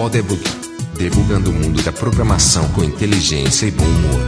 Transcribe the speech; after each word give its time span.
Podebug, 0.00 0.42
debugando 0.96 1.50
o 1.50 1.52
mundo 1.52 1.82
da 1.82 1.92
programação 1.92 2.66
com 2.72 2.82
inteligência 2.82 3.66
e 3.66 3.70
bom 3.70 3.84
humor. 3.84 4.20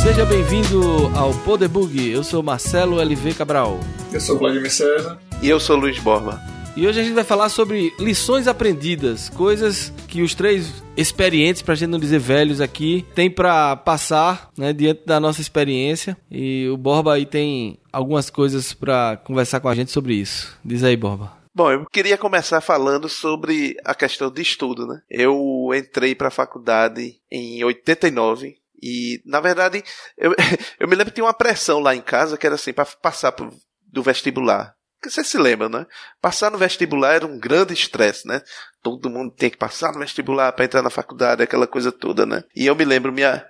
Seja 0.00 0.24
bem-vindo 0.24 1.10
ao 1.12 1.34
Podebug. 1.34 2.08
Eu 2.08 2.22
sou 2.22 2.40
Marcelo 2.40 3.00
LV 3.00 3.34
Cabral. 3.34 3.80
Eu 4.12 4.20
sou 4.20 4.38
Vladimir 4.38 4.70
César. 4.70 5.18
E 5.42 5.48
eu 5.48 5.58
sou 5.58 5.74
Luiz 5.74 5.98
Borba. 5.98 6.40
E 6.76 6.86
hoje 6.86 7.00
a 7.00 7.02
gente 7.02 7.14
vai 7.14 7.24
falar 7.24 7.48
sobre 7.48 7.94
lições 7.98 8.46
aprendidas, 8.46 9.30
coisas 9.30 9.90
que 10.06 10.20
os 10.20 10.34
três 10.34 10.84
experientes, 10.94 11.62
pra 11.62 11.74
gente 11.74 11.88
não 11.88 11.98
dizer 11.98 12.18
velhos 12.18 12.60
aqui, 12.60 13.06
tem 13.14 13.30
para 13.30 13.76
passar, 13.76 14.50
né, 14.58 14.74
diante 14.74 15.06
da 15.06 15.18
nossa 15.18 15.40
experiência. 15.40 16.18
E 16.30 16.68
o 16.68 16.76
Borba 16.76 17.14
aí 17.14 17.24
tem 17.24 17.78
algumas 17.90 18.28
coisas 18.28 18.74
para 18.74 19.16
conversar 19.24 19.60
com 19.60 19.70
a 19.70 19.74
gente 19.74 19.90
sobre 19.90 20.16
isso. 20.16 20.54
Diz 20.62 20.84
aí, 20.84 20.98
Borba. 20.98 21.34
Bom, 21.54 21.72
eu 21.72 21.86
queria 21.86 22.18
começar 22.18 22.60
falando 22.60 23.08
sobre 23.08 23.74
a 23.82 23.94
questão 23.94 24.30
de 24.30 24.42
estudo, 24.42 24.86
né? 24.86 25.00
Eu 25.08 25.70
entrei 25.74 26.14
para 26.14 26.28
a 26.28 26.30
faculdade 26.30 27.14
em 27.32 27.64
89 27.64 28.54
e, 28.82 29.22
na 29.24 29.40
verdade, 29.40 29.82
eu, 30.18 30.34
eu 30.78 30.86
me 30.86 30.94
lembro 30.94 31.10
que 31.10 31.14
tinha 31.14 31.24
uma 31.24 31.32
pressão 31.32 31.80
lá 31.80 31.96
em 31.96 32.02
casa 32.02 32.36
que 32.36 32.44
era 32.44 32.56
assim, 32.56 32.74
para 32.74 32.84
passar 32.84 33.32
pro, 33.32 33.50
do 33.90 34.02
vestibular. 34.02 34.75
Você 35.04 35.22
se 35.22 35.38
lembra, 35.38 35.68
né? 35.68 35.86
Passar 36.20 36.50
no 36.50 36.58
vestibular 36.58 37.14
era 37.14 37.26
um 37.26 37.38
grande 37.38 37.72
estresse, 37.72 38.26
né? 38.26 38.40
Todo 38.82 39.10
mundo 39.10 39.32
tem 39.32 39.50
que 39.50 39.56
passar 39.56 39.92
no 39.92 40.00
vestibular 40.00 40.52
para 40.52 40.64
entrar 40.64 40.82
na 40.82 40.90
faculdade, 40.90 41.42
aquela 41.42 41.66
coisa 41.66 41.92
toda, 41.92 42.26
né? 42.26 42.42
E 42.54 42.66
eu 42.66 42.74
me 42.74 42.84
lembro 42.84 43.12
minha. 43.12 43.44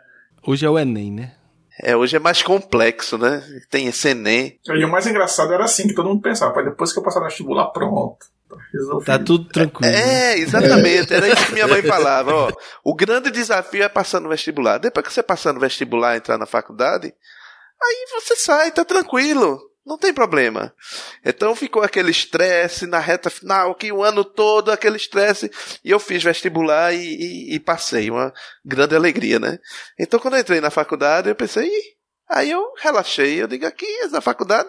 Hoje 0.46 0.66
é 0.66 0.70
o 0.70 0.78
Enem, 0.78 1.12
né? 1.12 1.34
É, 1.82 1.96
hoje 1.96 2.16
é 2.16 2.18
mais 2.18 2.42
complexo, 2.42 3.18
né? 3.18 3.42
Tem 3.70 3.86
esse 3.86 4.08
Enem. 4.08 4.58
E 4.66 4.84
o 4.84 4.90
mais 4.90 5.06
engraçado 5.06 5.52
era 5.52 5.64
assim, 5.64 5.86
que 5.86 5.94
todo 5.94 6.08
mundo 6.08 6.22
pensava, 6.22 6.62
depois 6.62 6.92
que 6.92 6.98
eu 6.98 7.02
passar 7.02 7.20
no 7.20 7.26
vestibular, 7.26 7.66
pronto. 7.66 8.26
Tá 9.04 9.18
tudo 9.18 9.48
tranquilo. 9.48 9.92
É, 9.92 10.38
exatamente. 10.38 11.12
Era 11.12 11.28
isso 11.28 11.46
que 11.46 11.52
minha 11.52 11.66
mãe 11.66 11.82
falava. 11.82 12.32
Ó, 12.32 12.52
o 12.84 12.94
grande 12.94 13.30
desafio 13.30 13.82
é 13.82 13.88
passar 13.88 14.20
no 14.20 14.28
vestibular. 14.28 14.78
Depois 14.78 15.06
que 15.06 15.12
você 15.12 15.22
passar 15.22 15.52
no 15.52 15.60
vestibular 15.60 16.14
e 16.14 16.18
entrar 16.18 16.38
na 16.38 16.46
faculdade, 16.46 17.12
aí 17.82 18.06
você 18.14 18.36
sai, 18.36 18.70
tá 18.70 18.84
tranquilo. 18.84 19.60
Não 19.86 19.96
tem 19.96 20.12
problema. 20.12 20.74
Então 21.24 21.54
ficou 21.54 21.80
aquele 21.80 22.10
estresse 22.10 22.88
na 22.88 22.98
reta 22.98 23.30
final, 23.30 23.72
que 23.72 23.92
o 23.92 24.02
ano 24.02 24.24
todo 24.24 24.72
aquele 24.72 24.96
estresse. 24.96 25.48
E 25.84 25.92
eu 25.92 26.00
fiz 26.00 26.24
vestibular 26.24 26.92
e, 26.92 26.98
e, 26.98 27.54
e, 27.54 27.60
passei. 27.60 28.10
Uma 28.10 28.34
grande 28.64 28.96
alegria, 28.96 29.38
né? 29.38 29.60
Então 29.96 30.18
quando 30.18 30.34
eu 30.34 30.40
entrei 30.40 30.60
na 30.60 30.70
faculdade, 30.70 31.28
eu 31.28 31.36
pensei, 31.36 31.68
Ih! 31.68 31.96
aí 32.28 32.50
eu 32.50 32.72
relaxei. 32.78 33.40
Eu 33.40 33.46
digo, 33.46 33.64
aqui 33.64 33.86
na 34.10 34.20
faculdade, 34.20 34.68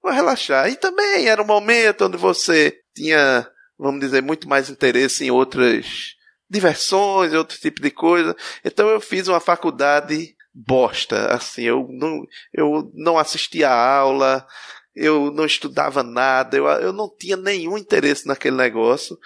vou 0.00 0.12
relaxar. 0.12 0.70
E 0.70 0.76
também 0.76 1.28
era 1.28 1.42
um 1.42 1.46
momento 1.46 2.04
onde 2.04 2.16
você 2.16 2.78
tinha, 2.94 3.44
vamos 3.76 4.00
dizer, 4.00 4.22
muito 4.22 4.48
mais 4.48 4.70
interesse 4.70 5.24
em 5.24 5.32
outras 5.32 6.14
diversões, 6.48 7.32
outro 7.32 7.58
tipo 7.58 7.82
de 7.82 7.90
coisa. 7.90 8.36
Então 8.64 8.88
eu 8.88 9.00
fiz 9.00 9.26
uma 9.26 9.40
faculdade 9.40 10.33
bosta, 10.54 11.32
assim, 11.32 11.62
eu 11.62 11.88
não, 11.90 12.22
eu 12.52 12.90
não 12.94 13.18
assistia 13.18 13.68
a 13.68 13.96
aula, 13.98 14.46
eu 14.94 15.32
não 15.32 15.44
estudava 15.44 16.02
nada, 16.02 16.56
eu, 16.56 16.66
eu 16.66 16.92
não 16.92 17.08
tinha 17.08 17.36
nenhum 17.36 17.76
interesse 17.76 18.26
naquele 18.26 18.56
negócio, 18.56 19.18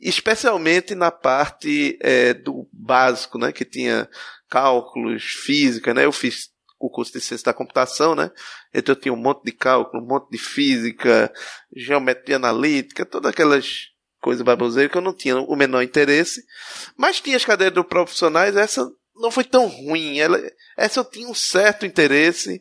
especialmente 0.00 0.94
na 0.94 1.10
parte 1.10 1.98
é, 2.00 2.32
do 2.32 2.66
básico, 2.72 3.38
né, 3.38 3.52
que 3.52 3.64
tinha 3.64 4.08
cálculos, 4.48 5.22
física, 5.22 5.92
né, 5.92 6.06
eu 6.06 6.12
fiz 6.12 6.50
o 6.80 6.90
curso 6.90 7.12
de 7.12 7.20
ciência 7.20 7.44
da 7.44 7.54
computação, 7.54 8.14
né, 8.14 8.30
então 8.72 8.94
eu 8.94 9.00
tinha 9.00 9.12
um 9.12 9.16
monte 9.16 9.44
de 9.44 9.52
cálculo, 9.52 10.02
um 10.02 10.06
monte 10.06 10.30
de 10.30 10.38
física, 10.38 11.30
geometria 11.76 12.36
analítica, 12.36 13.04
todas 13.04 13.30
aquelas 13.30 13.92
coisas 14.22 14.42
baboseiras 14.42 14.90
que 14.90 14.96
eu 14.96 15.02
não 15.02 15.14
tinha 15.14 15.36
o 15.36 15.54
menor 15.54 15.82
interesse, 15.82 16.42
mas 16.96 17.20
tinha 17.20 17.36
as 17.36 17.44
cadeiras 17.44 17.74
do 17.74 17.84
profissionais, 17.84 18.56
essa 18.56 18.88
não 19.22 19.30
foi 19.30 19.44
tão 19.44 19.68
ruim. 19.68 20.18
Ela, 20.18 20.38
essa 20.76 20.98
eu 21.00 21.04
tinha 21.04 21.28
um 21.28 21.34
certo 21.34 21.86
interesse 21.86 22.60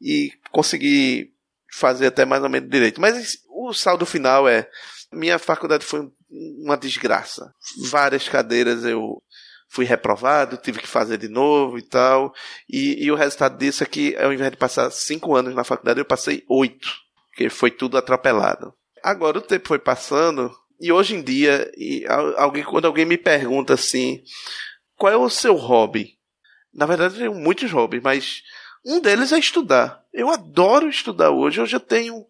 e 0.00 0.30
consegui 0.52 1.32
fazer 1.72 2.06
até 2.06 2.24
mais 2.24 2.42
ou 2.44 2.48
menos 2.48 2.70
direito. 2.70 3.00
Mas 3.00 3.38
o 3.50 3.74
saldo 3.74 4.06
final 4.06 4.48
é: 4.48 4.70
minha 5.12 5.38
faculdade 5.38 5.84
foi 5.84 6.08
uma 6.30 6.76
desgraça. 6.76 7.52
Várias 7.90 8.28
cadeiras 8.28 8.84
eu 8.84 9.20
fui 9.68 9.84
reprovado, 9.84 10.56
tive 10.56 10.78
que 10.78 10.86
fazer 10.86 11.18
de 11.18 11.28
novo 11.28 11.76
e 11.76 11.82
tal. 11.82 12.32
E, 12.70 13.04
e 13.04 13.10
o 13.10 13.16
resultado 13.16 13.58
disso 13.58 13.82
é 13.82 13.86
que, 13.86 14.16
ao 14.16 14.32
invés 14.32 14.52
de 14.52 14.56
passar 14.56 14.90
cinco 14.90 15.34
anos 15.34 15.54
na 15.56 15.64
faculdade, 15.64 16.00
eu 16.00 16.04
passei 16.04 16.44
oito, 16.48 16.88
porque 17.30 17.50
foi 17.50 17.70
tudo 17.70 17.98
atropelado. 17.98 18.72
Agora 19.02 19.38
o 19.38 19.42
tempo 19.42 19.68
foi 19.68 19.78
passando. 19.78 20.54
E 20.80 20.92
hoje 20.92 21.14
em 21.16 21.22
dia, 21.22 21.70
e 21.76 22.04
alguém, 22.36 22.62
quando 22.62 22.84
alguém 22.84 23.06
me 23.06 23.16
pergunta 23.16 23.74
assim, 23.74 24.22
qual 24.96 25.12
é 25.12 25.16
o 25.16 25.30
seu 25.30 25.54
hobby? 25.54 26.18
Na 26.72 26.86
verdade, 26.86 27.14
eu 27.14 27.20
tenho 27.20 27.34
muitos 27.34 27.70
hobbies, 27.70 28.02
mas 28.02 28.42
um 28.84 29.00
deles 29.00 29.32
é 29.32 29.38
estudar. 29.38 30.02
Eu 30.12 30.30
adoro 30.30 30.88
estudar 30.88 31.30
hoje. 31.30 31.60
Hoje 31.60 31.76
eu 31.76 31.80
tenho 31.80 32.26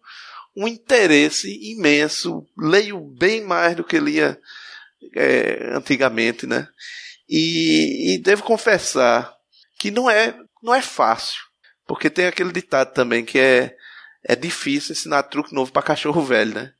um 0.55 0.67
interesse 0.67 1.51
imenso. 1.71 2.47
Leio 2.57 2.99
bem 2.99 3.43
mais 3.43 3.75
do 3.75 3.83
que 3.83 3.99
lia 3.99 4.39
é, 5.15 5.71
antigamente, 5.73 6.47
né? 6.47 6.67
E, 7.29 8.13
e, 8.13 8.17
devo 8.19 8.43
confessar 8.43 9.35
que 9.77 9.91
não 9.91 10.09
é, 10.09 10.35
não 10.63 10.73
é 10.73 10.81
fácil. 10.81 11.41
Porque 11.85 12.09
tem 12.09 12.25
aquele 12.25 12.51
ditado 12.51 12.93
também 12.93 13.23
que 13.23 13.37
é, 13.37 13.75
é 14.23 14.35
difícil 14.35 14.93
ensinar 14.93 15.23
truque 15.23 15.53
novo 15.53 15.71
para 15.71 15.81
cachorro 15.81 16.21
velho, 16.21 16.53
né? 16.53 16.73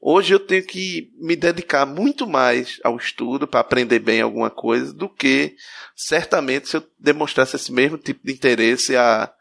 Hoje 0.00 0.32
eu 0.32 0.38
tenho 0.38 0.64
que 0.64 1.10
me 1.18 1.34
dedicar 1.34 1.84
muito 1.84 2.26
mais 2.26 2.78
ao 2.84 2.96
estudo 2.96 3.48
para 3.48 3.60
aprender 3.60 3.98
bem 3.98 4.20
alguma 4.20 4.48
coisa 4.48 4.92
do 4.92 5.08
que 5.08 5.56
certamente 5.96 6.68
se 6.68 6.76
eu 6.76 6.88
demonstrasse 6.98 7.56
esse 7.56 7.72
mesmo 7.72 7.98
tipo 7.98 8.24
de 8.24 8.32
interesse 8.32 8.96
há, 8.96 9.32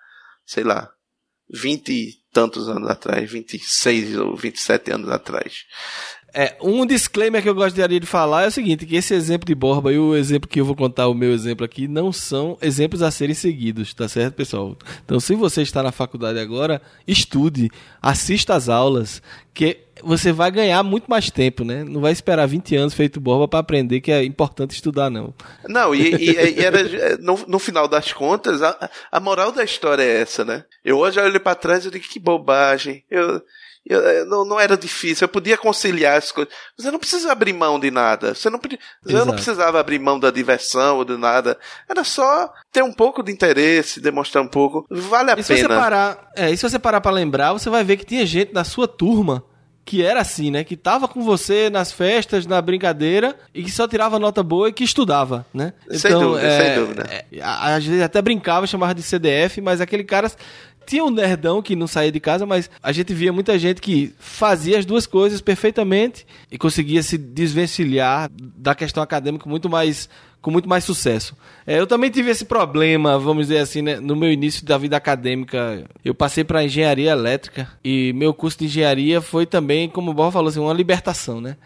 sei 0.45 0.63
lá, 0.63 0.91
vinte 1.50 1.91
e 1.91 2.13
tantos 2.34 2.68
anos 2.68 2.90
atrás, 2.90 3.29
26 3.29 4.18
ou 4.18 4.35
27 4.35 4.91
anos 4.91 5.09
atrás. 5.09 5.66
É, 6.33 6.55
um 6.61 6.85
disclaimer 6.85 7.41
que 7.41 7.49
eu 7.49 7.55
gostaria 7.55 7.99
de 7.99 8.05
falar 8.05 8.43
é 8.43 8.47
o 8.47 8.51
seguinte, 8.51 8.85
que 8.85 8.95
esse 8.95 9.13
exemplo 9.13 9.47
de 9.47 9.55
Borba 9.55 9.91
e 9.91 9.97
o 9.97 10.15
exemplo 10.15 10.47
que 10.47 10.59
eu 10.59 10.65
vou 10.65 10.75
contar, 10.75 11.07
o 11.07 11.13
meu 11.13 11.31
exemplo 11.31 11.65
aqui, 11.65 11.88
não 11.88 12.11
são 12.11 12.57
exemplos 12.61 13.01
a 13.01 13.09
serem 13.09 13.33
seguidos, 13.33 13.93
tá 13.93 14.07
certo, 14.07 14.35
pessoal? 14.35 14.77
Então, 15.03 15.19
se 15.19 15.33
você 15.35 15.61
está 15.61 15.81
na 15.81 15.91
faculdade 15.91 16.38
agora, 16.38 16.81
estude, 17.07 17.71
assista 18.01 18.55
às 18.55 18.67
aulas, 18.69 19.21
que 19.53 19.79
você 20.03 20.31
vai 20.31 20.51
ganhar 20.51 20.83
muito 20.83 21.09
mais 21.09 21.31
tempo, 21.31 21.63
né? 21.63 21.83
Não 21.83 22.01
vai 22.01 22.11
esperar 22.11 22.45
20 22.45 22.75
anos 22.75 22.94
feito 22.94 23.19
Borba 23.19 23.47
para 23.47 23.59
aprender 23.59 24.01
que 24.01 24.11
é 24.11 24.23
importante 24.23 24.71
estudar, 24.71 25.09
não. 25.09 25.33
Não, 25.67 25.95
e, 25.95 26.13
e, 26.13 26.31
e 26.59 26.63
era, 26.63 27.17
no, 27.17 27.38
no, 27.47 27.57
final 27.57 27.88
das 27.88 28.13
contas, 28.13 28.61
a, 28.61 28.89
a 29.11 29.19
moral 29.19 29.51
da 29.51 29.63
história 29.63 30.03
é 30.03 30.21
essa, 30.21 30.45
né? 30.45 30.65
Eu 30.83 30.99
hoje 30.99 31.19
olho 31.19 31.39
para 31.39 31.55
trás 31.55 31.85
e 31.85 31.89
digo, 31.89 32.05
que 32.05 32.19
bobagem. 32.19 33.03
Eu 33.09 33.41
eu, 33.90 34.02
eu, 34.02 34.25
não, 34.25 34.46
não, 34.46 34.59
era 34.59 34.78
difícil, 34.78 35.25
eu 35.25 35.30
podia 35.30 35.58
conciliar 35.58 36.18
as 36.18 36.31
coisas. 36.31 36.53
Você 36.78 36.92
não 36.92 37.00
precisa 37.00 37.31
abrir 37.31 37.53
mão 37.53 37.80
de 37.80 37.90
nada. 37.90 38.34
Você 38.34 38.50
não, 38.50 38.59
você 38.59 39.25
não 39.25 39.34
precisava 39.34 39.80
abrir 39.80 40.00
mão 40.00 40.20
da 40.20 40.30
diversão 40.30 40.98
ou 40.98 41.06
de 41.06 41.18
nada. 41.18 41.58
Era 41.90 42.03
só 42.03 42.52
ter 42.72 42.84
um 42.84 42.94
pouco 42.94 43.24
de 43.24 43.31
interesse, 43.31 44.02
demonstrar 44.02 44.44
um 44.44 44.48
pouco. 44.48 44.86
Vale 44.90 45.31
a 45.31 45.34
e 45.34 45.36
pena. 45.36 45.44
Se 45.44 45.58
você 45.58 45.68
parar, 45.68 46.30
é, 46.36 46.52
e 46.52 46.58
se 46.58 46.70
você 46.70 46.80
parar 46.80 47.02
pra 47.02 47.12
lembrar, 47.12 47.53
você 47.53 47.70
vai 47.70 47.84
ver 47.84 47.98
que 47.98 48.06
tinha 48.06 48.25
gente 48.25 48.53
da 48.53 48.64
sua 48.64 48.88
turma 48.88 49.44
que 49.88 50.04
era 50.04 50.19
assim, 50.19 50.52
né? 50.52 50.66
Que 50.66 50.75
tava 50.75 51.08
com 51.08 51.24
você 51.24 51.69
nas 51.69 51.94
festas, 51.94 52.46
na 52.46 52.62
brincadeira 52.62 53.34
e 53.54 53.64
que 53.64 53.72
só 53.72 53.88
tirava 53.88 54.19
nota 54.19 54.44
boa 54.44 54.68
e 54.68 54.74
que 54.74 54.84
estudava, 54.84 55.46
né? 55.54 55.72
Sem 55.90 56.12
então, 56.12 56.22
dúvida, 56.24 56.46
é, 56.46 56.62
sem 56.62 56.75
dúvida. 56.75 57.08
É, 57.09 57.25
às 57.42 57.86
vezes 57.86 58.02
até 58.04 58.22
brincava, 58.22 58.68
chamava 58.68 58.94
de 58.94 59.02
CDF, 59.02 59.62
mas 59.62 59.80
aquele 59.80 60.04
cara 60.04 60.30
tinha 60.88 61.04
um 61.04 61.12
nerdão 61.12 61.62
que 61.62 61.75
não 61.75 61.86
saía 61.86 62.12
de 62.12 62.19
casa, 62.19 62.45
mas 62.45 62.69
a 62.81 62.94
gente 62.94 63.13
via 63.13 63.34
muita 63.34 63.60
gente 63.60 63.81
que 63.81 64.13
fazia 64.18 64.80
as 64.80 64.86
duas 64.86 65.06
coisas 65.06 65.42
perfeitamente 65.42 66.25
e 66.50 66.57
conseguia 66.57 67.04
se 67.04 67.18
desvencilhar 67.18 68.31
da 68.34 68.74
questão 68.74 69.04
acadêmica 69.04 69.50
muito 69.50 69.69
mais 69.69 70.10
com 70.42 70.50
muito 70.50 70.69
mais 70.69 70.86
sucesso. 70.86 71.36
É, 71.66 71.78
eu 71.78 71.86
também 71.86 72.10
tive 72.10 72.30
esse 72.30 72.45
problema, 72.45 73.19
vamos 73.19 73.48
dizer 73.48 73.60
assim, 73.60 73.81
né? 73.81 74.00
no 74.00 74.16
meu 74.16 74.31
início 74.31 74.66
da 74.66 74.78
vida 74.78 74.95
acadêmica. 74.95 75.84
Eu 76.06 76.16
passei 76.16 76.44
para 76.45 76.63
engenharia 76.63 77.12
elétrica 77.12 77.68
e 77.83 78.13
meu 78.13 78.33
curso 78.33 78.60
de 78.60 78.66
engenharia 78.66 79.19
foi 79.19 79.45
também, 79.45 79.90
como 79.90 80.12
o 80.12 80.13
Borra 80.13 80.31
falou, 80.31 80.48
assim, 80.48 80.60
uma 80.62 80.74
libertação, 80.74 81.42
né? 81.42 81.57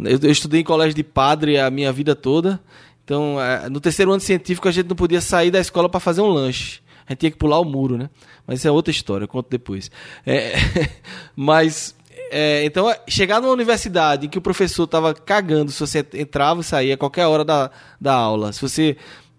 Eu, 0.00 0.18
eu 0.22 0.30
estudei 0.30 0.62
em 0.62 0.64
colégio 0.64 0.94
de 0.94 1.04
padre 1.04 1.60
a 1.60 1.70
minha 1.70 1.92
vida 1.92 2.16
toda. 2.16 2.58
Então, 3.04 3.40
é, 3.40 3.68
no 3.68 3.80
terceiro 3.80 4.10
ano 4.10 4.20
científico, 4.20 4.66
a 4.66 4.72
gente 4.72 4.88
não 4.88 4.96
podia 4.96 5.20
sair 5.20 5.52
da 5.52 5.60
escola 5.60 5.88
para 5.88 6.00
fazer 6.00 6.20
um 6.20 6.28
lanche 6.28 6.80
a 7.06 7.12
gente 7.12 7.20
tinha 7.20 7.30
que 7.30 7.38
pular 7.38 7.60
o 7.60 7.64
muro, 7.64 7.96
né? 7.96 8.10
Mas 8.46 8.58
isso 8.58 8.68
é 8.68 8.70
outra 8.70 8.90
história, 8.90 9.24
eu 9.24 9.28
conto 9.28 9.48
depois. 9.48 9.90
É, 10.26 10.54
mas, 11.36 11.94
é, 12.30 12.64
então, 12.64 12.92
chegar 13.08 13.40
numa 13.40 13.52
universidade 13.52 14.26
em 14.26 14.28
que 14.28 14.38
o 14.38 14.42
professor 14.42 14.84
estava 14.84 15.14
cagando 15.14 15.70
se 15.70 15.80
você 15.80 16.04
entrava 16.14 16.60
e 16.60 16.64
saía 16.64 16.94
a 16.94 16.98
qualquer 16.98 17.26
hora 17.26 17.44
da, 17.44 17.70
da 18.00 18.14
aula, 18.14 18.52
se 18.52 18.60
você 18.60 18.96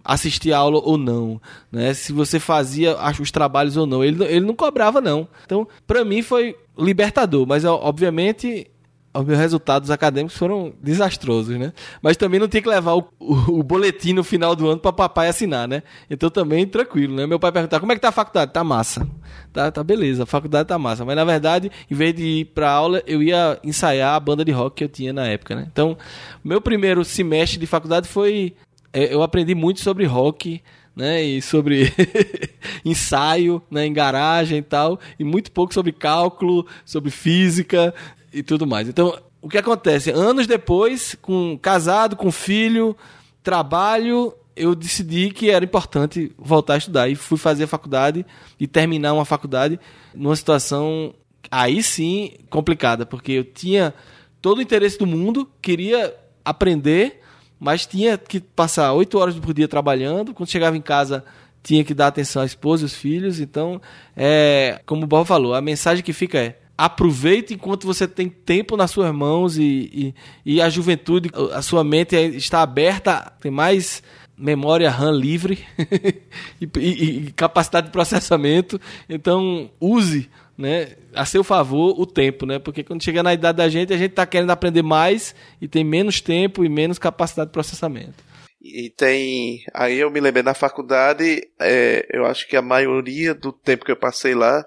assistir 0.07 0.53
a 0.53 0.57
aula 0.59 0.79
ou 0.79 0.97
não, 0.97 1.41
né? 1.69 1.93
Se 1.93 2.13
você 2.13 2.39
fazia 2.39 2.95
os 3.19 3.29
trabalhos 3.29 3.75
ou 3.75 3.85
não. 3.85 4.01
Ele, 4.01 4.23
ele 4.23 4.45
não 4.45 4.55
cobrava, 4.55 5.01
não. 5.01 5.27
Então, 5.45 5.67
para 5.85 6.05
mim 6.05 6.21
foi 6.21 6.55
libertador, 6.77 7.45
mas 7.45 7.65
obviamente 7.65 8.71
os 9.13 9.25
meus 9.25 9.39
resultados 9.39 9.89
acadêmicos 9.89 10.37
foram 10.37 10.73
desastrosos, 10.81 11.57
né? 11.57 11.73
Mas 12.01 12.17
também 12.17 12.39
não 12.39 12.47
tinha 12.47 12.61
que 12.61 12.69
levar 12.69 12.95
o, 12.95 13.07
o, 13.19 13.59
o 13.59 13.63
boletim 13.63 14.13
no 14.13 14.23
final 14.23 14.55
do 14.55 14.67
ano 14.67 14.79
para 14.79 14.93
papai 14.93 15.27
assinar, 15.27 15.67
né? 15.67 15.81
Então 16.09 16.29
também 16.29 16.67
tranquilo, 16.67 17.15
né? 17.15 17.25
Meu 17.25 17.39
pai 17.39 17.51
perguntava, 17.51 17.79
como 17.79 17.91
é 17.91 17.95
que 17.95 18.01
tá 18.01 18.09
a 18.09 18.11
faculdade? 18.11 18.53
Tá 18.53 18.63
massa. 18.63 19.07
Tá, 19.51 19.71
tá 19.71 19.83
beleza, 19.83 20.23
a 20.23 20.25
faculdade 20.25 20.67
tá 20.67 20.77
massa. 20.77 21.03
Mas 21.03 21.15
na 21.15 21.25
verdade, 21.25 21.71
em 21.89 21.95
vez 21.95 22.13
de 22.13 22.23
ir 22.23 22.45
pra 22.45 22.69
aula, 22.69 23.01
eu 23.07 23.23
ia 23.23 23.59
ensaiar 23.63 24.15
a 24.15 24.19
banda 24.19 24.45
de 24.45 24.51
rock 24.51 24.77
que 24.77 24.83
eu 24.83 24.89
tinha 24.89 25.11
na 25.11 25.25
época, 25.27 25.55
né? 25.55 25.67
Então, 25.71 25.97
meu 26.43 26.61
primeiro 26.61 27.03
semestre 27.03 27.59
de 27.59 27.65
faculdade 27.65 28.07
foi... 28.07 28.55
É, 28.93 29.13
eu 29.13 29.21
aprendi 29.21 29.53
muito 29.53 29.81
sobre 29.81 30.05
rock, 30.05 30.61
né, 30.97 31.21
e 31.21 31.41
sobre 31.43 31.93
ensaio, 32.83 33.61
né, 33.69 33.85
em 33.85 33.93
garagem 33.93 34.57
e 34.57 34.61
tal, 34.63 34.99
e 35.19 35.23
muito 35.23 35.51
pouco 35.51 35.71
sobre 35.71 35.91
cálculo, 35.91 36.65
sobre 36.83 37.11
física, 37.11 37.93
e 38.37 38.43
tudo 38.43 38.67
mais. 38.67 38.87
Então, 38.87 39.17
o 39.41 39.49
que 39.49 39.57
acontece? 39.57 40.11
Anos 40.11 40.47
depois, 40.47 41.15
com 41.21 41.57
casado, 41.57 42.15
com 42.15 42.31
filho, 42.31 42.95
trabalho, 43.41 44.33
eu 44.55 44.75
decidi 44.75 45.31
que 45.31 45.49
era 45.49 45.63
importante 45.63 46.31
voltar 46.37 46.75
a 46.75 46.77
estudar. 46.77 47.09
E 47.09 47.15
fui 47.15 47.37
fazer 47.37 47.65
a 47.65 47.67
faculdade 47.67 48.25
e 48.59 48.67
terminar 48.67 49.13
uma 49.13 49.25
faculdade 49.25 49.79
numa 50.13 50.35
situação 50.35 51.13
aí 51.49 51.81
sim 51.81 52.33
complicada, 52.49 53.05
porque 53.05 53.31
eu 53.31 53.43
tinha 53.43 53.93
todo 54.41 54.57
o 54.57 54.61
interesse 54.61 54.97
do 54.97 55.07
mundo, 55.07 55.49
queria 55.61 56.13
aprender, 56.43 57.21
mas 57.59 57.85
tinha 57.85 58.17
que 58.17 58.39
passar 58.39 58.93
oito 58.93 59.17
horas 59.17 59.35
por 59.35 59.53
dia 59.53 59.67
trabalhando. 59.67 60.33
Quando 60.33 60.49
chegava 60.49 60.75
em 60.75 60.81
casa, 60.81 61.23
tinha 61.63 61.83
que 61.83 61.93
dar 61.93 62.07
atenção 62.07 62.41
à 62.41 62.45
esposa 62.45 62.83
e 62.83 62.85
aos 62.85 62.93
filhos. 62.93 63.39
Então, 63.39 63.81
é, 64.15 64.81
como 64.85 65.03
o 65.03 65.07
Bob 65.07 65.25
falou, 65.25 65.53
a 65.53 65.61
mensagem 65.61 66.03
que 66.03 66.13
fica 66.13 66.37
é: 66.37 66.59
aproveite 66.77 67.55
enquanto 67.55 67.87
você 67.87 68.07
tem 68.07 68.29
tempo 68.29 68.77
nas 68.77 68.91
suas 68.91 69.11
mãos 69.13 69.57
e, 69.57 70.13
e, 70.45 70.55
e, 70.57 70.61
a 70.61 70.69
juventude, 70.69 71.31
a 71.53 71.61
sua 71.61 71.83
mente 71.83 72.15
está 72.15 72.61
aberta, 72.61 73.33
tem 73.41 73.51
mais 73.51 74.03
memória 74.37 74.89
RAM 74.91 75.11
livre 75.11 75.65
e, 76.61 76.67
e, 76.77 77.31
capacidade 77.31 77.87
de 77.87 77.91
processamento. 77.91 78.79
Então, 79.09 79.71
use 79.79 80.29
né, 80.55 80.95
a 81.15 81.25
seu 81.25 81.43
favor 81.43 81.99
o 81.99 82.05
tempo, 82.05 82.45
né? 82.45 82.59
Porque 82.59 82.83
quando 82.83 83.03
chega 83.03 83.23
na 83.23 83.33
idade 83.33 83.57
da 83.57 83.67
gente, 83.67 83.93
a 83.93 83.97
gente 83.97 84.11
está 84.11 84.25
querendo 84.25 84.51
aprender 84.51 84.83
mais 84.83 85.33
e 85.59 85.67
tem 85.67 85.83
menos 85.83 86.21
tempo 86.21 86.63
e 86.63 86.69
menos 86.69 86.99
capacidade 86.99 87.49
de 87.49 87.53
processamento. 87.53 88.27
E 88.61 88.89
tem. 88.89 89.63
Aí 89.73 89.97
eu 89.97 90.11
me 90.11 90.19
lembrei 90.19 90.43
na 90.43 90.53
faculdade, 90.53 91.41
é, 91.59 92.07
eu 92.11 92.25
acho 92.25 92.47
que 92.47 92.55
a 92.55 92.61
maioria 92.61 93.33
do 93.33 93.51
tempo 93.51 93.85
que 93.85 93.91
eu 93.91 93.95
passei 93.95 94.35
lá 94.35 94.63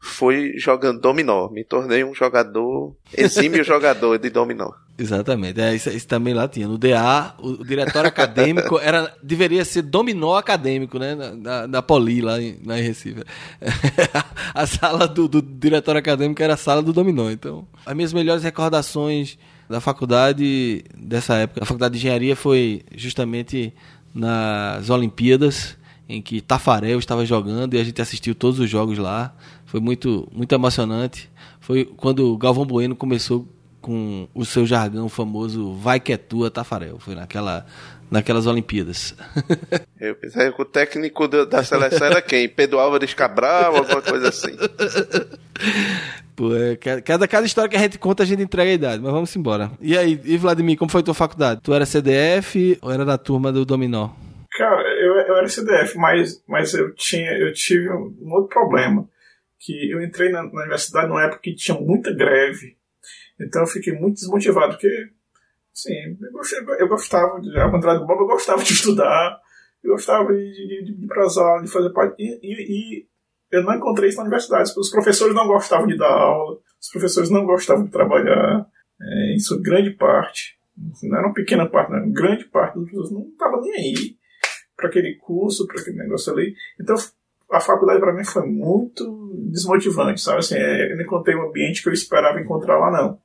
foi 0.00 0.54
jogando 0.56 1.00
dominó. 1.00 1.48
Me 1.50 1.62
tornei 1.62 2.02
um 2.02 2.14
jogador, 2.14 2.96
exímio 3.16 3.62
jogador 3.62 4.18
de 4.18 4.30
dominó. 4.30 4.70
Exatamente. 4.98 5.60
É, 5.60 5.74
isso, 5.74 5.90
isso, 5.90 6.06
também 6.06 6.34
lá 6.34 6.48
tinha. 6.48 6.66
No 6.66 6.78
DA, 6.78 7.34
o, 7.38 7.50
o 7.50 7.64
diretório 7.64 8.08
acadêmico 8.08 8.78
era, 8.78 9.14
deveria 9.22 9.64
ser 9.64 9.82
dominó 9.82 10.36
acadêmico, 10.36 10.98
né? 10.98 11.16
Da, 11.36 11.66
da 11.66 11.82
Poli, 11.82 12.20
lá 12.20 12.40
em, 12.40 12.58
em 12.62 12.82
Recife. 12.82 13.22
a 14.54 14.66
sala 14.66 15.06
do, 15.06 15.28
do 15.28 15.40
diretório 15.40 15.98
acadêmico 15.98 16.42
era 16.42 16.54
a 16.54 16.58
sala 16.58 16.82
do 16.82 16.92
dominó. 16.92 17.30
Então, 17.30 17.66
as 17.84 17.94
minhas 17.94 18.12
melhores 18.12 18.42
recordações 18.42 19.38
da 19.68 19.80
faculdade 19.80 20.84
dessa 20.96 21.34
época, 21.34 21.62
a 21.62 21.66
faculdade 21.66 21.92
de 21.92 21.98
engenharia 21.98 22.34
foi 22.34 22.82
justamente 22.94 23.72
nas 24.14 24.90
Olimpíadas, 24.90 25.78
em 26.08 26.20
que 26.20 26.40
Tafarel 26.40 26.98
estava 26.98 27.24
jogando 27.24 27.74
e 27.74 27.78
a 27.78 27.84
gente 27.84 28.02
assistiu 28.02 28.34
todos 28.34 28.58
os 28.58 28.68
jogos 28.68 28.98
lá. 28.98 29.32
Foi 29.70 29.78
muito, 29.78 30.28
muito 30.32 30.52
emocionante. 30.52 31.30
Foi 31.60 31.84
quando 31.84 32.32
o 32.32 32.36
Galvão 32.36 32.66
Bueno 32.66 32.96
começou 32.96 33.46
com 33.80 34.26
o 34.34 34.44
seu 34.44 34.66
jargão 34.66 35.08
famoso 35.08 35.74
Vai 35.74 36.00
que 36.00 36.12
é 36.12 36.16
tua, 36.16 36.50
Tafarel. 36.50 36.98
Foi 36.98 37.14
naquela, 37.14 37.64
naquelas 38.10 38.48
Olimpíadas. 38.48 39.14
Eu 40.00 40.16
pensei 40.16 40.50
que 40.50 40.60
o 40.60 40.64
técnico 40.64 41.28
da 41.28 41.62
seleção 41.62 42.08
era 42.08 42.20
quem? 42.20 42.48
Pedro 42.48 42.80
Álvares 42.80 43.14
Cabral, 43.14 43.76
alguma 43.76 44.02
coisa 44.02 44.30
assim. 44.30 44.56
Pô, 46.34 46.52
é, 46.56 46.74
cada, 46.74 47.28
cada 47.28 47.46
história 47.46 47.70
que 47.70 47.76
a 47.76 47.80
gente 47.80 47.96
conta, 47.96 48.24
a 48.24 48.26
gente 48.26 48.42
entrega 48.42 48.72
a 48.72 48.74
idade, 48.74 49.00
mas 49.00 49.12
vamos 49.12 49.36
embora. 49.36 49.70
E 49.80 49.96
aí, 49.96 50.20
e 50.24 50.36
Vladimir, 50.36 50.76
como 50.76 50.90
foi 50.90 51.04
tua 51.04 51.14
faculdade? 51.14 51.60
Tu 51.62 51.72
era 51.72 51.86
CDF 51.86 52.76
ou 52.82 52.90
era 52.90 53.04
da 53.04 53.16
turma 53.16 53.52
do 53.52 53.64
Dominó? 53.64 54.08
Cara, 54.50 54.82
eu, 55.00 55.14
eu 55.28 55.36
era 55.36 55.46
CDF, 55.46 55.96
mas, 55.96 56.42
mas 56.48 56.74
eu, 56.74 56.92
tinha, 56.96 57.30
eu 57.38 57.52
tive 57.52 57.88
um 57.88 58.32
outro 58.32 58.48
problema 58.48 59.08
que 59.60 59.92
eu 59.92 60.02
entrei 60.02 60.30
na, 60.30 60.42
na 60.42 60.62
universidade 60.62 61.06
numa 61.06 61.22
época 61.22 61.42
que 61.42 61.54
tinha 61.54 61.78
muita 61.78 62.12
greve. 62.12 62.78
Então 63.38 63.62
eu 63.62 63.66
fiquei 63.66 63.92
muito 63.92 64.14
desmotivado, 64.14 64.72
porque, 64.72 65.10
assim, 65.72 65.94
eu, 65.94 66.74
eu 66.78 66.88
gostava, 66.88 67.40
de, 67.40 67.56
ao 67.58 67.70
contrário 67.70 68.00
do 68.00 68.06
Bob, 68.06 68.20
eu 68.20 68.26
gostava 68.26 68.62
de 68.62 68.72
estudar, 68.72 69.38
eu 69.84 69.92
gostava 69.92 70.32
de, 70.32 70.38
de, 70.40 70.84
de 70.84 71.04
ir 71.04 71.06
para 71.06 71.24
as 71.24 71.36
aulas, 71.36 71.64
de 71.64 71.70
fazer 71.70 71.90
parte. 71.90 72.14
E, 72.18 72.40
e, 72.42 73.02
e, 73.02 73.06
eu 73.52 73.62
não 73.62 73.74
encontrei 73.74 74.08
isso 74.08 74.18
na 74.18 74.24
universidade. 74.24 74.72
Os 74.76 74.90
professores 74.90 75.34
não 75.34 75.46
gostavam 75.46 75.86
de 75.86 75.96
dar 75.96 76.10
aula, 76.10 76.58
os 76.80 76.88
professores 76.90 77.30
não 77.30 77.44
gostavam 77.44 77.84
de 77.84 77.90
trabalhar, 77.90 78.66
é, 79.00 79.36
grande 79.62 79.90
parte. 79.90 80.58
Não 81.02 81.18
era 81.18 81.26
uma 81.26 81.34
pequena 81.34 81.68
parte, 81.68 81.92
não, 81.92 82.10
grande 82.10 82.46
parte 82.46 82.74
dos 82.78 82.90
professores 82.90 83.12
não 83.12 83.28
estava 83.28 83.60
nem 83.60 83.72
aí 83.74 84.16
para 84.74 84.88
aquele 84.88 85.16
curso, 85.16 85.66
para 85.66 85.80
aquele 85.80 85.98
negócio 85.98 86.32
ali. 86.32 86.54
Então 86.80 86.96
a 87.50 87.60
faculdade 87.60 88.00
para 88.00 88.12
mim 88.12 88.24
foi 88.24 88.46
muito 88.46 89.32
desmotivante, 89.50 90.20
sabe? 90.20 90.38
Assim, 90.38 90.56
é, 90.56 90.92
eu 90.92 90.96
não 90.96 91.02
encontrei 91.02 91.36
um 91.36 91.48
ambiente 91.48 91.82
que 91.82 91.88
eu 91.88 91.92
esperava 91.92 92.40
encontrar 92.40 92.78
lá, 92.78 92.90
não. 92.90 93.18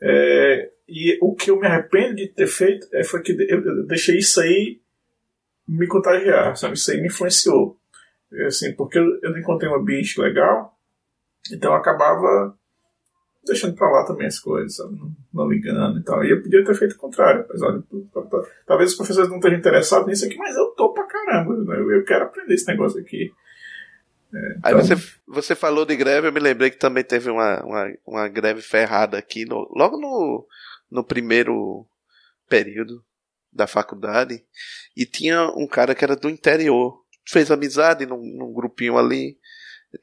É, 0.00 0.70
e 0.88 1.18
o 1.20 1.34
que 1.34 1.50
eu 1.50 1.58
me 1.58 1.66
arrependo 1.66 2.16
de 2.16 2.28
ter 2.28 2.46
feito 2.46 2.86
é, 2.92 3.02
foi 3.02 3.20
que 3.20 3.32
eu 3.32 3.86
deixei 3.86 4.18
isso 4.18 4.40
aí 4.40 4.80
me 5.66 5.86
contagiar, 5.86 6.56
sabe? 6.56 6.74
Isso 6.74 6.90
aí 6.90 7.00
me 7.00 7.08
influenciou. 7.08 7.76
É, 8.32 8.46
assim, 8.46 8.74
porque 8.74 8.98
eu, 8.98 9.30
não 9.30 9.38
encontrei 9.38 9.70
um 9.70 9.76
ambiente 9.76 10.20
legal, 10.20 10.74
então 11.52 11.72
eu 11.72 11.76
acabava 11.76 12.54
deixando 13.44 13.74
pra 13.74 13.90
lá 13.90 14.04
também 14.04 14.26
as 14.26 14.38
coisas, 14.38 14.76
sabe? 14.76 14.96
Não, 15.32 15.48
ligando 15.48 15.98
e 15.98 16.04
tal. 16.04 16.24
E 16.24 16.30
eu 16.30 16.42
podia 16.42 16.64
ter 16.64 16.74
feito 16.74 16.92
o 16.92 16.98
contrário, 16.98 17.40
apesar 17.40 17.72
de 17.72 17.82
talvez 18.66 18.90
os 18.90 18.96
professores 18.96 19.28
não 19.28 19.36
estejam 19.36 19.58
interessados 19.58 20.06
nisso 20.06 20.26
aqui, 20.26 20.36
mas 20.36 20.56
eu 20.56 20.66
tô 20.76 20.92
pra 20.92 21.04
caramba, 21.04 21.56
né? 21.56 21.96
eu 21.96 22.04
quero 22.04 22.24
aprender 22.24 22.54
esse 22.54 22.66
negócio 22.66 23.00
aqui. 23.00 23.32
É, 24.68 24.72
então... 24.72 24.80
Aí 24.80 24.86
você, 24.86 25.12
você 25.26 25.54
falou 25.54 25.84
de 25.84 25.96
greve, 25.96 26.28
eu 26.28 26.32
me 26.32 26.40
lembrei 26.40 26.70
que 26.70 26.78
também 26.78 27.04
teve 27.04 27.30
uma, 27.30 27.62
uma, 27.64 27.94
uma 28.06 28.28
greve 28.28 28.62
ferrada 28.62 29.18
aqui, 29.18 29.44
no, 29.44 29.68
logo 29.74 29.98
no, 29.98 30.46
no 30.90 31.04
primeiro 31.04 31.86
período 32.48 33.04
da 33.52 33.66
faculdade, 33.66 34.44
e 34.96 35.06
tinha 35.06 35.48
um 35.56 35.66
cara 35.66 35.94
que 35.94 36.04
era 36.04 36.14
do 36.14 36.28
interior, 36.28 37.02
fez 37.26 37.50
amizade 37.50 38.06
num, 38.06 38.22
num 38.36 38.52
grupinho 38.52 38.96
ali, 38.96 39.38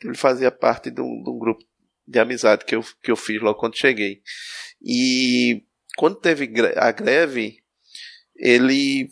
ele 0.03 0.15
fazia 0.15 0.51
parte 0.51 0.89
de 0.89 1.01
um, 1.01 1.23
de 1.23 1.29
um, 1.29 1.37
grupo 1.37 1.63
de 2.07 2.19
amizade 2.19 2.65
que 2.65 2.75
eu, 2.75 2.83
que 3.01 3.11
eu 3.11 3.15
fiz 3.15 3.41
logo 3.41 3.59
quando 3.59 3.77
cheguei. 3.77 4.21
E 4.81 5.63
quando 5.97 6.15
teve 6.15 6.51
a 6.75 6.91
greve, 6.91 7.59
ele 8.35 9.09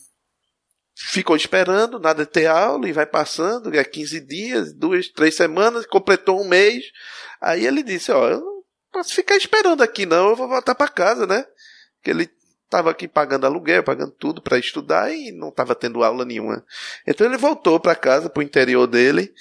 ficou 0.96 1.36
esperando, 1.36 2.00
nada 2.00 2.26
de 2.26 2.32
ter 2.32 2.46
aula, 2.46 2.88
e 2.88 2.94
vai 2.94 3.06
passando, 3.06 3.74
é 3.76 3.84
15 3.84 4.20
dias, 4.22 4.74
duas, 4.74 5.08
três 5.10 5.36
semanas, 5.36 5.86
completou 5.86 6.42
um 6.42 6.48
mês. 6.48 6.86
Aí 7.42 7.66
ele 7.66 7.84
disse, 7.84 8.12
ó, 8.12 8.30
eu 8.30 8.40
não 8.40 8.64
posso 8.92 9.14
ficar 9.14 9.36
esperando 9.36 9.82
aqui 9.82 10.06
não, 10.06 10.30
eu 10.30 10.36
vou 10.36 10.48
voltar 10.48 10.76
para 10.76 10.88
casa, 10.88 11.26
né? 11.26 11.46
Que 12.04 12.12
ele 12.12 12.30
estava 12.64 12.90
aqui 12.90 13.08
pagando 13.08 13.46
aluguel, 13.46 13.84
pagando 13.84 14.12
tudo 14.12 14.42
para 14.42 14.58
estudar 14.58 15.14
e 15.14 15.32
não 15.32 15.50
estava 15.50 15.76
tendo 15.76 16.04
aula 16.04 16.26
nenhuma. 16.26 16.66
Então 17.06 17.26
ele 17.28 17.38
voltou 17.38 17.80
para 17.80 17.96
casa, 17.96 18.30
para 18.30 18.40
o 18.40 18.44
interior 18.44 18.88
dele, 18.88 19.32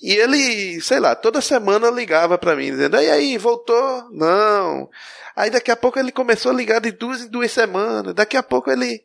e 0.00 0.12
ele, 0.12 0.80
sei 0.80 1.00
lá, 1.00 1.14
toda 1.14 1.40
semana 1.40 1.90
ligava 1.90 2.36
para 2.36 2.54
mim, 2.54 2.70
dizendo, 2.70 2.96
e 2.96 3.10
aí, 3.10 3.38
voltou? 3.38 4.08
Não. 4.12 4.90
Aí 5.34 5.50
daqui 5.50 5.70
a 5.70 5.76
pouco 5.76 5.98
ele 5.98 6.12
começou 6.12 6.52
a 6.52 6.54
ligar 6.54 6.80
de 6.80 6.92
duas 6.92 7.22
em 7.22 7.28
duas 7.28 7.50
semanas, 7.50 8.14
daqui 8.14 8.36
a 8.36 8.42
pouco 8.42 8.70
ele... 8.70 9.04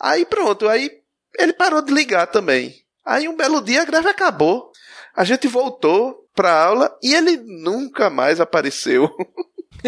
Aí 0.00 0.24
pronto, 0.24 0.68
aí 0.68 1.01
ele 1.38 1.52
parou 1.52 1.82
de 1.82 1.92
ligar 1.92 2.26
também. 2.26 2.74
Aí 3.04 3.28
um 3.28 3.36
belo 3.36 3.60
dia 3.60 3.82
a 3.82 3.84
greve 3.84 4.08
acabou. 4.08 4.70
A 5.14 5.24
gente 5.24 5.46
voltou 5.48 6.22
pra 6.34 6.64
aula 6.64 6.96
e 7.02 7.14
ele 7.14 7.36
nunca 7.36 8.08
mais 8.08 8.40
apareceu. 8.40 9.10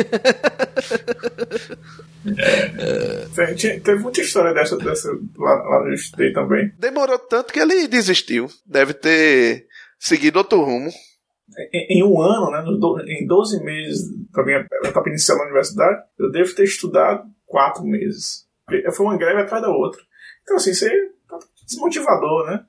é, 3.37 3.55
teve 3.55 4.03
muita 4.03 4.21
história 4.21 4.53
dessa, 4.53 4.77
dessa 4.77 5.09
lá, 5.37 5.55
lá 5.55 5.85
no 5.85 5.95
estudei 5.95 6.33
também. 6.33 6.73
Demorou 6.79 7.19
tanto 7.19 7.53
que 7.53 7.61
ele 7.61 7.87
desistiu. 7.87 8.49
Deve 8.67 8.95
ter 8.95 9.67
seguido 9.99 10.39
outro 10.39 10.63
rumo. 10.63 10.91
Em, 11.73 11.99
em 11.99 12.05
um 12.05 12.21
ano, 12.21 12.51
né, 12.51 12.65
em 13.07 13.27
12 13.27 13.63
meses 13.63 14.01
da 14.33 14.43
minha 14.45 14.67
etapa 14.85 15.09
inicial 15.09 15.39
na 15.39 15.45
universidade, 15.45 16.03
eu 16.19 16.31
devo 16.31 16.55
ter 16.55 16.65
estudado 16.65 17.23
quatro 17.47 17.85
meses. 17.85 18.47
Foi 18.95 19.07
uma 19.07 19.17
greve 19.17 19.43
atrás 19.43 19.63
da 19.63 19.71
outra. 19.71 20.01
Então, 20.43 20.57
assim, 20.57 20.75
você 20.75 20.91
desmotivador, 21.67 22.47
né? 22.47 22.65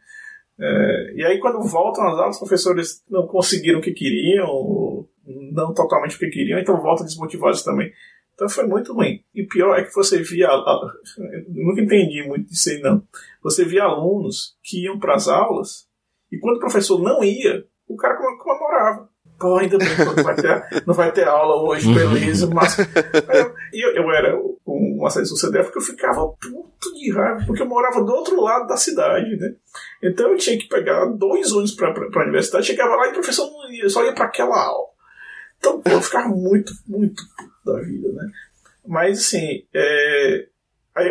É, 0.60 1.14
e 1.16 1.26
aí, 1.26 1.40
quando 1.40 1.62
voltam 1.62 2.08
às 2.08 2.18
aulas, 2.18 2.36
os 2.36 2.40
professores 2.40 3.04
não 3.10 3.28
conseguiram 3.28 3.80
o 3.80 3.82
que 3.82 3.92
queriam, 3.92 5.08
não 5.52 5.74
totalmente 5.74 6.16
o 6.16 6.20
que 6.20 6.30
queriam, 6.30 6.60
então 6.60 6.82
voltam 6.82 7.06
desmotivados 7.06 7.64
também. 7.64 7.92
Então 8.34 8.50
foi 8.50 8.68
muito 8.68 8.94
ruim. 8.94 9.24
E 9.34 9.44
pior 9.44 9.78
é 9.78 9.84
que 9.84 9.94
você 9.94 10.22
via. 10.22 10.50
nunca 11.48 11.82
entendi 11.82 12.22
muito 12.28 12.50
disso 12.50 12.70
aí, 12.70 12.82
não. 12.82 13.02
Você 13.42 13.64
via 13.64 13.84
alunos 13.84 14.58
que 14.62 14.84
iam 14.84 15.00
para 15.00 15.16
as 15.16 15.28
aulas 15.28 15.88
e 16.32 16.38
quando 16.38 16.58
o 16.58 16.60
professor 16.60 17.02
não 17.02 17.24
ia, 17.24 17.66
o 17.88 17.96
cara 17.96 18.18
comemorava. 18.18 19.10
Pô, 19.40 19.58
ainda 19.58 19.78
bem 19.78 19.88
que 19.96 20.06
não 20.06 20.24
vai 20.24 20.36
ter, 20.36 20.84
não 20.88 20.94
vai 20.94 21.12
ter 21.12 21.28
aula 21.28 21.70
hoje, 21.70 21.94
beleza. 21.94 22.48
Mas 22.48 22.78
eu, 23.74 23.90
eu 23.96 24.12
era 24.12 24.40
um 24.66 25.06
acesso 25.06 25.34
do 25.34 25.38
CDF 25.38 25.66
porque 25.66 25.80
eu 25.80 25.96
ficava 25.96 26.28
puto 26.28 26.94
de 26.94 27.12
raiva, 27.12 27.44
porque 27.46 27.62
eu 27.62 27.68
morava 27.68 28.04
do 28.04 28.12
outro 28.14 28.40
lado 28.42 28.68
da 28.68 28.78
cidade, 28.78 29.36
né? 29.36 29.54
Então 30.02 30.32
eu 30.32 30.38
tinha 30.38 30.58
que 30.58 30.68
pegar 30.68 31.06
dois 31.06 31.52
ônibus 31.52 31.76
para 31.76 31.90
a 31.90 32.24
universidade, 32.24 32.68
chegava 32.68 32.96
lá 32.96 33.08
e 33.08 33.12
o 33.12 33.14
professor 33.14 33.52
não 33.52 33.72
ia, 33.72 33.90
só 33.90 34.06
ia 34.06 34.14
para 34.14 34.26
aquela 34.26 34.58
aula. 34.58 34.96
Então, 35.58 35.82
pô, 35.82 35.92
eu 35.92 36.02
ficava 36.02 36.30
muito, 36.30 36.72
muito 36.88 37.24
puto 37.38 37.54
da 37.66 37.82
vida, 37.82 38.12
né? 38.14 38.32
Mas, 38.88 39.20
assim, 39.20 39.66
é, 39.74 40.48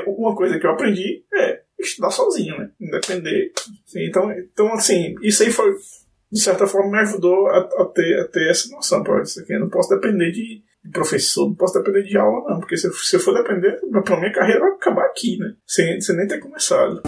uma 0.07 0.35
coisa 0.35 0.59
que 0.59 0.67
eu 0.67 0.71
aprendi 0.71 1.25
é 1.35 1.63
estudar 1.79 2.11
sozinho, 2.11 2.57
né? 2.59 2.71
Independer. 2.81 3.53
Assim, 3.87 4.07
então, 4.07 4.31
então, 4.33 4.73
assim, 4.73 5.15
isso 5.23 5.43
aí 5.43 5.51
foi, 5.51 5.75
de 6.35 6.41
certa 6.41 6.67
forma, 6.67 6.91
me 6.91 6.99
ajudou 6.99 7.47
a, 7.47 7.59
a 7.59 7.85
ter, 7.95 8.19
a 8.19 8.27
ter 8.27 8.51
essa 8.51 8.69
noção. 8.75 9.05
Pô, 9.05 9.21
isso 9.21 9.39
aqui, 9.39 9.53
eu 9.53 9.61
não 9.61 9.69
posso 9.69 9.89
depender 9.89 10.33
de, 10.33 10.65
professor, 10.93 11.47
não 11.47 11.55
posso 11.55 11.79
depender 11.79 12.03
de 12.03 12.19
aula, 12.19 12.51
não. 12.51 12.59
Porque 12.59 12.77
se, 12.77 12.93
se 12.93 13.15
eu 13.15 13.21
for 13.21 13.35
depender, 13.35 13.81
pra 14.05 14.19
minha 14.19 14.33
carreira 14.33 14.59
vai 14.59 14.71
acabar 14.71 15.05
aqui, 15.05 15.39
né? 15.39 15.55
Sem, 15.65 16.01
sem 16.01 16.17
nem 16.17 16.27
ter 16.27 16.41
começado. 16.41 17.03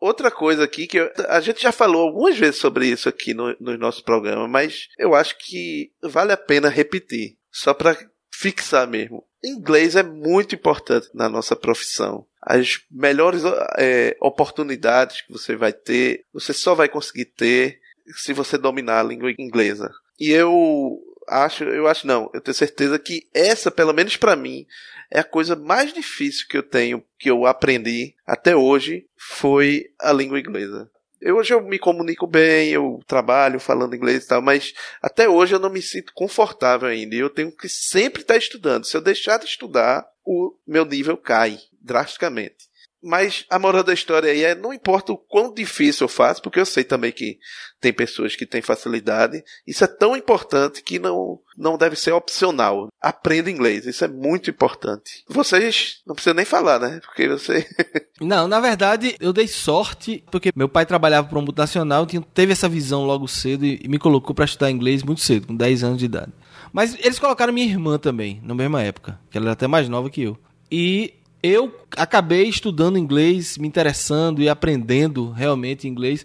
Outra 0.00 0.32
coisa 0.32 0.64
aqui 0.64 0.88
que 0.88 0.98
eu, 0.98 1.08
a 1.28 1.40
gente 1.40 1.62
já 1.62 1.70
falou 1.70 2.08
algumas 2.08 2.36
vezes 2.36 2.56
sobre 2.56 2.86
isso 2.86 3.08
aqui 3.08 3.32
no, 3.32 3.54
no 3.60 3.78
nosso 3.78 4.02
programa, 4.02 4.48
mas 4.48 4.88
eu 4.98 5.14
acho 5.14 5.38
que 5.38 5.92
vale 6.02 6.32
a 6.32 6.36
pena 6.36 6.68
repetir, 6.68 7.36
só 7.52 7.72
para 7.72 7.96
fixar 8.34 8.88
mesmo. 8.88 9.24
Inglês 9.44 9.94
é 9.94 10.02
muito 10.02 10.56
importante 10.56 11.08
na 11.14 11.28
nossa 11.28 11.54
profissão. 11.54 12.26
As 12.42 12.80
melhores 12.90 13.42
é, 13.78 14.16
oportunidades 14.20 15.20
que 15.20 15.32
você 15.32 15.56
vai 15.56 15.72
ter, 15.72 16.24
você 16.32 16.52
só 16.52 16.74
vai 16.74 16.88
conseguir 16.88 17.26
ter 17.26 17.80
se 18.16 18.32
você 18.32 18.56
dominar 18.56 19.00
a 19.00 19.04
língua 19.04 19.32
inglesa. 19.38 19.90
E 20.18 20.30
eu 20.30 20.98
acho, 21.28 21.64
eu 21.64 21.86
acho 21.86 22.06
não, 22.06 22.30
eu 22.34 22.40
tenho 22.40 22.54
certeza 22.54 22.98
que 22.98 23.28
essa, 23.32 23.70
pelo 23.70 23.92
menos 23.92 24.16
para 24.16 24.36
mim, 24.36 24.66
é 25.10 25.20
a 25.20 25.24
coisa 25.24 25.56
mais 25.56 25.92
difícil 25.92 26.46
que 26.48 26.56
eu 26.56 26.62
tenho, 26.62 27.04
que 27.18 27.30
eu 27.30 27.46
aprendi 27.46 28.14
até 28.26 28.54
hoje, 28.54 29.06
foi 29.16 29.86
a 30.00 30.12
língua 30.12 30.38
inglesa. 30.38 30.90
Eu, 31.20 31.36
hoje 31.36 31.52
eu 31.52 31.60
me 31.60 31.78
comunico 31.78 32.26
bem, 32.26 32.70
eu 32.70 33.00
trabalho 33.06 33.60
falando 33.60 33.94
inglês 33.94 34.24
e 34.24 34.28
tal, 34.28 34.40
mas 34.40 34.72
até 35.02 35.28
hoje 35.28 35.54
eu 35.54 35.58
não 35.58 35.68
me 35.68 35.82
sinto 35.82 36.12
confortável 36.14 36.88
ainda. 36.88 37.14
E 37.14 37.18
eu 37.18 37.28
tenho 37.28 37.52
que 37.52 37.68
sempre 37.68 38.22
estar 38.22 38.36
estudando. 38.36 38.86
Se 38.86 38.96
eu 38.96 39.02
deixar 39.02 39.38
de 39.38 39.44
estudar, 39.44 40.06
o 40.24 40.54
meu 40.66 40.84
nível 40.84 41.16
cai 41.16 41.58
drasticamente. 41.80 42.69
Mas 43.02 43.46
a 43.48 43.58
moral 43.58 43.82
da 43.82 43.94
história 43.94 44.30
aí 44.30 44.44
é, 44.44 44.54
não 44.54 44.74
importa 44.74 45.12
o 45.12 45.16
quão 45.16 45.52
difícil 45.52 46.04
eu 46.04 46.08
faço, 46.08 46.42
porque 46.42 46.60
eu 46.60 46.66
sei 46.66 46.84
também 46.84 47.10
que 47.10 47.38
tem 47.80 47.92
pessoas 47.92 48.36
que 48.36 48.44
têm 48.44 48.60
facilidade. 48.60 49.42
Isso 49.66 49.82
é 49.84 49.86
tão 49.86 50.14
importante 50.14 50.82
que 50.82 50.98
não, 50.98 51.38
não 51.56 51.78
deve 51.78 51.96
ser 51.96 52.12
opcional. 52.12 52.88
Aprenda 53.00 53.50
inglês, 53.50 53.86
isso 53.86 54.04
é 54.04 54.08
muito 54.08 54.50
importante. 54.50 55.24
Vocês 55.28 56.02
não 56.06 56.14
precisam 56.14 56.34
nem 56.34 56.44
falar, 56.44 56.78
né? 56.78 57.00
Porque 57.02 57.26
você. 57.26 57.66
não, 58.20 58.46
na 58.46 58.60
verdade, 58.60 59.16
eu 59.18 59.32
dei 59.32 59.48
sorte, 59.48 60.22
porque 60.30 60.50
meu 60.54 60.68
pai 60.68 60.84
trabalhava 60.84 61.26
para 61.26 61.38
um 61.38 61.42
multinacional, 61.42 62.06
teve 62.34 62.52
essa 62.52 62.68
visão 62.68 63.06
logo 63.06 63.26
cedo 63.26 63.64
e 63.64 63.88
me 63.88 63.98
colocou 63.98 64.34
para 64.34 64.44
estudar 64.44 64.70
inglês 64.70 65.02
muito 65.02 65.22
cedo, 65.22 65.46
com 65.46 65.56
10 65.56 65.84
anos 65.84 65.98
de 65.98 66.04
idade. 66.04 66.32
Mas 66.72 66.96
eles 67.00 67.18
colocaram 67.18 67.52
minha 67.52 67.66
irmã 67.66 67.98
também, 67.98 68.40
na 68.44 68.54
mesma 68.54 68.82
época, 68.82 69.18
que 69.30 69.38
ela 69.38 69.46
era 69.46 69.52
até 69.52 69.66
mais 69.66 69.88
nova 69.88 70.10
que 70.10 70.22
eu. 70.22 70.38
E 70.70 71.14
eu 71.42 71.74
acabei 71.96 72.48
estudando 72.48 72.98
inglês, 72.98 73.56
me 73.56 73.66
interessando 73.66 74.42
e 74.42 74.48
aprendendo 74.48 75.30
realmente 75.30 75.88
inglês. 75.88 76.24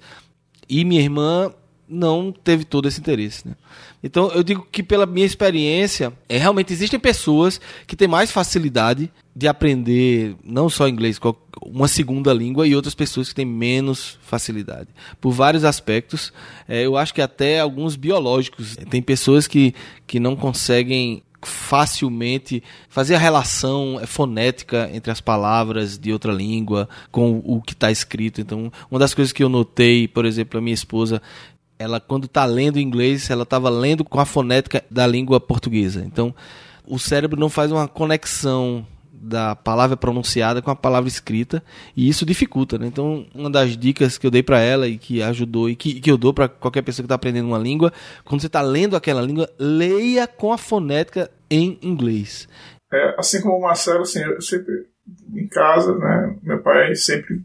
E 0.67 0.83
minha 0.83 1.01
irmã 1.01 1.53
não 1.87 2.31
teve 2.31 2.65
todo 2.65 2.87
esse 2.87 2.99
interesse. 2.99 3.47
Né? 3.47 3.55
Então 4.03 4.29
eu 4.31 4.43
digo 4.43 4.67
que 4.71 4.83
pela 4.83 5.05
minha 5.05 5.25
experiência, 5.25 6.11
é, 6.27 6.37
realmente 6.37 6.73
existem 6.73 6.99
pessoas 6.99 7.61
que 7.87 7.95
têm 7.95 8.07
mais 8.07 8.31
facilidade 8.31 9.11
de 9.35 9.47
aprender 9.47 10.35
não 10.43 10.69
só 10.69 10.87
inglês, 10.87 11.19
uma 11.61 11.87
segunda 11.87 12.33
língua 12.33 12.67
e 12.67 12.75
outras 12.75 12.95
pessoas 12.95 13.29
que 13.29 13.35
têm 13.35 13.45
menos 13.45 14.17
facilidade. 14.21 14.89
Por 15.21 15.31
vários 15.31 15.63
aspectos, 15.63 16.33
é, 16.67 16.85
eu 16.85 16.97
acho 16.97 17.13
que 17.13 17.21
até 17.21 17.59
alguns 17.59 17.95
biológicos. 17.95 18.75
Tem 18.89 19.01
pessoas 19.01 19.47
que, 19.47 19.73
que 20.07 20.19
não 20.19 20.35
conseguem 20.35 21.23
facilmente 21.47 22.63
fazer 22.89 23.15
a 23.15 23.19
relação 23.19 24.01
fonética 24.05 24.89
entre 24.93 25.11
as 25.11 25.21
palavras 25.21 25.97
de 25.97 26.11
outra 26.11 26.31
língua 26.31 26.87
com 27.11 27.41
o 27.43 27.61
que 27.61 27.73
está 27.73 27.91
escrito. 27.91 28.41
Então, 28.41 28.71
uma 28.89 28.99
das 28.99 29.13
coisas 29.13 29.31
que 29.31 29.43
eu 29.43 29.49
notei, 29.49 30.07
por 30.07 30.25
exemplo, 30.25 30.57
a 30.57 30.61
minha 30.61 30.73
esposa, 30.73 31.21
ela 31.77 31.99
quando 31.99 32.25
está 32.25 32.45
lendo 32.45 32.79
inglês, 32.79 33.29
ela 33.29 33.43
estava 33.43 33.69
lendo 33.69 34.03
com 34.03 34.19
a 34.19 34.25
fonética 34.25 34.83
da 34.89 35.05
língua 35.05 35.39
portuguesa. 35.39 36.03
Então, 36.05 36.33
o 36.87 36.99
cérebro 36.99 37.39
não 37.39 37.49
faz 37.49 37.71
uma 37.71 37.87
conexão 37.87 38.85
da 39.21 39.55
palavra 39.55 39.97
pronunciada 39.97 40.61
com 40.61 40.71
a 40.71 40.75
palavra 40.75 41.07
escrita 41.07 41.63
e 41.95 42.07
isso 42.07 42.25
dificulta, 42.25 42.77
né? 42.77 42.87
Então, 42.87 43.25
uma 43.33 43.49
das 43.49 43.77
dicas 43.77 44.17
que 44.17 44.25
eu 44.27 44.31
dei 44.31 44.43
para 44.43 44.59
ela 44.59 44.87
e 44.87 44.97
que 44.97 45.21
ajudou 45.21 45.69
e 45.69 45.75
que, 45.75 45.99
que 45.99 46.11
eu 46.11 46.17
dou 46.17 46.33
para 46.33 46.47
qualquer 46.47 46.81
pessoa 46.81 47.03
que 47.03 47.07
está 47.07 47.15
aprendendo 47.15 47.47
uma 47.47 47.57
língua, 47.57 47.91
quando 48.23 48.41
você 48.41 48.47
está 48.47 48.61
lendo 48.61 48.95
aquela 48.95 49.21
língua, 49.21 49.49
leia 49.57 50.27
com 50.27 50.51
a 50.51 50.57
fonética 50.57 51.29
em 51.49 51.77
inglês. 51.81 52.47
É, 52.91 53.15
assim 53.17 53.41
como 53.41 53.57
o 53.57 53.61
Marcelo, 53.61 54.01
assim, 54.01 54.21
eu 54.21 54.41
sempre 54.41 54.73
em 55.33 55.47
casa, 55.47 55.95
né? 55.97 56.35
Meu 56.43 56.61
pai 56.61 56.95
sempre 56.95 57.43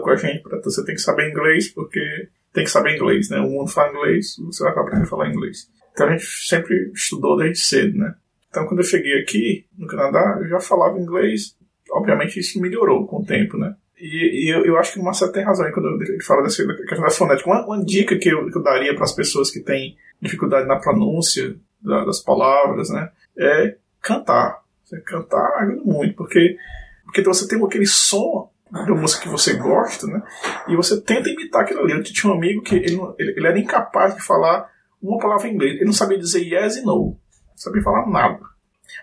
com 0.00 0.10
a 0.10 0.16
gente 0.16 0.42
para 0.42 0.60
você 0.62 0.84
tem 0.84 0.94
que 0.94 1.00
saber 1.00 1.30
inglês 1.30 1.72
porque 1.72 2.28
tem 2.52 2.64
que 2.64 2.70
saber 2.70 2.94
inglês, 2.94 3.30
né? 3.30 3.38
O 3.40 3.48
mundo 3.48 3.70
fala 3.70 3.90
inglês, 3.90 4.36
você 4.38 4.62
vai 4.62 4.72
aprender 4.72 5.04
a 5.04 5.06
falar 5.06 5.30
inglês. 5.30 5.68
Então 5.92 6.08
a 6.08 6.12
gente 6.12 6.24
sempre 6.24 6.90
estudou 6.94 7.36
desde 7.36 7.58
cedo, 7.58 7.98
né? 7.98 8.14
Então, 8.52 8.66
quando 8.66 8.80
eu 8.80 8.84
cheguei 8.84 9.18
aqui 9.18 9.64
no 9.78 9.86
Canadá, 9.86 10.36
eu 10.38 10.46
já 10.46 10.60
falava 10.60 10.98
inglês. 10.98 11.56
Obviamente, 11.90 12.38
isso 12.38 12.60
melhorou 12.60 13.06
com 13.06 13.22
o 13.22 13.24
tempo, 13.24 13.56
né? 13.56 13.74
E, 13.98 14.44
e 14.44 14.54
eu, 14.54 14.62
eu, 14.66 14.76
acho 14.76 14.92
que 14.92 15.00
o 15.00 15.02
Marcelo 15.02 15.32
tem 15.32 15.42
razão 15.42 15.70
quando 15.72 16.02
ele 16.02 16.22
fala 16.22 16.42
dessa 16.42 16.62
questão 16.66 17.02
da 17.02 17.10
fonética. 17.10 17.48
Uma, 17.48 17.64
uma 17.64 17.82
dica 17.82 18.18
que 18.18 18.28
eu, 18.28 18.50
que 18.50 18.58
eu 18.58 18.62
daria 18.62 18.94
para 18.94 19.04
as 19.04 19.14
pessoas 19.14 19.50
que 19.50 19.60
têm 19.60 19.96
dificuldade 20.20 20.68
na 20.68 20.78
pronúncia 20.78 21.56
da, 21.80 22.04
das 22.04 22.20
palavras, 22.20 22.90
né? 22.90 23.10
É 23.38 23.76
cantar. 24.02 24.60
Você 24.84 25.00
cantar 25.00 25.50
ajuda 25.60 25.82
muito, 25.82 26.14
porque, 26.14 26.58
porque 27.04 27.22
você 27.22 27.48
tem 27.48 27.64
aquele 27.64 27.86
som 27.86 28.50
da 28.70 28.94
música 28.94 29.22
que 29.22 29.30
você 29.30 29.54
gosta, 29.54 30.06
né? 30.06 30.22
E 30.68 30.76
você 30.76 31.00
tenta 31.00 31.30
imitar 31.30 31.62
aquilo 31.62 31.80
ali. 31.80 31.92
Eu 31.92 32.02
tinha 32.02 32.30
um 32.30 32.36
amigo 32.36 32.60
que 32.60 32.74
ele, 32.74 33.00
ele, 33.18 33.30
ele 33.34 33.46
era 33.46 33.58
incapaz 33.58 34.14
de 34.14 34.20
falar 34.20 34.70
uma 35.00 35.18
palavra 35.18 35.48
em 35.48 35.54
inglês. 35.54 35.76
Ele 35.76 35.86
não 35.86 35.92
sabia 35.94 36.18
dizer 36.18 36.42
yes 36.42 36.76
e 36.76 36.82
no 36.82 37.16
sabia 37.62 37.82
falar 37.82 38.08
nada. 38.08 38.40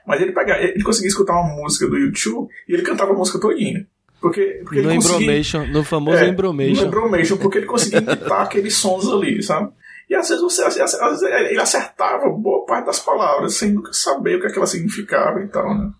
Mas 0.05 0.21
ele 0.21 0.31
pegava, 0.31 0.61
ele 0.61 0.83
conseguia 0.83 1.09
escutar 1.09 1.33
uma 1.33 1.55
música 1.55 1.87
do 1.87 1.97
YouTube 1.97 2.49
e 2.67 2.73
ele 2.73 2.83
cantava 2.83 3.11
a 3.11 3.15
música 3.15 3.39
todinha. 3.39 3.87
Porque, 4.21 4.61
porque 4.63 4.81
no 4.81 4.91
ele 4.91 4.95
conseguia, 4.95 5.67
no 5.67 5.83
famoso 5.83 6.17
é, 6.17 6.27
Embromation. 6.27 6.81
No 6.81 6.87
Embromation, 6.87 7.37
porque 7.37 7.57
ele 7.59 7.67
conseguia 7.67 7.99
imitar 8.03 8.41
aqueles 8.41 8.75
sons 8.75 9.07
ali, 9.07 9.41
sabe? 9.41 9.71
E 10.09 10.15
às 10.15 10.27
vezes 10.27 10.41
você 10.43 10.63
às 10.63 10.75
vezes 10.75 11.21
ele 11.21 11.59
acertava 11.59 12.29
boa 12.29 12.65
parte 12.65 12.87
das 12.87 12.99
palavras 12.99 13.53
sem 13.53 13.71
nunca 13.71 13.93
saber 13.93 14.35
o 14.35 14.41
que, 14.41 14.47
é 14.47 14.49
que 14.49 14.57
ela 14.57 14.65
significava 14.65 15.39
e 15.41 15.47
tal, 15.47 15.77
né? 15.77 15.91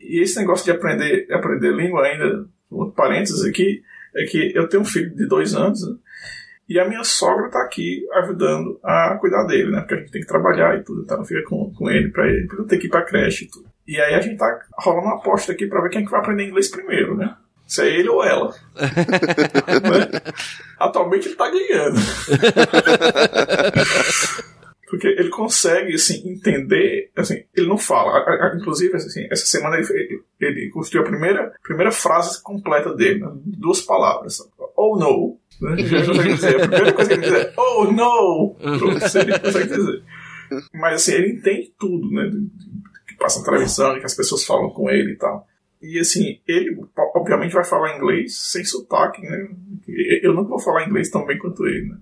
E 0.00 0.22
esse 0.22 0.38
negócio 0.38 0.64
de 0.64 0.70
aprender, 0.70 1.26
aprender 1.30 1.72
língua 1.72 2.04
ainda, 2.04 2.46
um 2.70 2.90
parênteses 2.90 3.44
aqui, 3.44 3.82
é 4.16 4.24
que 4.24 4.52
eu 4.54 4.68
tenho 4.68 4.82
um 4.82 4.86
filho 4.86 5.14
de 5.14 5.26
dois 5.26 5.54
anos, 5.54 5.80
né? 5.86 5.94
E 6.68 6.78
a 6.78 6.88
minha 6.88 7.04
sogra 7.04 7.46
está 7.46 7.62
aqui 7.62 8.06
ajudando 8.14 8.78
a 8.82 9.16
cuidar 9.20 9.44
dele, 9.44 9.70
né? 9.70 9.80
Porque 9.80 9.94
a 9.94 9.98
gente 9.98 10.10
tem 10.10 10.20
que 10.22 10.26
trabalhar 10.26 10.76
e 10.78 10.82
tudo, 10.82 11.02
então 11.02 11.18
não 11.18 11.24
fica 11.24 11.42
com, 11.44 11.72
com 11.74 11.90
ele 11.90 12.08
para 12.10 12.26
ele, 12.26 12.48
não 12.56 12.66
ter 12.66 12.78
que 12.78 12.86
ir 12.86 12.90
pra 12.90 13.02
creche 13.02 13.44
e 13.44 13.48
tudo. 13.48 13.66
E 13.86 14.00
aí 14.00 14.14
a 14.14 14.20
gente 14.20 14.38
tá 14.38 14.60
rolando 14.78 15.06
uma 15.06 15.16
aposta 15.16 15.52
aqui 15.52 15.66
para 15.66 15.82
ver 15.82 15.90
quem 15.90 16.02
é 16.02 16.04
que 16.04 16.10
vai 16.10 16.20
aprender 16.20 16.46
inglês 16.46 16.68
primeiro, 16.68 17.16
né? 17.16 17.36
Se 17.66 17.82
é 17.82 17.98
ele 17.98 18.08
ou 18.08 18.24
ela. 18.24 18.54
né? 18.74 18.80
Atualmente 20.78 21.28
ele 21.28 21.36
tá 21.36 21.50
ganhando. 21.50 21.96
Porque 24.88 25.08
ele 25.08 25.28
consegue, 25.30 25.94
assim, 25.94 26.22
entender, 26.28 27.10
assim, 27.16 27.42
ele 27.56 27.66
não 27.66 27.76
fala. 27.76 28.24
Inclusive, 28.54 28.94
assim, 28.94 29.26
essa 29.30 29.44
semana 29.44 29.76
ele, 29.76 30.22
ele 30.40 30.70
construiu 30.70 31.02
a 31.02 31.08
primeira, 31.08 31.52
primeira 31.64 31.90
frase 31.90 32.40
completa 32.42 32.94
dele, 32.94 33.18
né? 33.20 33.32
duas 33.44 33.80
palavras. 33.80 34.38
Oh 34.76 34.96
no, 34.96 35.36
né? 35.64 35.76
dizer. 36.34 36.56
A 36.56 36.68
primeira 36.68 36.92
coisa 36.92 37.10
que 37.10 37.14
ele 37.16 37.22
diz 37.22 37.34
é, 37.34 37.52
oh 37.56 37.84
no! 37.84 38.54
Pronto, 38.54 38.84
ele 39.18 39.38
consegue 39.38 39.68
dizer. 39.68 40.02
Mas 40.72 40.94
assim, 40.94 41.12
ele 41.12 41.32
entende 41.34 41.74
tudo, 41.78 42.10
né? 42.10 42.30
Que 43.08 43.16
passa 43.16 43.40
na 43.40 43.46
televisão, 43.46 43.98
que 43.98 44.04
as 44.04 44.14
pessoas 44.14 44.44
falam 44.44 44.70
com 44.70 44.90
ele 44.90 45.12
e 45.12 45.16
tal. 45.16 45.46
E 45.80 45.98
assim, 45.98 46.40
ele 46.46 46.78
obviamente 47.14 47.52
vai 47.52 47.64
falar 47.64 47.96
inglês 47.96 48.38
sem 48.38 48.64
sotaque, 48.64 49.22
né? 49.22 49.48
Eu 50.22 50.32
não 50.32 50.46
vou 50.46 50.58
falar 50.58 50.86
inglês 50.86 51.10
tão 51.10 51.26
bem 51.26 51.38
quanto 51.38 51.66
ele, 51.66 51.88
né? 51.88 51.96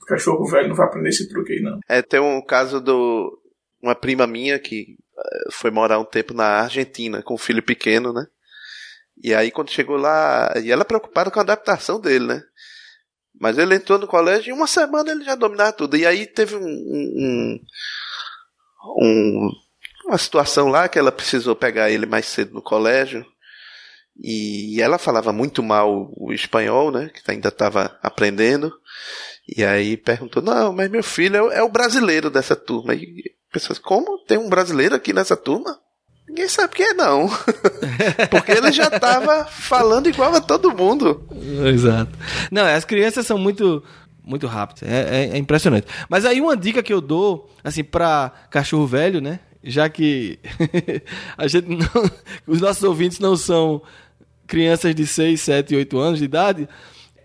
O 0.00 0.06
cachorro 0.06 0.46
velho 0.46 0.68
não 0.68 0.76
vai 0.76 0.86
aprender 0.86 1.08
esse 1.08 1.28
truque 1.28 1.52
aí, 1.52 1.60
não. 1.60 1.80
É, 1.88 2.00
tem 2.00 2.20
um 2.20 2.40
caso 2.40 2.80
do. 2.80 3.38
Uma 3.82 3.94
prima 3.94 4.26
minha 4.26 4.58
que 4.58 4.96
eh, 5.18 5.48
foi 5.52 5.70
morar 5.70 5.98
um 5.98 6.04
tempo 6.04 6.32
na 6.32 6.62
Argentina 6.62 7.22
com 7.22 7.34
um 7.34 7.38
filho 7.38 7.62
pequeno, 7.62 8.12
né? 8.12 8.26
E 9.22 9.34
aí 9.34 9.50
quando 9.50 9.70
chegou 9.70 9.96
lá, 9.96 10.52
e 10.62 10.70
ela 10.70 10.84
preocupada 10.84 11.30
com 11.30 11.38
a 11.38 11.42
adaptação 11.42 12.00
dele, 12.00 12.26
né? 12.26 12.42
Mas 13.40 13.58
ele 13.58 13.74
entrou 13.74 13.98
no 13.98 14.06
colégio 14.06 14.50
e 14.50 14.50
em 14.50 14.56
uma 14.56 14.66
semana 14.66 15.10
ele 15.10 15.24
já 15.24 15.34
dominava 15.34 15.72
tudo. 15.72 15.96
E 15.96 16.06
aí 16.06 16.26
teve 16.26 16.56
um, 16.56 16.64
um, 16.64 17.60
um, 18.98 19.50
uma 20.06 20.18
situação 20.18 20.68
lá 20.68 20.88
que 20.88 20.98
ela 20.98 21.12
precisou 21.12 21.54
pegar 21.54 21.90
ele 21.90 22.06
mais 22.06 22.26
cedo 22.26 22.54
no 22.54 22.62
colégio. 22.62 23.24
E 24.18 24.80
ela 24.80 24.96
falava 24.96 25.32
muito 25.32 25.62
mal 25.62 26.10
o 26.16 26.32
espanhol, 26.32 26.90
né? 26.90 27.10
Que 27.10 27.30
ainda 27.30 27.48
estava 27.48 27.98
aprendendo. 28.02 28.72
E 29.46 29.62
aí 29.62 29.96
perguntou: 29.96 30.42
Não, 30.42 30.72
mas 30.72 30.90
meu 30.90 31.02
filho 31.02 31.52
é, 31.52 31.62
o 31.62 31.68
brasileiro 31.68 32.30
dessa 32.30 32.56
turma. 32.56 32.94
E 32.94 33.22
pessoas, 33.52 33.78
como 33.78 34.24
tem 34.24 34.38
um 34.38 34.48
brasileiro 34.48 34.94
aqui 34.94 35.12
nessa 35.12 35.36
turma? 35.36 35.78
Ninguém 36.28 36.48
sabe 36.48 36.74
quem 36.74 36.86
é, 36.86 36.94
não. 36.94 37.28
Porque 38.30 38.52
ele 38.52 38.72
já 38.72 38.88
estava 38.88 39.44
falando 39.44 40.08
igual 40.08 40.34
a 40.34 40.40
todo 40.40 40.74
mundo. 40.74 41.26
Exato. 41.72 42.12
Não, 42.50 42.64
as 42.64 42.84
crianças 42.84 43.26
são 43.26 43.38
muito 43.38 43.82
muito 44.26 44.48
rápidas. 44.48 44.82
É, 44.82 44.96
é, 44.96 45.28
é, 45.34 45.38
impressionante. 45.38 45.86
Mas 46.08 46.24
aí 46.24 46.40
uma 46.40 46.56
dica 46.56 46.82
que 46.82 46.92
eu 46.92 47.00
dou, 47.00 47.48
assim, 47.62 47.84
para 47.84 48.32
cachorro 48.50 48.86
velho, 48.86 49.20
né? 49.20 49.38
Já 49.62 49.88
que 49.88 50.38
a 51.38 51.46
gente 51.46 51.68
não, 51.68 52.10
os 52.46 52.60
nossos 52.60 52.82
ouvintes 52.82 53.20
não 53.20 53.36
são 53.36 53.80
crianças 54.46 54.94
de 54.94 55.06
6, 55.06 55.40
7, 55.40 55.76
8 55.76 55.98
anos 55.98 56.18
de 56.18 56.24
idade, 56.24 56.68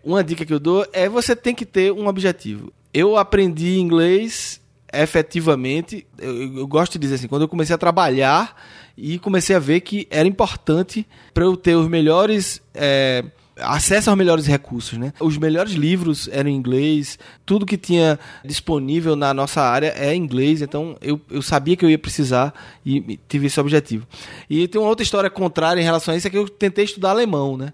uma 0.03 0.23
dica 0.23 0.45
que 0.45 0.53
eu 0.53 0.59
dou 0.59 0.85
é 0.93 1.09
você 1.09 1.35
tem 1.35 1.55
que 1.55 1.65
ter 1.65 1.91
um 1.91 2.07
objetivo. 2.07 2.71
Eu 2.93 3.17
aprendi 3.17 3.79
inglês 3.79 4.61
efetivamente, 4.93 6.05
eu, 6.17 6.57
eu 6.57 6.67
gosto 6.67 6.93
de 6.93 6.99
dizer 6.99 7.15
assim, 7.15 7.27
quando 7.27 7.43
eu 7.43 7.47
comecei 7.47 7.73
a 7.73 7.77
trabalhar 7.77 8.55
e 9.01 9.17
comecei 9.17 9.55
a 9.55 9.59
ver 9.59 9.81
que 9.81 10.07
era 10.11 10.27
importante 10.27 11.07
para 11.33 11.43
eu 11.43 11.57
ter 11.57 11.75
os 11.75 11.87
melhores. 11.87 12.61
É, 12.73 13.25
acesso 13.57 14.09
aos 14.09 14.17
melhores 14.17 14.47
recursos, 14.47 14.97
né? 14.97 15.13
Os 15.19 15.37
melhores 15.37 15.73
livros 15.73 16.27
eram 16.31 16.49
em 16.49 16.55
inglês, 16.55 17.19
tudo 17.45 17.65
que 17.65 17.77
tinha 17.77 18.17
disponível 18.43 19.15
na 19.15 19.33
nossa 19.33 19.61
área 19.61 19.93
é 19.95 20.15
em 20.15 20.21
inglês, 20.21 20.61
então 20.61 20.95
eu, 21.01 21.19
eu 21.29 21.41
sabia 21.41 21.75
que 21.75 21.83
eu 21.85 21.89
ia 21.89 21.97
precisar 21.97 22.53
e 22.83 23.19
tive 23.27 23.47
esse 23.47 23.59
objetivo. 23.59 24.07
E 24.49 24.67
tem 24.67 24.79
uma 24.81 24.87
outra 24.87 25.03
história 25.03 25.29
contrária 25.29 25.79
em 25.79 25.83
relação 25.83 26.13
a 26.13 26.17
isso, 26.17 26.27
é 26.27 26.29
que 26.29 26.37
eu 26.37 26.47
tentei 26.47 26.85
estudar 26.85 27.09
alemão, 27.11 27.57
né? 27.57 27.73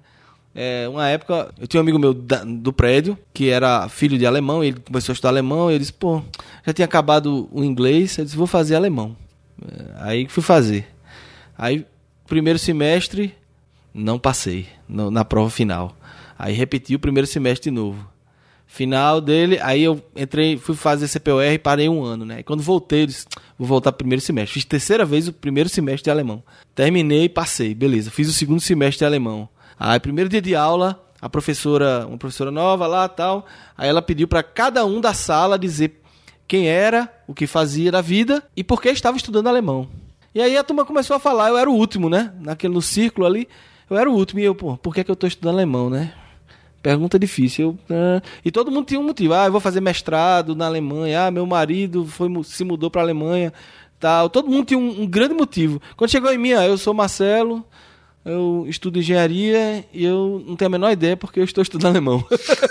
É, 0.54 0.90
uma 0.90 1.08
época, 1.08 1.54
eu 1.60 1.68
tinha 1.68 1.80
um 1.80 1.84
amigo 1.84 2.00
meu 2.00 2.14
da, 2.14 2.44
do 2.44 2.74
prédio, 2.74 3.18
que 3.34 3.50
era 3.50 3.88
filho 3.88 4.18
de 4.18 4.26
alemão, 4.26 4.64
ele 4.64 4.80
começou 4.80 5.12
a 5.12 5.14
estudar 5.14 5.30
alemão, 5.30 5.70
e 5.70 5.76
ele 5.76 5.80
disse, 5.80 5.94
pô, 5.94 6.22
já 6.66 6.74
tinha 6.74 6.86
acabado 6.86 7.48
o 7.52 7.64
inglês, 7.64 8.18
eu 8.18 8.26
disse, 8.26 8.36
vou 8.36 8.48
fazer 8.48 8.76
alemão. 8.76 9.16
É, 9.62 10.04
aí 10.04 10.28
fui 10.28 10.44
fazer. 10.44 10.97
Aí, 11.58 11.86
primeiro 12.28 12.60
semestre, 12.60 13.34
não 13.94 14.20
passei 14.20 14.68
no, 14.88 15.10
na 15.10 15.26
prova 15.26 15.50
final. 15.50 15.98
Aí 16.38 16.54
repeti 16.54 16.94
o 16.96 17.00
primeiro 17.00 17.28
semestre 17.28 17.72
de 17.72 17.76
novo. 17.76 18.08
Final 18.68 19.22
dele, 19.22 19.58
aí 19.62 19.82
eu 19.82 20.02
entrei, 20.16 20.58
fui 20.58 20.76
fazer 20.76 21.08
CPOR 21.08 21.42
e 21.42 21.58
parei 21.58 21.88
um 21.88 22.04
ano, 22.04 22.26
né? 22.26 22.42
E 22.42 22.44
quando 22.44 22.62
voltei, 22.62 23.04
eu 23.04 23.08
disse, 23.08 23.26
vou 23.58 23.68
voltar 23.68 23.94
pro 23.94 24.00
primeiro 24.00 24.22
semestre. 24.22 24.56
Fiz 24.56 24.66
terceira 24.66 25.06
vez 25.06 25.28
o 25.28 25.34
primeiro 25.34 25.70
semestre 25.70 26.04
de 26.04 26.12
alemão. 26.12 26.44
Terminei 26.76 27.24
e 27.24 27.30
passei, 27.30 27.74
beleza. 27.74 28.12
Fiz 28.12 28.28
o 28.28 28.34
segundo 28.34 28.60
semestre 28.60 29.00
de 29.00 29.06
alemão. 29.06 29.48
Aí, 29.80 30.00
primeiro 30.00 30.30
dia 30.30 30.42
de 30.42 30.54
aula, 30.54 31.02
a 31.22 31.30
professora, 31.30 32.06
uma 32.08 32.18
professora 32.18 32.52
nova 32.52 32.86
lá 32.88 33.08
tal, 33.08 33.46
aí 33.78 33.88
ela 33.88 34.02
pediu 34.02 34.28
para 34.28 34.44
cada 34.44 34.86
um 34.86 35.00
da 35.00 35.14
sala 35.14 35.58
dizer 35.58 36.02
quem 36.48 36.68
era, 36.68 37.12
o 37.26 37.34
que 37.34 37.48
fazia 37.48 37.92
da 37.92 38.02
vida 38.02 38.44
e 38.56 38.64
por 38.64 38.82
que 38.82 38.90
estava 38.90 39.18
estudando 39.18 39.48
alemão. 39.48 39.88
E 40.38 40.42
aí 40.42 40.56
a 40.56 40.64
turma 40.64 40.86
começou 40.86 41.16
a 41.16 41.20
falar, 41.20 41.50
eu 41.50 41.58
era 41.58 41.68
o 41.68 41.74
último, 41.74 42.12
né? 42.12 42.32
Naquele 42.40 42.72
no 42.72 42.80
círculo 42.80 43.26
ali, 43.26 43.48
eu 43.90 43.98
era 43.98 44.08
o 44.08 44.14
último 44.14 44.40
e 44.40 44.44
eu, 44.44 44.54
pô, 44.54 44.78
por 44.78 44.94
que, 44.94 45.04
que 45.04 45.10
eu 45.10 45.16
estou 45.16 45.28
estudando 45.28 45.56
alemão, 45.56 45.90
né? 45.90 46.14
Pergunta 46.80 47.18
difícil. 47.18 47.76
Eu, 47.90 47.96
ah, 47.98 48.22
e 48.46 48.52
todo 48.52 48.70
mundo 48.70 48.86
tinha 48.86 49.00
um 49.00 49.04
motivo. 49.04 49.34
Ah, 49.34 49.48
eu 49.48 49.52
vou 49.52 49.60
fazer 49.60 49.82
mestrado 49.82 50.56
na 50.56 50.68
Alemanha. 50.68 51.26
Ah, 51.26 51.32
meu 51.32 51.44
marido 51.48 52.06
foi, 52.06 52.30
se 52.44 52.64
mudou 52.64 52.92
para 52.92 53.02
Alemanha. 53.02 53.52
Tal. 54.00 54.30
Todo 54.30 54.48
mundo 54.48 54.64
tinha 54.64 54.78
um, 54.78 55.02
um, 55.02 55.08
grande 55.08 55.34
motivo. 55.34 55.82
Quando 55.96 56.12
chegou 56.12 56.32
em 56.32 56.38
mim, 56.38 56.54
ah, 56.54 56.68
eu 56.68 56.78
sou 56.78 56.94
Marcelo, 56.94 57.66
eu 58.24 58.64
estudo 58.70 59.00
engenharia 59.00 59.84
e 59.92 60.06
eu 60.06 60.44
não 60.46 60.56
tenho 60.56 60.68
a 60.68 60.72
menor 60.72 60.92
ideia 60.92 61.18
porque 61.18 61.40
eu 61.40 61.46
estou 61.46 61.64
estudando 61.64 61.94
alemão. 61.96 62.24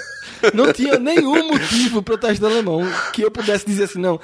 não 0.54 0.72
tinha 0.72 1.00
nenhum 1.00 1.48
motivo 1.48 2.00
para 2.00 2.14
eu 2.14 2.16
estar 2.16 2.32
estudando 2.32 2.52
alemão 2.52 2.82
que 3.12 3.22
eu 3.22 3.30
pudesse 3.30 3.66
dizer 3.66 3.84
assim, 3.84 3.98
não, 3.98 4.20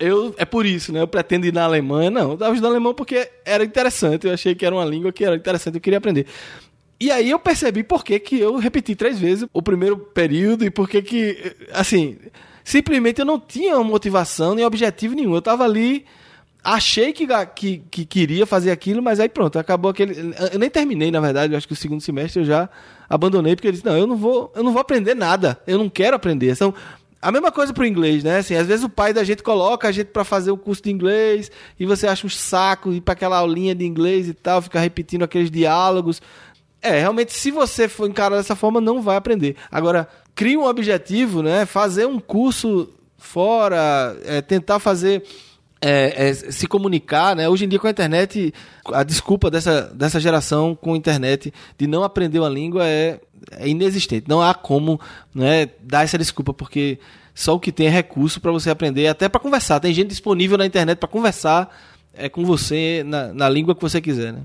eu 0.00 0.34
é 0.38 0.44
por 0.44 0.66
isso, 0.66 0.92
né? 0.92 1.00
Eu 1.00 1.06
pretendo 1.06 1.46
ir 1.46 1.52
na 1.52 1.64
Alemanha. 1.64 2.10
Não, 2.10 2.30
eu 2.30 2.34
estava 2.34 2.52
estudando 2.52 2.72
alemão 2.72 2.94
porque 2.94 3.30
era 3.44 3.62
interessante. 3.62 4.26
Eu 4.26 4.32
achei 4.32 4.54
que 4.54 4.64
era 4.64 4.74
uma 4.74 4.84
língua 4.84 5.12
que 5.12 5.24
era 5.24 5.36
interessante, 5.36 5.74
eu 5.74 5.80
queria 5.80 5.98
aprender. 5.98 6.26
E 6.98 7.10
aí 7.10 7.30
eu 7.30 7.38
percebi 7.38 7.82
por 7.82 8.04
que, 8.04 8.18
que 8.18 8.38
eu 8.38 8.56
repeti 8.56 8.94
três 8.94 9.18
vezes 9.18 9.46
o 9.52 9.62
primeiro 9.62 9.96
período 9.96 10.64
e 10.64 10.70
por 10.70 10.86
que 10.86 11.00
que, 11.00 11.56
assim, 11.72 12.18
simplesmente 12.62 13.20
eu 13.20 13.24
não 13.24 13.40
tinha 13.40 13.78
motivação 13.78 14.54
nem 14.54 14.66
objetivo 14.66 15.14
nenhum. 15.14 15.32
Eu 15.32 15.38
estava 15.38 15.64
ali, 15.64 16.04
achei 16.62 17.14
que, 17.14 17.26
que, 17.54 17.78
que, 17.90 18.04
queria 18.04 18.44
fazer 18.44 18.70
aquilo, 18.70 19.02
mas 19.02 19.18
aí 19.18 19.30
pronto, 19.30 19.58
acabou 19.58 19.90
aquele... 19.90 20.34
Eu 20.52 20.58
nem 20.58 20.68
terminei, 20.68 21.10
na 21.10 21.20
verdade, 21.20 21.54
eu 21.54 21.56
acho 21.56 21.66
que 21.66 21.72
o 21.72 21.76
segundo 21.76 22.02
semestre 22.02 22.42
eu 22.42 22.46
já 22.46 22.68
abandonei, 23.08 23.56
porque 23.56 23.68
eu 23.68 23.72
disse, 23.72 23.84
não, 23.86 23.96
eu 23.96 24.06
não 24.06 24.16
vou, 24.16 24.52
eu 24.54 24.62
não 24.62 24.72
vou 24.72 24.82
aprender 24.82 25.14
nada, 25.14 25.58
eu 25.66 25.78
não 25.78 25.88
quero 25.88 26.14
aprender. 26.14 26.54
São 26.54 26.74
a 27.22 27.30
mesma 27.30 27.52
coisa 27.52 27.72
pro 27.72 27.84
inglês, 27.84 28.24
né? 28.24 28.38
Assim, 28.38 28.54
às 28.54 28.66
vezes 28.66 28.84
o 28.84 28.88
pai 28.88 29.12
da 29.12 29.22
gente 29.22 29.42
coloca 29.42 29.86
a 29.86 29.92
gente 29.92 30.08
para 30.08 30.24
fazer 30.24 30.50
o 30.50 30.56
curso 30.56 30.82
de 30.82 30.90
inglês 30.90 31.50
e 31.78 31.84
você 31.84 32.06
acha 32.06 32.26
um 32.26 32.30
saco 32.30 32.92
ir 32.92 33.02
para 33.02 33.12
aquela 33.12 33.36
aulinha 33.36 33.74
de 33.74 33.84
inglês 33.84 34.28
e 34.28 34.32
tal, 34.32 34.62
ficar 34.62 34.80
repetindo 34.80 35.22
aqueles 35.22 35.50
diálogos. 35.50 36.22
É, 36.80 36.98
realmente, 36.98 37.32
se 37.34 37.50
você 37.50 37.88
for 37.88 38.08
encarar 38.08 38.36
dessa 38.36 38.56
forma, 38.56 38.80
não 38.80 39.02
vai 39.02 39.16
aprender. 39.16 39.56
Agora, 39.70 40.08
crie 40.34 40.56
um 40.56 40.64
objetivo, 40.64 41.42
né? 41.42 41.66
Fazer 41.66 42.06
um 42.06 42.18
curso 42.18 42.88
fora, 43.18 44.16
é, 44.24 44.40
tentar 44.40 44.78
fazer. 44.78 45.22
É, 45.82 46.28
é, 46.28 46.34
se 46.34 46.66
comunicar, 46.66 47.34
né? 47.34 47.48
Hoje 47.48 47.64
em 47.64 47.68
dia 47.68 47.78
com 47.78 47.86
a 47.86 47.90
internet, 47.90 48.52
a 48.92 49.02
desculpa 49.02 49.50
dessa, 49.50 49.82
dessa 49.94 50.20
geração 50.20 50.74
com 50.74 50.92
a 50.92 50.96
internet 50.96 51.54
de 51.78 51.86
não 51.86 52.04
aprender 52.04 52.38
uma 52.38 52.50
língua 52.50 52.86
é 52.86 53.18
é 53.52 53.68
inexistente. 53.68 54.28
Não 54.28 54.42
há 54.42 54.54
como 54.54 55.00
né, 55.34 55.70
dar 55.80 56.04
essa 56.04 56.18
desculpa, 56.18 56.52
porque 56.52 56.98
só 57.34 57.54
o 57.54 57.60
que 57.60 57.72
tem 57.72 57.86
é 57.86 57.90
recurso 57.90 58.40
para 58.40 58.52
você 58.52 58.70
aprender, 58.70 59.06
até 59.06 59.28
para 59.28 59.40
conversar. 59.40 59.80
Tem 59.80 59.94
gente 59.94 60.08
disponível 60.08 60.58
na 60.58 60.66
internet 60.66 60.98
para 60.98 61.08
conversar 61.08 61.74
é, 62.14 62.28
com 62.28 62.44
você 62.44 63.02
na, 63.04 63.32
na 63.32 63.48
língua 63.48 63.74
que 63.74 63.82
você 63.82 64.00
quiser, 64.00 64.32
né? 64.32 64.42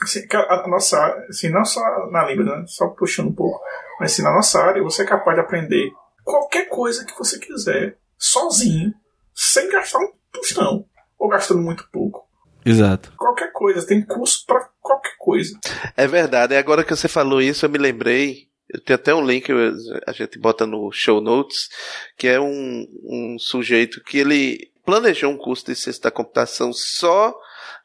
Assim, 0.00 0.20
a 0.30 0.68
nossa 0.68 0.98
assim, 1.30 1.48
não 1.48 1.64
só 1.64 1.80
na 2.10 2.26
língua, 2.26 2.44
né? 2.44 2.64
só 2.66 2.88
puxando 2.88 3.28
um 3.28 3.34
pouco, 3.34 3.58
mas 3.98 4.12
assim, 4.12 4.22
na 4.22 4.30
nossa 4.30 4.60
área 4.60 4.82
você 4.82 5.02
é 5.02 5.06
capaz 5.06 5.34
de 5.36 5.40
aprender 5.40 5.90
qualquer 6.22 6.68
coisa 6.68 7.02
que 7.06 7.16
você 7.16 7.38
quiser, 7.38 7.96
sozinho, 8.18 8.92
sem 9.34 9.70
gastar 9.70 9.98
um 10.00 10.12
tostão, 10.36 10.84
ou 11.18 11.28
gastando 11.28 11.60
muito 11.60 11.88
pouco. 11.90 12.26
Exato. 12.64 13.12
Qualquer 13.16 13.52
coisa, 13.52 13.86
tem 13.86 14.04
curso 14.04 14.44
para 14.46 14.68
qualquer 14.80 15.14
coisa. 15.18 15.58
É 15.96 16.06
verdade, 16.06 16.54
e 16.54 16.56
agora 16.56 16.84
que 16.84 16.94
você 16.94 17.08
falou 17.08 17.40
isso, 17.40 17.64
eu 17.64 17.70
me 17.70 17.78
lembrei. 17.78 18.48
Eu 18.68 18.80
tenho 18.80 18.96
até 18.96 19.14
um 19.14 19.24
link, 19.24 19.48
a 20.06 20.12
gente 20.12 20.40
bota 20.40 20.66
no 20.66 20.90
show 20.90 21.20
notes, 21.20 21.68
que 22.18 22.26
é 22.26 22.40
um, 22.40 22.86
um 23.04 23.36
sujeito 23.38 24.02
que 24.02 24.18
ele 24.18 24.72
planejou 24.84 25.30
um 25.30 25.36
curso 25.36 25.66
de 25.66 25.76
ciência 25.76 26.02
da 26.02 26.10
computação 26.10 26.72
só 26.72 27.32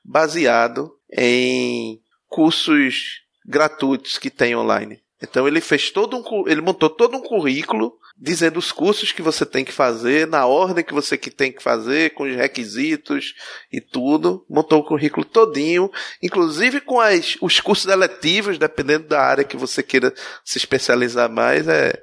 baseado 0.04 0.92
em 1.16 2.02
cursos 2.28 3.22
gratuitos 3.46 4.18
que 4.18 4.32
tem 4.32 4.56
online. 4.56 5.02
Então 5.22 5.48
ele 5.48 5.62
fez 5.62 5.92
todo 5.92 6.18
um, 6.18 6.48
ele 6.48 6.62
montou 6.62 6.90
todo 6.90 7.16
um 7.16 7.22
currículo 7.22 7.94
dizendo 8.22 8.60
os 8.60 8.72
cursos 8.72 9.12
que 9.12 9.22
você 9.22 9.44
tem 9.44 9.66
que 9.66 9.72
fazer, 9.72 10.28
na 10.28 10.46
ordem 10.46 10.84
que 10.84 10.94
você 10.94 11.18
que 11.18 11.32
tem 11.32 11.52
que 11.52 11.64
fazer, 11.64 12.14
com 12.14 12.24
os 12.24 12.36
requisitos 12.36 13.34
e 13.72 13.82
tudo. 13.82 14.46
Montou 14.48 14.80
o 14.80 14.86
currículo 14.86 15.26
todinho, 15.26 15.90
inclusive 16.22 16.80
com 16.82 17.02
as, 17.02 17.36
os 17.42 17.60
cursos 17.60 17.92
eletivos, 17.92 18.60
dependendo 18.60 19.08
da 19.08 19.20
área 19.20 19.44
que 19.44 19.58
você 19.58 19.82
queira 19.82 20.14
se 20.46 20.60
especializar 20.60 21.32
mais, 21.32 21.68
é, 21.68 22.00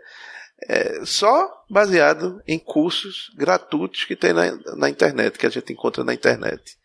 é 0.68 1.04
só 1.04 1.48
baseado 1.70 2.42
em 2.48 2.58
cursos 2.58 3.30
gratuitos 3.36 4.04
que 4.04 4.16
tem 4.16 4.32
na, 4.32 4.50
na 4.76 4.90
internet, 4.90 5.38
que 5.38 5.46
a 5.46 5.50
gente 5.50 5.72
encontra 5.72 6.02
na 6.02 6.12
internet. 6.12 6.76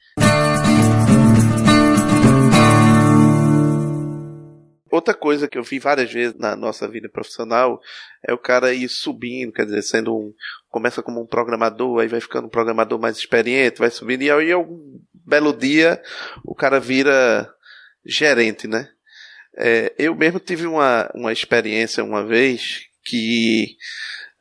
Outra 4.93 5.15
coisa 5.15 5.47
que 5.47 5.57
eu 5.57 5.63
vi 5.63 5.79
várias 5.79 6.13
vezes 6.13 6.37
na 6.37 6.55
nossa 6.55 6.87
vida 6.87 7.09
profissional 7.09 7.81
é 8.21 8.31
o 8.31 8.37
cara 8.37 8.75
ir 8.75 8.87
subindo, 8.87 9.51
quer 9.51 9.65
dizer, 9.65 9.81
sendo 9.81 10.15
um. 10.15 10.31
Começa 10.69 11.01
como 11.01 11.19
um 11.19 11.25
programador, 11.25 11.99
aí 11.99 12.07
vai 12.07 12.21
ficando 12.21 12.45
um 12.45 12.49
programador 12.49 12.99
mais 12.99 13.17
experiente, 13.17 13.79
vai 13.79 13.89
subindo, 13.89 14.21
e 14.21 14.29
aí 14.29 14.51
algum 14.51 14.99
belo 15.11 15.51
dia 15.51 15.99
o 16.45 16.53
cara 16.53 16.79
vira 16.79 17.51
gerente, 18.05 18.67
né? 18.67 18.87
É, 19.57 19.91
eu 19.97 20.13
mesmo 20.13 20.39
tive 20.39 20.67
uma, 20.67 21.09
uma 21.15 21.33
experiência 21.33 22.03
uma 22.03 22.23
vez 22.23 22.83
que 23.03 23.75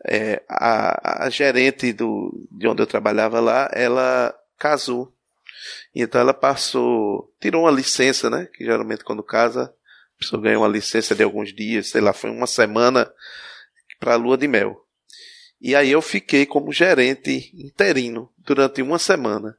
é, 0.04 0.42
a, 0.46 1.24
a, 1.24 1.30
gerente 1.30 1.94
do, 1.94 2.46
de 2.50 2.68
onde 2.68 2.82
eu 2.82 2.86
trabalhava 2.86 3.40
lá, 3.40 3.70
ela 3.72 4.38
casou. 4.58 5.10
Então 5.94 6.20
ela 6.20 6.34
passou, 6.34 7.32
tirou 7.40 7.62
uma 7.62 7.70
licença, 7.70 8.28
né? 8.28 8.46
Que 8.52 8.66
geralmente 8.66 9.02
quando 9.02 9.22
casa, 9.22 9.74
pessoa 10.22 10.42
ganha 10.42 10.58
uma 10.58 10.68
licença 10.68 11.14
de 11.14 11.22
alguns 11.22 11.54
dias, 11.54 11.90
sei 11.90 12.00
lá, 12.00 12.12
foi 12.12 12.30
uma 12.30 12.46
semana 12.46 13.12
para 13.98 14.14
a 14.14 14.16
lua 14.16 14.38
de 14.38 14.48
mel. 14.48 14.82
E 15.60 15.76
aí 15.76 15.92
eu 15.92 16.02
fiquei 16.02 16.44
como 16.44 16.72
gerente 16.72 17.52
interino 17.54 18.28
durante 18.38 18.82
uma 18.82 18.98
semana. 18.98 19.56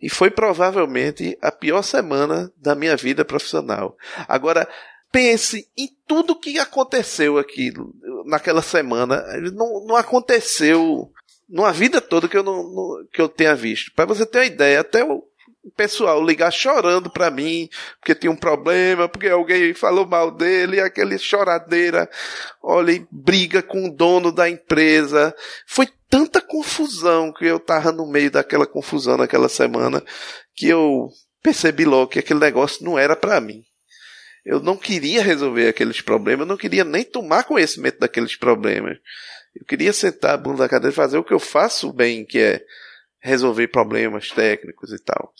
E 0.00 0.08
foi 0.08 0.30
provavelmente 0.30 1.36
a 1.42 1.52
pior 1.52 1.82
semana 1.82 2.50
da 2.56 2.74
minha 2.74 2.96
vida 2.96 3.22
profissional. 3.22 3.96
Agora, 4.26 4.66
pense 5.10 5.68
em 5.76 5.90
tudo 6.06 6.38
que 6.38 6.58
aconteceu 6.58 7.36
aqui 7.36 7.70
naquela 8.24 8.62
semana. 8.62 9.22
Não, 9.52 9.84
não 9.86 9.96
aconteceu 9.96 11.12
numa 11.46 11.70
vida 11.70 12.00
toda 12.00 12.28
que 12.28 12.36
eu, 12.36 12.42
não, 12.42 12.62
não 12.62 13.06
que 13.12 13.20
eu 13.20 13.28
tenha 13.28 13.54
visto. 13.54 13.92
Para 13.92 14.06
você 14.06 14.24
ter 14.24 14.38
uma 14.38 14.46
ideia, 14.46 14.80
até 14.80 15.04
o 15.04 15.22
pessoal 15.70 16.24
ligar 16.24 16.50
chorando 16.50 17.08
para 17.10 17.30
mim, 17.30 17.68
porque 18.00 18.14
tinha 18.14 18.30
um 18.30 18.36
problema, 18.36 19.08
porque 19.08 19.28
alguém 19.28 19.72
falou 19.74 20.06
mal 20.06 20.30
dele, 20.30 20.80
aquele 20.80 21.18
choradeira, 21.18 22.10
olha, 22.62 23.06
briga 23.10 23.62
com 23.62 23.86
o 23.86 23.94
dono 23.94 24.32
da 24.32 24.48
empresa. 24.48 25.34
Foi 25.66 25.88
tanta 26.10 26.40
confusão 26.40 27.32
que 27.32 27.46
eu 27.46 27.60
tava 27.60 27.92
no 27.92 28.06
meio 28.06 28.30
daquela 28.30 28.66
confusão 28.66 29.16
naquela 29.16 29.48
semana 29.48 30.02
que 30.54 30.68
eu 30.68 31.08
percebi 31.42 31.84
logo 31.84 32.08
que 32.08 32.18
aquele 32.18 32.40
negócio 32.40 32.84
não 32.84 32.98
era 32.98 33.16
para 33.16 33.40
mim. 33.40 33.64
Eu 34.44 34.60
não 34.60 34.76
queria 34.76 35.22
resolver 35.22 35.68
aqueles 35.68 36.00
problemas, 36.00 36.40
eu 36.40 36.48
não 36.48 36.56
queria 36.56 36.84
nem 36.84 37.04
tomar 37.04 37.44
conhecimento 37.44 38.00
daqueles 38.00 38.36
problemas. 38.36 38.98
Eu 39.54 39.64
queria 39.64 39.92
sentar 39.92 40.34
a 40.34 40.36
bunda 40.36 40.58
da 40.58 40.68
cadeira 40.68 40.92
e 40.92 40.96
fazer 40.96 41.18
o 41.18 41.24
que 41.24 41.32
eu 41.32 41.38
faço 41.38 41.92
bem, 41.92 42.24
que 42.24 42.38
é 42.38 42.64
resolver 43.22 43.68
problemas 43.68 44.28
técnicos 44.30 44.92
e 44.92 44.98
tal. 44.98 45.32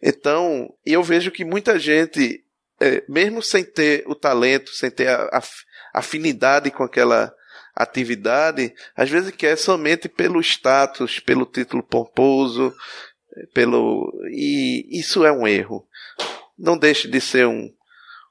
Então, 0.00 0.72
eu 0.84 1.02
vejo 1.02 1.30
que 1.30 1.44
muita 1.44 1.78
gente, 1.78 2.44
é, 2.78 3.02
mesmo 3.08 3.42
sem 3.42 3.64
ter 3.64 4.04
o 4.06 4.14
talento, 4.14 4.70
sem 4.70 4.90
ter 4.90 5.08
a, 5.08 5.24
a 5.32 5.42
afinidade 5.94 6.70
com 6.70 6.84
aquela 6.84 7.34
atividade, 7.74 8.74
às 8.94 9.08
vezes 9.08 9.30
quer 9.30 9.56
somente 9.56 10.08
pelo 10.08 10.40
status, 10.40 11.18
pelo 11.18 11.46
título 11.46 11.82
pomposo, 11.82 12.72
pelo 13.54 14.12
e 14.30 14.86
isso 14.98 15.24
é 15.24 15.32
um 15.32 15.48
erro. 15.48 15.86
Não 16.58 16.76
deixe 16.76 17.08
de 17.08 17.18
ser 17.18 17.46
um, 17.46 17.72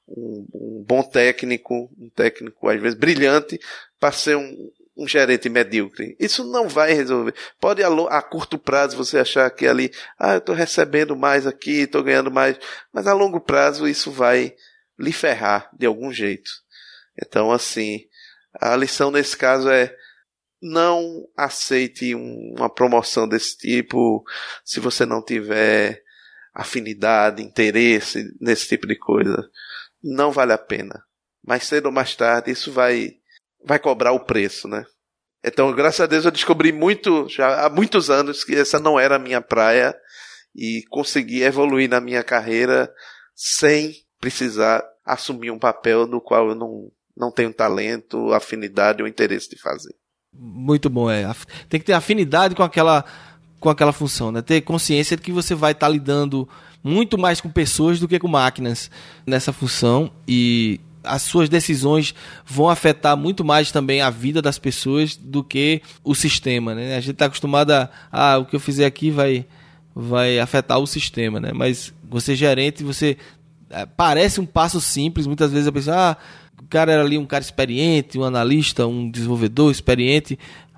um, 0.08 0.48
um 0.54 0.86
bom 0.88 1.02
técnico, 1.02 1.90
um 1.98 2.10
técnico 2.10 2.70
às 2.70 2.80
vezes 2.80 2.98
brilhante, 2.98 3.60
para 4.00 4.12
ser 4.12 4.38
um, 4.38 4.72
um 5.02 5.08
gerente 5.08 5.50
medíocre. 5.50 6.16
Isso 6.20 6.44
não 6.44 6.70
vai 6.70 6.94
resolver. 6.94 7.34
Pode 7.60 7.82
a, 7.84 8.22
curto 8.22 8.60
prazo 8.60 8.96
você 8.96 9.18
achar 9.18 9.50
que 9.50 9.66
ali, 9.66 9.92
ah, 10.20 10.34
eu 10.34 10.38
estou 10.38 10.54
recebendo 10.54 11.16
mais 11.16 11.48
aqui, 11.48 11.82
estou 11.82 12.04
ganhando 12.04 12.30
mais, 12.30 12.60
mas 12.94 13.08
a 13.08 13.14
longo 13.14 13.40
prazo 13.40 13.88
isso 13.88 14.12
vai 14.12 14.54
lhe 15.00 15.12
ferrar 15.12 15.70
de 15.78 15.88
algum 15.88 16.12
jeito. 16.14 16.52
Então, 17.20 17.52
assim, 17.52 18.06
a 18.54 18.76
lição 18.76 19.10
nesse 19.10 19.36
caso 19.36 19.70
é 19.70 19.96
não 20.62 21.28
aceite 21.36 22.14
um, 22.14 22.54
uma 22.56 22.70
promoção 22.70 23.28
desse 23.28 23.58
tipo 23.58 24.24
se 24.64 24.80
você 24.80 25.06
não 25.06 25.24
tiver 25.24 26.04
afinidade, 26.54 27.42
interesse 27.42 28.32
nesse 28.40 28.68
tipo 28.68 28.86
de 28.86 28.96
coisa. 28.96 29.50
Não 30.04 30.32
vale 30.32 30.54
a 30.54 30.58
pena. 30.60 31.04
Mais 31.44 31.64
cedo 31.64 31.88
ou 31.88 31.92
mais 31.92 32.16
tarde 32.16 32.52
isso 32.52 32.72
vai 32.72 33.21
vai 33.66 33.80
cobrar 33.80 34.12
o 34.12 34.20
preço, 34.20 34.68
né? 34.68 34.84
Então, 35.44 35.74
graças 35.74 36.02
a 36.02 36.06
Deus, 36.06 36.26
eu 36.26 36.32
descobri 36.32 36.72
muito, 36.72 37.28
já 37.28 37.66
há 37.66 37.70
muitos 37.70 38.10
anos, 38.10 38.44
que 38.44 38.56
essa 38.56 38.80
não 38.80 39.00
era 39.00 39.16
a 39.16 39.20
minha 39.20 39.42
praia 39.42 39.96
e 40.56 40.84
consegui 40.90 41.42
evoluir 41.42 41.90
na 41.90 42.00
minha 42.00 42.24
carreira 42.24 42.92
sem 43.36 43.96
precisar 44.20 44.84
assumir 45.04 45.50
um 45.50 45.58
papel 45.58 46.06
no 46.06 46.22
qual 46.22 46.50
eu 46.50 46.56
não, 46.56 46.92
não 47.18 47.32
tenho 47.32 47.52
talento, 47.52 48.32
afinidade 48.34 49.02
ou 49.02 49.08
interesse 49.08 49.50
de 49.50 49.60
fazer. 49.60 49.96
Muito 50.32 50.90
bom, 50.90 51.10
é. 51.10 51.24
Tem 51.68 51.80
que 51.80 51.86
ter 51.88 51.94
afinidade 51.94 52.54
com 52.54 52.64
aquela, 52.64 53.04
com 53.60 53.70
aquela 53.70 53.92
função, 53.92 54.32
né? 54.32 54.42
Ter 54.42 54.62
consciência 54.62 55.18
de 55.18 55.24
que 55.24 55.32
você 55.32 55.56
vai 55.56 55.72
estar 55.72 55.90
lidando 55.90 56.48
muito 56.84 57.18
mais 57.18 57.42
com 57.42 57.50
pessoas 57.50 58.00
do 58.00 58.08
que 58.08 58.20
com 58.20 58.28
máquinas 58.28 58.90
nessa 59.26 59.52
função 59.52 60.12
e 60.28 60.80
as 61.04 61.22
suas 61.24 61.50
decisões 61.50 62.14
vão 62.46 62.70
afetar 62.70 63.18
muito 63.18 63.44
mais 63.44 63.72
também 63.72 64.02
a 64.02 64.10
vida 64.10 64.42
das 64.42 64.60
pessoas 64.60 65.16
do 65.16 65.44
que 65.44 65.82
o 66.04 66.14
sistema, 66.14 66.76
né? 66.76 66.96
A 66.96 67.00
gente 67.00 67.14
está 67.14 67.26
acostumado 67.26 67.72
a, 67.72 67.90
ah, 68.12 68.38
o 68.38 68.46
que 68.46 68.56
eu 68.56 68.60
fizer 68.60 68.86
aqui 68.86 69.10
vai, 69.10 69.46
vai 69.96 70.40
afetar 70.40 70.80
o 70.80 70.88
sistema, 70.88 71.40
né? 71.40 71.52
Mas 71.54 71.94
você 72.04 72.36
gerente, 72.36 72.84
você 72.84 73.18
é, 73.70 73.86
parece 73.86 74.40
um 74.40 74.46
passo 74.46 74.80
simples, 74.82 75.26
muitas 75.26 75.52
vezes 75.52 75.68
a 75.68 75.72
pessoa, 75.72 75.96
ah, 75.96 76.18
o 76.62 76.68
cara 76.68 76.92
era 76.92 77.02
ali 77.02 77.18
um 77.18 77.26
cara 77.26 77.44
experiente, 77.44 78.20
um 78.20 78.24
analista, 78.24 78.86
um 78.86 79.10
desenvolvedor 79.10 79.72
experiente, 79.72 80.38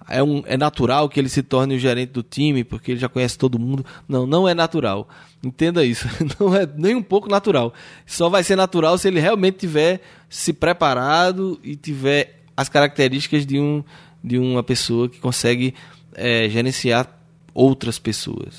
é, 0.09 0.21
um, 0.21 0.43
é 0.45 0.57
natural 0.57 1.07
que 1.09 1.19
ele 1.19 1.29
se 1.29 1.41
torne 1.41 1.75
o 1.75 1.79
gerente 1.79 2.11
do 2.11 2.23
time, 2.23 2.63
porque 2.63 2.91
ele 2.91 2.99
já 2.99 3.09
conhece 3.09 3.37
todo 3.37 3.59
mundo. 3.59 3.85
Não, 4.07 4.25
não 4.25 4.47
é 4.47 4.53
natural. 4.53 5.07
Entenda 5.43 5.83
isso. 5.83 6.07
Não 6.39 6.55
é 6.55 6.65
nem 6.65 6.95
um 6.95 7.03
pouco 7.03 7.29
natural. 7.29 7.73
Só 8.05 8.29
vai 8.29 8.43
ser 8.43 8.55
natural 8.55 8.97
se 8.97 9.09
ele 9.09 9.19
realmente 9.19 9.57
tiver 9.57 10.01
se 10.29 10.53
preparado 10.53 11.59
e 11.61 11.75
tiver 11.75 12.43
as 12.55 12.69
características 12.69 13.45
de, 13.45 13.59
um, 13.59 13.83
de 14.23 14.37
uma 14.37 14.63
pessoa 14.63 15.09
que 15.09 15.19
consegue 15.19 15.75
é, 16.15 16.47
gerenciar 16.47 17.09
outras 17.53 17.99
pessoas. 17.99 18.57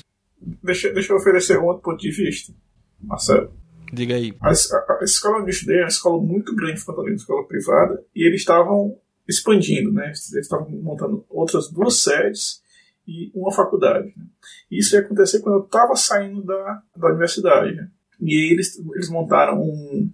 Deixa, 0.63 0.91
deixa 0.93 1.11
eu 1.11 1.17
oferecer 1.17 1.57
um 1.57 1.65
outro 1.65 1.81
ponto 1.81 1.99
de 1.99 2.11
vista, 2.11 2.53
Marcelo. 3.01 3.51
Diga 3.91 4.15
aí. 4.15 4.35
A, 4.41 4.49
a, 4.49 4.97
a 5.01 5.03
escola 5.03 5.37
onde 5.37 5.47
eu 5.47 5.49
estudei 5.49 5.77
é 5.77 5.81
uma 5.81 5.87
escola 5.87 6.21
muito 6.21 6.55
grande, 6.55 6.81
uma 6.87 7.13
escola 7.15 7.47
privada, 7.47 8.03
e 8.15 8.27
eles 8.27 8.41
estavam 8.41 8.95
expandindo, 9.27 9.91
né? 9.91 10.07
Eles 10.07 10.33
estavam 10.33 10.69
montando 10.69 11.25
outras 11.29 11.69
duas 11.69 11.97
sedes 11.97 12.61
e 13.07 13.31
uma 13.33 13.51
faculdade. 13.51 14.13
Né? 14.15 14.25
Isso 14.69 14.95
ia 14.95 15.01
acontecer 15.01 15.39
quando 15.39 15.59
eu 15.59 15.65
estava 15.65 15.95
saindo 15.95 16.43
da, 16.43 16.83
da 16.95 17.07
universidade. 17.09 17.75
Né? 17.75 17.89
E 18.19 18.33
aí 18.33 18.51
eles, 18.51 18.79
eles 18.93 19.09
montaram 19.09 19.61
um, 19.61 20.11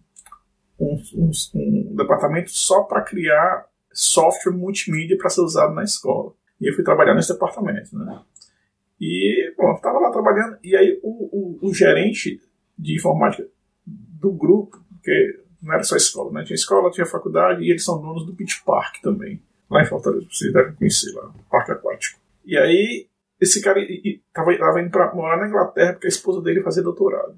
um, 0.80 1.02
um, 1.16 1.32
um 1.56 1.96
departamento 1.96 2.52
só 2.52 2.84
para 2.84 3.02
criar 3.02 3.66
software 3.94 4.54
multimídia 4.54 5.18
para 5.18 5.30
ser 5.30 5.42
usado 5.42 5.74
na 5.74 5.84
escola. 5.84 6.34
E 6.60 6.70
eu 6.70 6.76
fui 6.76 6.84
trabalhar 6.84 7.14
nesse 7.14 7.34
departamento. 7.34 7.98
Né? 7.98 8.22
E, 9.00 9.54
bom, 9.58 9.74
estava 9.74 10.00
lá 10.00 10.12
trabalhando, 10.12 10.58
e 10.64 10.76
aí 10.76 11.00
o, 11.02 11.60
o, 11.64 11.70
o 11.70 11.74
gerente 11.74 12.40
de 12.78 12.96
informática 12.96 13.48
do 13.86 14.32
grupo, 14.32 14.84
que 15.04 15.41
não 15.62 15.74
era 15.74 15.84
só 15.84 15.96
escola, 15.96 16.32
né? 16.32 16.44
Tinha 16.44 16.56
escola, 16.56 16.92
tinha 16.92 17.06
faculdade, 17.06 17.64
e 17.64 17.70
eles 17.70 17.84
são 17.84 18.02
donos 18.02 18.26
do 18.26 18.34
Beach 18.34 18.64
Park 18.66 19.02
também, 19.02 19.42
lá 19.70 19.82
em 19.82 19.86
Fortaleza, 19.86 20.26
vocês 20.30 20.52
devem 20.52 20.74
conhecer 20.74 21.12
lá, 21.14 21.32
Parque 21.50 21.72
Aquático. 21.72 22.20
E 22.46 22.58
aí, 22.58 23.08
esse 23.42 23.60
cara 23.60 23.80
estava 23.82 24.82
indo 24.82 24.92
para 24.92 25.14
morar 25.16 25.38
na 25.38 25.48
Inglaterra 25.48 25.94
porque 25.94 26.06
a 26.06 26.10
esposa 26.10 26.42
dele 26.42 26.62
fazia 26.62 26.84
doutorado. 26.84 27.36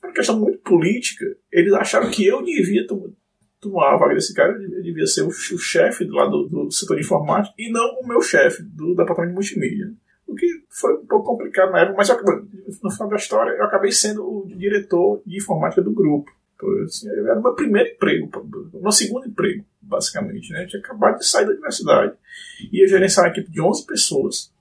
Por 0.00 0.12
questão 0.12 0.38
muito 0.38 0.58
política, 0.58 1.24
eles 1.50 1.72
acharam 1.72 2.10
que 2.10 2.26
eu 2.26 2.42
devia 2.42 2.86
tomar 2.86 3.94
a 3.94 3.96
vaga 3.96 4.14
desse 4.14 4.34
cara, 4.34 4.52
eu 4.52 4.82
devia 4.82 5.06
ser 5.06 5.22
o, 5.22 5.30
chefe 5.30 6.04
do 6.04 6.14
lado 6.14 6.46
do, 6.46 6.66
do 6.66 6.70
setor 6.70 6.96
de 6.96 7.02
informática 7.02 7.54
e 7.58 7.70
não 7.70 8.00
o 8.00 8.06
meu 8.06 8.20
chefe 8.20 8.62
do 8.62 8.94
departamento 8.94 9.30
de 9.30 9.34
multimídia. 9.34 9.92
O 10.26 10.34
que 10.34 10.46
foi 10.68 10.92
um 10.94 11.06
pouco 11.06 11.24
complicado 11.24 11.72
na 11.72 11.80
época, 11.80 11.96
mas 11.96 12.08
eu, 12.10 12.16
no 12.82 12.90
final 12.90 13.08
da 13.08 13.16
história 13.16 13.52
eu 13.52 13.64
acabei 13.64 13.92
sendo 13.92 14.22
o 14.24 14.46
diretor 14.46 15.22
de 15.24 15.38
informática 15.38 15.80
do 15.80 15.92
grupo. 15.92 16.30
Era 17.06 17.40
meu 17.40 17.54
primeiro 17.54 17.90
emprego, 17.90 18.30
meu 18.72 18.92
segundo 18.92 19.26
emprego, 19.26 19.64
basicamente. 19.80 20.52
Né? 20.52 20.64
Eu 20.64 20.68
tinha 20.68 20.80
acabado 20.80 21.18
de 21.18 21.26
sair 21.26 21.44
da 21.44 21.52
universidade. 21.52 22.14
Ia 22.72 22.88
gerenciar 22.88 23.26
uma 23.26 23.32
equipe 23.32 23.50
de 23.50 23.60
11 23.60 23.86
pessoas 23.86 24.52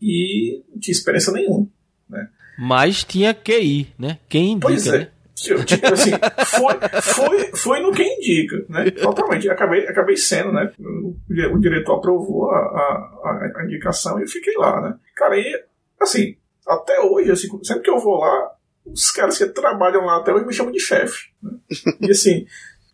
e 0.00 0.62
não 0.70 0.78
tinha 0.78 0.92
experiência 0.92 1.32
nenhuma. 1.32 1.66
Né? 2.08 2.28
Mas 2.58 3.02
tinha 3.02 3.34
QI, 3.34 3.92
né? 3.98 4.18
Quem 4.28 4.52
indica, 4.52 4.68
pois 4.68 4.86
é. 4.86 4.98
né? 4.98 5.10
Tipo 5.34 5.92
assim, 5.92 6.12
foi, 6.46 7.02
foi, 7.02 7.56
foi 7.56 7.80
no 7.80 7.92
que 7.92 8.02
indica, 8.02 8.64
né? 8.68 8.90
Totalmente. 8.92 9.48
Acabei, 9.50 9.86
acabei 9.86 10.16
sendo, 10.16 10.52
né? 10.52 10.72
O, 10.78 11.16
o 11.54 11.60
diretor 11.60 11.96
aprovou 11.96 12.50
a, 12.50 12.56
a, 12.56 13.52
a, 13.56 13.64
indicação 13.64 14.18
e 14.18 14.22
eu 14.22 14.28
fiquei 14.28 14.54
lá, 14.56 14.80
né? 14.80 14.96
Cara, 15.16 15.36
e 15.36 15.64
assim, 16.00 16.36
até 16.66 17.00
hoje, 17.00 17.32
assim, 17.32 17.48
sempre 17.62 17.82
que 17.82 17.90
eu 17.90 17.98
vou 17.98 18.18
lá, 18.18 18.52
os 18.84 19.10
caras 19.10 19.38
que 19.38 19.46
trabalham 19.46 20.04
lá 20.04 20.18
até 20.18 20.32
hoje 20.32 20.46
me 20.46 20.52
chamam 20.52 20.72
de 20.72 20.80
chefe. 20.80 21.30
Né? 21.42 21.52
E 22.00 22.10
assim, 22.10 22.46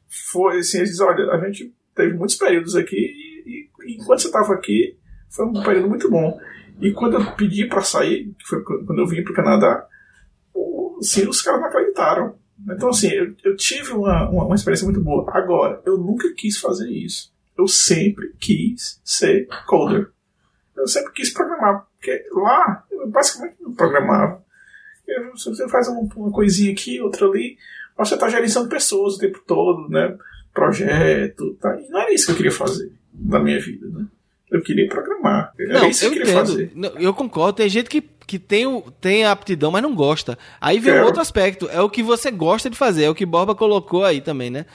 foi 0.09 0.59
assim, 0.59 0.79
eles 0.79 0.91
dizem, 0.91 1.07
olha, 1.07 1.31
a 1.33 1.47
gente 1.47 1.75
teve 1.95 2.15
muitos 2.15 2.37
períodos 2.37 2.77
aqui 2.77 2.97
e, 2.97 3.69
e 3.85 3.95
enquanto 3.95 4.21
você 4.21 4.29
estava 4.29 4.53
aqui, 4.55 4.97
foi 5.29 5.47
um 5.47 5.63
período 5.63 5.89
muito 5.89 6.11
bom. 6.11 6.39
E 6.81 6.93
quando 6.93 7.15
eu 7.15 7.37
pedi 7.37 7.67
para 7.67 7.83
sair, 7.83 8.33
que 8.39 8.47
foi 8.47 8.63
quando 8.63 8.99
eu 8.99 9.07
vim 9.07 9.23
para 9.23 9.33
o 9.33 9.37
Canadá, 9.37 9.87
assim, 11.01 11.29
os 11.29 11.43
caras 11.43 11.61
não 11.61 11.69
acreditaram. 11.69 12.39
Então, 12.69 12.91
assim, 12.91 13.09
eu, 13.09 13.35
eu 13.45 13.57
tive 13.57 13.93
uma, 13.93 14.29
uma, 14.29 14.45
uma, 14.45 14.55
experiência 14.55 14.85
muito 14.85 15.03
boa. 15.03 15.25
Agora, 15.33 15.83
eu 15.87 15.97
nunca 15.97 16.33
quis 16.35 16.59
fazer 16.59 16.91
isso. 16.91 17.33
Eu 17.57 17.67
sempre 17.67 18.35
quis 18.39 19.01
ser 19.05 19.47
coder. 19.67 20.11
Eu 20.77 20.87
sempre 20.87 21.13
quis 21.13 21.33
programar. 21.33 21.87
Porque 21.97 22.25
lá, 22.33 22.85
eu 22.91 23.09
basicamente 23.09 23.57
não 23.61 23.75
programava. 23.75 24.45
Você 25.35 25.69
faz 25.69 25.89
uma, 25.89 26.31
coisinha 26.31 26.73
aqui, 26.73 27.01
outra 27.01 27.27
ali, 27.27 27.57
mas 27.97 28.09
você 28.09 28.15
está 28.15 28.29
gerenciando 28.29 28.69
pessoas 28.69 29.15
o 29.15 29.19
tempo 29.19 29.41
todo, 29.47 29.89
né? 29.89 30.17
Projeto, 30.53 31.57
tá? 31.61 31.77
E 31.81 31.89
não 31.89 32.01
era 32.01 32.13
isso 32.13 32.27
que 32.27 32.33
eu 32.33 32.37
queria 32.37 32.53
fazer 32.53 32.91
na 33.15 33.39
minha 33.39 33.61
vida, 33.61 33.87
né? 33.89 34.07
Eu 34.51 34.61
queria 34.63 34.89
programar. 34.89 35.53
Era 35.59 35.81
não, 35.81 35.89
isso 35.89 36.01
que 36.01 36.07
eu, 36.07 36.11
eu 36.11 36.13
queria 36.19 36.33
entendo. 36.33 36.47
fazer. 36.47 36.73
Não, 36.75 36.91
eu 36.99 37.15
concordo. 37.15 37.53
Tem 37.59 37.69
gente 37.69 37.89
que, 37.89 38.01
que 38.01 38.37
tem, 38.39 38.67
o, 38.67 38.83
tem 39.01 39.25
a 39.25 39.31
aptidão, 39.31 39.71
mas 39.71 39.83
não 39.83 39.95
gosta. 39.95 40.37
Aí 40.61 40.81
vem 40.81 40.93
É. 40.95 41.05
outro 41.05 41.21
aspecto. 41.21 41.69
É 41.71 41.81
o 41.81 41.89
que 41.89 42.03
você 42.03 42.33
gosta 42.33 42.69
de 42.69 42.77
fazer. 42.77 43.05
É 43.05 43.11
o 43.11 43.15
que 43.15 43.25
Borba 43.25 43.55
colocou 43.55 44.05
aí 44.05 44.21
também, 44.21 44.51
né? 44.51 44.67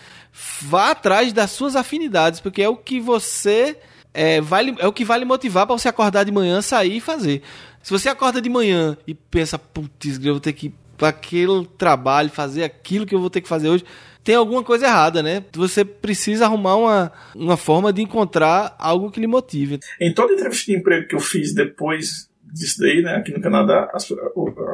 Vá 0.61 0.91
atrás 0.91 1.33
das 1.33 1.51
suas 1.51 1.75
afinidades, 1.75 2.39
porque 2.39 2.61
é 2.61 2.69
o 2.69 2.77
que 2.77 3.01
você. 3.01 3.77
É, 4.15 4.39
vai, 4.41 4.63
lhe- 4.63 4.75
é 4.79 4.87
o 4.87 4.93
que 4.93 5.03
vai 5.05 5.19
lhe 5.19 5.25
motivar 5.25 5.67
para 5.67 5.77
você 5.77 5.89
acordar 5.89 6.23
de 6.23 6.31
manhã, 6.31 6.61
sair 6.61 6.97
e 6.97 7.01
fazer. 7.01 7.41
Se 7.83 7.91
você 7.91 8.07
acorda 8.09 8.41
de 8.41 8.49
manhã 8.49 8.97
e 9.05 9.13
pensa, 9.13 9.59
putz, 9.59 10.17
eu 10.23 10.33
vou 10.33 10.39
ter 10.39 10.53
que 10.53 10.67
ir 10.67 10.73
para 10.97 11.09
aquele 11.09 11.67
trabalho, 11.77 12.29
fazer 12.29 12.63
aquilo 12.63 13.05
que 13.05 13.13
eu 13.13 13.19
vou 13.19 13.29
ter 13.29 13.41
que 13.41 13.47
fazer 13.49 13.67
hoje, 13.69 13.83
tem 14.23 14.33
alguma 14.35 14.63
coisa 14.63 14.87
errada, 14.87 15.21
né? 15.21 15.43
Você 15.53 15.83
precisa 15.85 16.45
arrumar 16.45 16.77
uma, 16.77 17.11
uma 17.35 17.57
forma 17.57 17.91
de 17.93 18.01
encontrar 18.01 18.73
algo 18.79 19.11
que 19.11 19.19
lhe 19.19 19.27
motive. 19.27 19.79
Em 20.01 20.13
toda 20.13 20.33
entrevista 20.33 20.71
de 20.71 20.77
emprego 20.79 21.07
que 21.07 21.15
eu 21.15 21.19
fiz 21.19 21.53
depois 21.53 22.27
disso 22.55 22.79
daí, 22.79 23.01
né, 23.01 23.15
aqui 23.15 23.33
no 23.33 23.41
Canadá, 23.41 23.89
as, 23.93 24.09
o, 24.09 24.17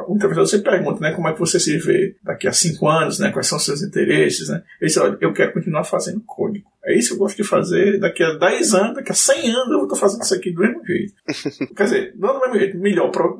o 0.08 0.14
entrevistador 0.14 0.46
sempre 0.46 0.70
pergunta, 0.70 1.00
né, 1.00 1.12
como 1.12 1.28
é 1.28 1.32
que 1.32 1.40
você 1.40 1.58
se 1.58 1.76
vê 1.78 2.14
daqui 2.22 2.46
a 2.46 2.52
cinco 2.52 2.88
anos, 2.88 3.18
né, 3.18 3.30
quais 3.32 3.48
são 3.48 3.58
os 3.58 3.64
seus 3.64 3.82
interesses, 3.82 4.48
né. 4.48 4.62
Ele 4.80 4.88
diz, 4.88 4.96
olha, 4.96 5.18
eu 5.20 5.32
quero 5.32 5.52
continuar 5.52 5.84
fazendo 5.84 6.22
código. 6.24 6.70
É 6.84 6.98
isso 6.98 7.10
que 7.10 7.14
eu 7.14 7.18
gosto 7.18 7.36
de 7.36 7.44
fazer. 7.44 8.00
Daqui 8.00 8.24
a 8.24 8.32
10 8.32 8.74
anos, 8.74 8.96
daqui 8.96 9.12
a 9.12 9.14
100 9.14 9.50
anos, 9.50 9.70
eu 9.70 9.78
vou 9.78 9.84
estar 9.84 9.96
fazendo 10.00 10.22
isso 10.22 10.34
aqui 10.34 10.50
do 10.50 10.60
mesmo 10.60 10.84
jeito. 10.84 11.14
Quer 11.76 11.84
dizer, 11.84 12.14
não 12.16 12.34
do 12.34 12.40
mesmo 12.40 12.58
jeito, 12.58 12.76
melhor. 12.76 13.08
Pro... 13.12 13.38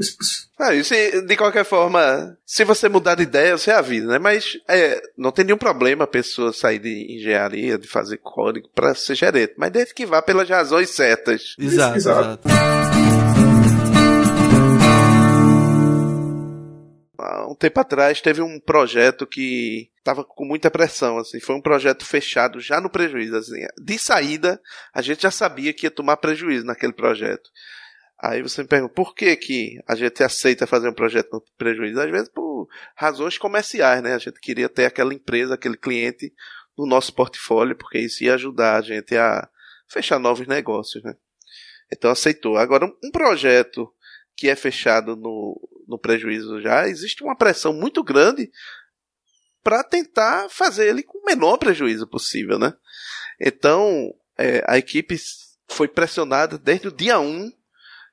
Ah, 0.61 0.73
isso, 0.75 0.95
de 1.27 1.37
qualquer 1.37 1.65
forma, 1.65 2.37
se 2.47 2.63
você 2.63 2.89
mudar 2.89 3.17
de 3.17 3.25
ideia, 3.25 3.59
você 3.59 3.73
é 3.73 3.75
a 3.75 3.81
vida, 3.81 4.07
né? 4.07 4.19
Mas 4.21 4.57
é, 4.69 5.03
não 5.19 5.33
tem 5.33 5.45
nenhum 5.45 5.59
problema 5.59 6.05
a 6.05 6.07
pessoa 6.07 6.53
sair 6.53 6.79
de 6.79 7.17
engenharia, 7.19 7.77
de 7.77 7.89
fazer 7.89 8.19
código 8.19 8.69
para 8.73 8.95
ser 8.95 9.17
gerente, 9.17 9.55
mas 9.57 9.73
desde 9.73 9.93
que 9.93 10.07
vá 10.07 10.23
pelas 10.23 10.49
razões 10.49 10.91
certas. 10.91 11.57
Exato, 11.59 11.97
exato. 11.97 12.49
exato. 12.49 13.12
Há 17.23 17.47
um 17.51 17.55
tempo 17.55 17.79
atrás 17.81 18.21
teve 18.21 18.43
um 18.43 18.59
projeto 18.59 19.27
que 19.27 19.91
estava 19.99 20.25
com 20.25 20.45
muita 20.45 20.71
pressão, 20.71 21.19
assim, 21.19 21.39
foi 21.41 21.55
um 21.55 21.61
projeto 21.63 22.05
fechado 22.05 22.59
já 22.61 22.81
no 22.81 22.91
prejuízo, 22.91 23.37
assim, 23.37 23.65
de 23.81 23.99
saída 23.99 24.61
a 24.93 25.01
gente 25.01 25.23
já 25.23 25.31
sabia 25.31 25.73
que 25.73 25.87
ia 25.87 25.91
tomar 25.91 26.17
prejuízo 26.17 26.67
naquele 26.67 26.93
projeto. 26.93 27.49
Aí 28.21 28.43
você 28.43 28.63
me 28.63 28.69
pergunta, 28.69 28.95
por 28.95 29.15
que 29.15 29.35
que 29.37 29.81
a 29.87 29.95
gente 29.95 30.23
aceita 30.23 30.67
fazer 30.67 30.89
um 30.89 30.95
projeto 30.95 31.29
no 31.33 31.45
prejuízo? 31.57 32.01
Às 32.01 32.11
vezes 32.11 32.29
por 32.29 32.69
razões 32.97 33.37
comerciais, 33.37 34.03
né? 34.03 34.15
A 34.15 34.19
gente 34.19 34.39
queria 34.41 34.69
ter 34.69 34.85
aquela 34.85 35.13
empresa, 35.13 35.55
aquele 35.55 35.77
cliente 35.77 36.33
no 36.79 36.87
nosso 36.87 37.13
portfólio, 37.15 37.77
porque 37.77 37.99
isso 37.99 38.23
ia 38.23 38.35
ajudar 38.35 38.77
a 38.77 38.81
gente 38.81 39.17
a 39.17 39.49
fechar 39.89 40.19
novos 40.19 40.47
negócios, 40.47 41.03
né? 41.03 41.15
Então 41.93 42.11
aceitou. 42.11 42.57
Agora, 42.57 42.87
um 42.87 43.11
projeto 43.11 43.93
que 44.37 44.49
é 44.49 44.57
fechado 44.57 45.17
no, 45.17 45.61
no 45.93 45.99
prejuízo 45.99 46.61
já, 46.61 46.89
existe 46.89 47.23
uma 47.23 47.37
pressão 47.37 47.73
muito 47.73 48.03
grande 48.03 48.51
para 49.63 49.85
tentar 49.85 50.49
fazer 50.49 50.89
ele 50.89 51.03
com 51.03 51.19
o 51.19 51.25
menor 51.25 51.57
prejuízo 51.57 52.07
possível, 52.07 52.59
né? 52.59 52.75
Então, 53.41 54.13
é, 54.37 54.65
a 54.67 54.77
equipe 54.77 55.17
foi 55.69 55.87
pressionada 55.87 56.59
desde 56.59 56.89
o 56.89 56.93
dia 56.93 57.21
1 57.21 57.53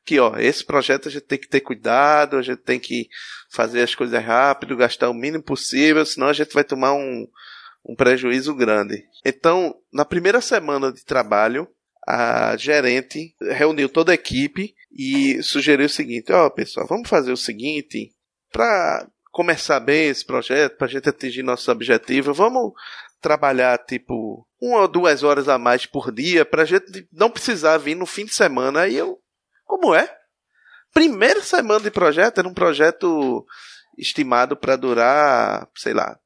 que, 0.06 0.20
ó, 0.20 0.38
esse 0.38 0.63
projeto 0.63 1.08
a 1.08 1.12
gente 1.12 1.26
tem 1.26 1.38
que 1.38 1.48
ter 1.48 1.62
cuidado, 1.62 2.38
a 2.38 2.42
gente 2.42 2.60
tem 2.60 2.80
que 2.80 3.08
fazer 3.52 3.82
as 3.82 3.94
coisas 3.94 4.24
rápido, 4.24 4.76
gastar 4.76 5.10
o 5.10 5.13
mínimo 5.13 5.44
possível, 5.44 6.06
senão 6.06 6.28
a 6.28 6.34
gente 6.34 6.54
vai 6.54 6.63
tomar 6.63 6.94
um, 6.94 7.28
um 7.86 7.96
prejuízo 7.96 8.56
grande. 8.56 9.04
Então, 9.24 9.76
na 9.94 10.06
primeira 10.06 10.42
semana 10.42 10.92
de 10.92 11.04
trabalho, 11.06 11.68
a 12.12 12.58
gerente 12.58 13.36
reuniu 13.39 13.88
toda 13.88 14.12
a 14.12 14.15
equipe 14.15 14.74
e 14.91 15.43
sugeriu 15.43 15.86
o 15.86 15.89
seguinte: 15.89 16.34
ó, 16.34 16.50
pessoal, 16.50 16.88
vamos 16.88 17.08
fazer 17.08 17.32
o 17.32 17.38
seguinte, 17.38 18.12
para 18.52 19.08
começar 19.32 19.80
bem 19.80 20.08
esse 20.08 20.26
projeto, 20.26 20.76
para 20.76 20.88
a 20.88 20.89
gente 20.89 21.08
atingir 21.08 21.43
nossos 21.43 21.67
objetivos, 21.67 22.36
vamos 22.36 22.74
trabalhar 23.22 23.78
tipo 23.86 24.43
uma 24.60 24.82
ou 24.82 24.88
duas 24.88 25.22
horas 25.22 25.48
a 25.48 25.60
mais 25.60 25.86
por 25.86 26.12
dia, 26.12 26.43
para 26.43 26.63
a 26.63 26.65
gente 26.65 27.08
não 27.13 27.30
precisar 27.30 27.78
vir 27.78 27.93
no 27.93 28.08
fim 28.08 28.26
de 28.26 28.34
semana. 28.34 28.82
Aí 28.82 28.95
eu, 28.95 29.19
como 29.63 29.93
é? 29.93 30.12
Primeira 30.91 31.43
semana 31.43 31.82
de 31.82 31.91
projeto 31.91 32.39
era 32.39 32.48
um 32.48 32.56
projeto 32.56 33.45
estimado 33.95 34.58
para 34.58 34.76
durar, 34.76 35.69
sei 35.76 35.93
lá, 35.93 36.17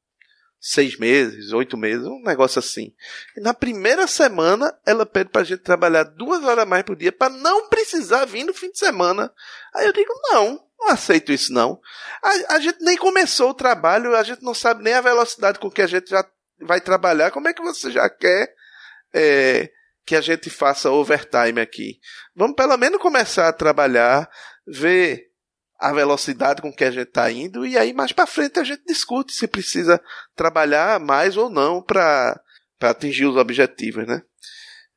seis 0.66 0.96
meses, 0.96 1.52
oito 1.52 1.76
meses, 1.76 2.06
um 2.06 2.22
negócio 2.22 2.58
assim. 2.58 2.94
E 3.36 3.40
na 3.40 3.52
primeira 3.52 4.06
semana, 4.06 4.74
ela 4.86 5.04
pede 5.04 5.28
pra 5.28 5.44
gente 5.44 5.60
trabalhar 5.62 6.04
duas 6.04 6.42
horas 6.42 6.66
mais 6.66 6.82
por 6.82 6.96
dia 6.96 7.12
para 7.12 7.30
não 7.34 7.68
precisar 7.68 8.24
vir 8.24 8.44
no 8.44 8.54
fim 8.54 8.70
de 8.70 8.78
semana. 8.78 9.30
Aí 9.74 9.84
eu 9.84 9.92
digo, 9.92 10.10
não, 10.32 10.58
não 10.80 10.88
aceito 10.88 11.30
isso 11.30 11.52
não. 11.52 11.78
A, 12.22 12.54
a, 12.54 12.60
gente 12.60 12.82
nem 12.82 12.96
começou 12.96 13.50
o 13.50 13.54
trabalho, 13.54 14.16
a 14.16 14.22
gente 14.22 14.42
não 14.42 14.54
sabe 14.54 14.82
nem 14.82 14.94
a 14.94 15.02
velocidade 15.02 15.58
com 15.58 15.70
que 15.70 15.82
a 15.82 15.86
gente 15.86 16.08
já 16.08 16.26
vai 16.62 16.80
trabalhar. 16.80 17.30
Como 17.30 17.46
é 17.46 17.52
que 17.52 17.62
você 17.62 17.90
já 17.90 18.08
quer 18.08 18.50
é, 19.12 19.70
que 20.06 20.16
a 20.16 20.22
gente 20.22 20.48
faça 20.48 20.90
overtime 20.90 21.60
aqui? 21.60 22.00
Vamos 22.34 22.56
pelo 22.56 22.78
menos 22.78 23.02
começar 23.02 23.48
a 23.48 23.52
trabalhar, 23.52 24.30
ver 24.66 25.26
a 25.78 25.92
velocidade 25.92 26.62
com 26.62 26.72
que 26.72 26.84
a 26.84 26.90
gente 26.90 27.08
está 27.08 27.30
indo 27.30 27.66
e 27.66 27.76
aí 27.76 27.92
mais 27.92 28.12
para 28.12 28.26
frente 28.26 28.58
a 28.58 28.64
gente 28.64 28.82
discute 28.86 29.32
se 29.32 29.46
precisa 29.46 30.00
trabalhar 30.34 31.00
mais 31.00 31.36
ou 31.36 31.50
não 31.50 31.82
para 31.82 32.40
atingir 32.80 33.26
os 33.26 33.36
objetivos, 33.36 34.06
né? 34.06 34.22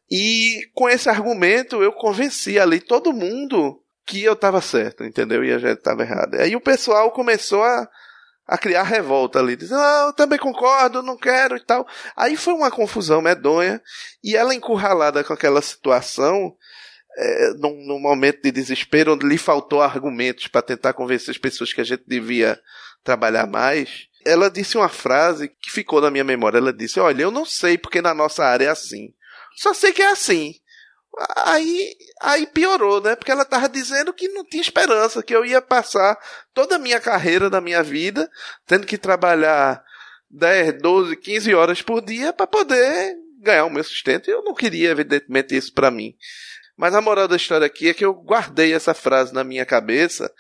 E 0.10 0.62
com 0.74 0.88
esse 0.88 1.10
argumento 1.10 1.84
eu 1.84 1.92
convenci 1.92 2.58
ali 2.60 2.80
todo 2.80 3.14
mundo 3.14 3.82
que 4.06 4.24
eu 4.24 4.34
estava 4.34 4.62
certo, 4.62 5.04
entendeu? 5.04 5.44
E 5.44 5.52
a 5.52 5.60
gente 5.60 5.80
estava 5.80 6.02
errado. 6.02 6.36
Aí 6.36 6.56
o 6.56 6.62
pessoal 6.62 7.12
começou 7.12 7.62
a, 7.62 7.90
a 8.48 8.58
criar 8.58 8.84
revolta 8.84 9.40
ali, 9.40 9.58
dizendo, 9.58 9.82
ah, 9.82 10.06
eu 10.08 10.14
também 10.14 10.40
concordo, 10.40 11.04
não 11.04 11.18
quero 11.18 11.58
e 11.58 11.60
tal. 11.60 11.86
Aí 12.16 12.38
foi 12.38 12.54
uma 12.54 12.72
confusão 12.72 13.22
medonha 13.22 13.82
e 14.24 14.36
ela 14.36 14.56
encurralada 14.56 15.26
com 15.26 15.34
aquela 15.34 15.62
situação, 15.62 16.56
é, 17.18 17.54
num, 17.56 17.76
num, 17.86 18.00
momento 18.00 18.44
de 18.44 18.52
desespero 18.52 19.14
onde 19.14 19.28
lhe 19.28 19.40
faltou 19.40 19.82
argumentos 19.82 20.48
para 20.48 20.62
tentar 20.62 20.94
convencer 20.94 21.32
as 21.32 21.38
pessoas 21.38 21.74
que 21.74 21.82
a 21.82 21.84
gente 21.84 22.04
devia 22.06 22.60
trabalhar 23.04 23.48
mais, 23.48 24.08
ela 24.24 24.52
disse 24.52 24.78
uma 24.78 24.90
frase 24.90 25.48
que 25.48 25.72
ficou 25.72 26.00
na 26.00 26.12
minha 26.12 26.24
memória. 26.24 26.60
Ela 26.60 26.72
disse: 26.72 27.00
Olha, 27.00 27.24
eu 27.24 27.32
não 27.32 27.46
sei 27.46 27.78
porque 27.78 28.02
na 28.02 28.14
nossa 28.14 28.46
área 28.46 28.66
é 28.66 28.70
assim. 28.70 29.14
Só 29.56 29.74
sei 29.74 29.92
que 29.92 30.02
é 30.02 30.12
assim. 30.12 30.54
Aí, 31.36 31.96
aí 32.22 32.46
piorou, 32.46 33.02
né? 33.02 33.16
Porque 33.16 33.32
ela 33.32 33.42
estava 33.42 33.68
dizendo 33.68 34.14
que 34.14 34.28
não 34.28 34.46
tinha 34.46 34.62
esperança, 34.62 35.24
que 35.24 35.36
eu 35.36 35.44
ia 35.44 35.62
passar 35.62 36.16
toda 36.54 36.76
a 36.76 36.80
minha 36.80 37.00
carreira 37.00 37.50
da 37.50 37.60
minha 37.60 37.82
vida 37.82 38.30
tendo 38.68 38.86
que 38.86 38.98
trabalhar 38.98 39.84
10, 40.30 40.80
12, 40.80 41.16
15 41.16 41.56
horas 41.56 41.82
por 41.82 42.06
dia 42.06 42.32
para 42.32 42.46
poder 42.46 43.16
ganhar 43.40 43.66
o 43.66 43.72
meu 43.72 43.84
sustento. 43.84 44.30
E 44.30 44.34
eu 44.34 44.44
não 44.44 44.54
queria, 44.54 44.92
evidentemente, 44.92 45.56
isso 45.56 45.74
para 45.74 45.90
mim. 45.90 46.16
Mas 46.78 46.94
a 46.94 47.02
moral 47.02 47.28
da 47.28 47.36
história 47.36 47.66
aqui 47.66 47.90
é 47.90 47.94
que 47.94 48.06
eu 48.06 48.14
guardei 48.14 48.74
essa 48.74 48.94
frase 48.94 49.34
na 49.34 49.44
minha 49.44 49.66
cabeça, 49.66 50.32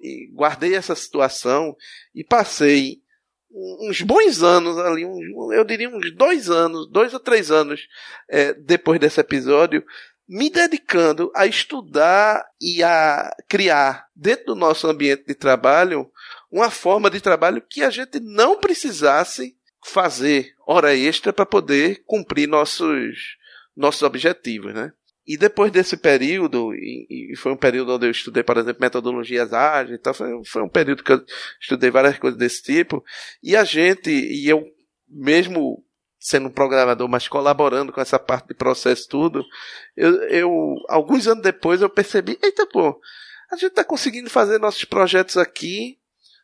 e 0.00 0.30
guardei 0.32 0.74
essa 0.74 0.94
situação 0.94 1.76
e 2.14 2.22
passei 2.22 3.02
uns 3.50 4.02
bons 4.02 4.42
anos 4.42 4.78
ali, 4.78 5.02
eu 5.02 5.64
diria 5.64 5.88
uns 5.88 6.14
dois 6.14 6.50
anos, 6.50 6.88
dois 6.90 7.14
ou 7.14 7.20
três 7.20 7.50
anos 7.50 7.88
é, 8.28 8.52
depois 8.52 9.00
desse 9.00 9.20
episódio, 9.20 9.84
me 10.28 10.50
dedicando 10.50 11.32
a 11.34 11.46
estudar 11.46 12.44
e 12.60 12.82
a 12.82 13.34
criar 13.48 14.06
dentro 14.14 14.46
do 14.46 14.54
nosso 14.54 14.86
ambiente 14.86 15.24
de 15.26 15.34
trabalho 15.34 16.10
uma 16.50 16.70
forma 16.70 17.10
de 17.10 17.20
trabalho 17.20 17.62
que 17.62 17.82
a 17.82 17.90
gente 17.90 18.20
não 18.20 18.60
precisasse 18.60 19.56
fazer 19.82 20.52
hora 20.66 20.94
extra 20.94 21.32
para 21.32 21.46
poder 21.46 22.02
cumprir 22.04 22.46
nossos 22.46 23.38
nossos 23.74 24.02
objetivos, 24.02 24.74
né? 24.74 24.92
E 25.28 25.36
depois 25.36 25.70
desse 25.70 25.94
período, 25.94 26.74
e, 26.74 27.32
e, 27.32 27.36
foi 27.36 27.52
um 27.52 27.56
período 27.56 27.92
onde 27.92 28.06
eu 28.06 28.10
estudei, 28.10 28.42
por 28.42 28.56
exemplo, 28.56 28.80
metodologias 28.80 29.52
ágeis, 29.52 29.98
então 30.00 30.14
foi, 30.14 30.42
foi 30.46 30.62
um 30.62 30.68
período 30.70 31.04
que 31.04 31.12
eu 31.12 31.22
estudei 31.60 31.90
várias 31.90 32.18
coisas 32.18 32.38
desse 32.38 32.62
tipo, 32.62 33.04
e 33.42 33.54
a 33.54 33.62
gente, 33.62 34.10
e 34.10 34.48
eu 34.48 34.64
mesmo 35.06 35.84
sendo 36.18 36.48
um 36.48 36.50
programador, 36.50 37.06
mas 37.10 37.28
colaborando 37.28 37.92
com 37.92 38.00
essa 38.00 38.18
parte 38.18 38.48
de 38.48 38.54
processo 38.54 39.06
tudo, 39.06 39.44
eu, 39.94 40.14
eu 40.30 40.74
alguns 40.88 41.28
anos 41.28 41.42
depois 41.42 41.82
eu 41.82 41.90
percebi, 41.90 42.38
eita 42.42 42.66
pô, 42.66 42.98
a 43.50 43.54
gente 43.56 43.68
está 43.68 43.84
conseguindo 43.84 44.30
fazer 44.30 44.58
nossos 44.58 44.86
projetos 44.86 45.36
aqui, 45.36 45.98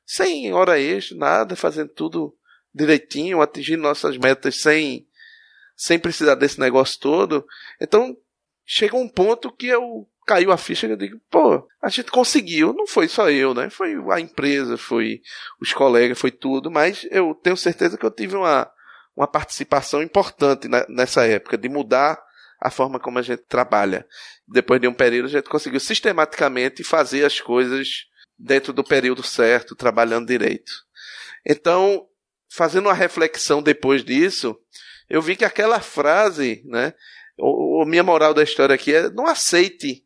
sem 0.05 0.53
hora 0.53 0.79
extra, 0.79 1.17
nada, 1.17 1.57
fazendo 1.57 1.89
tudo 1.89 2.37
direitinho, 2.75 3.41
atingindo 3.41 3.83
nossas 3.83 4.19
metas 4.19 4.57
sem, 4.57 5.09
sem 5.75 5.99
precisar 5.99 6.35
desse 6.35 6.61
negócio 6.61 7.01
todo. 7.01 7.47
Então, 7.81 8.15
chega 8.65 8.97
um 8.97 9.09
ponto 9.09 9.51
que 9.53 9.67
eu 9.67 10.09
caiu 10.27 10.51
a 10.51 10.57
ficha 10.57 10.87
e 10.87 10.91
eu 10.91 10.97
digo, 10.97 11.21
pô, 11.31 11.67
a 11.83 11.89
gente 11.89 12.11
conseguiu, 12.11 12.73
não 12.73 12.87
foi 12.87 13.09
só 13.09 13.31
eu, 13.31 13.53
né? 13.53 13.69
Foi 13.69 13.95
a 14.11 14.21
empresa, 14.21 14.77
foi 14.77 15.21
os 15.61 15.73
colegas, 15.73 16.19
foi 16.19 16.31
tudo, 16.31 16.71
mas 16.71 17.07
eu 17.11 17.35
tenho 17.35 17.57
certeza 17.57 17.99
que 17.99 18.07
eu 18.07 18.11
tive 18.11 18.35
uma, 18.37 18.71
uma 19.15 19.27
participação 19.27 20.03
importante 20.03 20.69
nessa 20.89 21.27
época, 21.27 21.59
de 21.59 21.69
mudar 21.69 22.19
a 22.61 22.71
forma 22.71 22.99
como 22.99 23.19
a 23.19 23.23
gente 23.23 23.43
trabalha. 23.43 24.07
Depois 24.49 24.81
de 24.81 24.89
um 24.89 24.95
período, 24.95 25.27
a 25.27 25.31
gente 25.31 25.49
conseguiu 25.49 25.81
sistematicamente 25.81 26.83
fazer 26.83 27.25
as 27.25 27.41
coisas 27.41 28.07
dentro 28.39 28.73
do 28.73 28.83
período 28.83 29.23
certo, 29.23 29.77
trabalhando 29.77 30.27
direito. 30.27 30.73
Então, 31.47 32.07
fazendo 32.49 32.87
uma 32.87 32.95
reflexão 32.95 33.63
depois 33.63 34.03
disso, 34.03 34.59
eu 35.09 35.21
vi 35.21 35.37
que 35.37 35.45
aquela 35.45 35.81
frase, 35.81 36.63
né? 36.65 36.95
A 37.39 37.85
minha 37.87 38.03
moral 38.03 38.33
da 38.33 38.43
história 38.43 38.75
aqui 38.75 38.95
é 38.95 39.11
não 39.11 39.27
aceite 39.27 40.05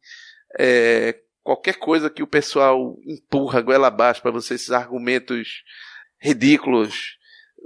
é, 0.58 1.18
qualquer 1.42 1.74
coisa 1.78 2.10
que 2.10 2.22
o 2.22 2.26
pessoal 2.26 2.96
empurra 3.06 3.60
goela 3.60 3.88
abaixo 3.88 4.20
para 4.22 4.30
você, 4.30 4.54
esses 4.54 4.70
argumentos 4.70 5.62
ridículos. 6.20 7.16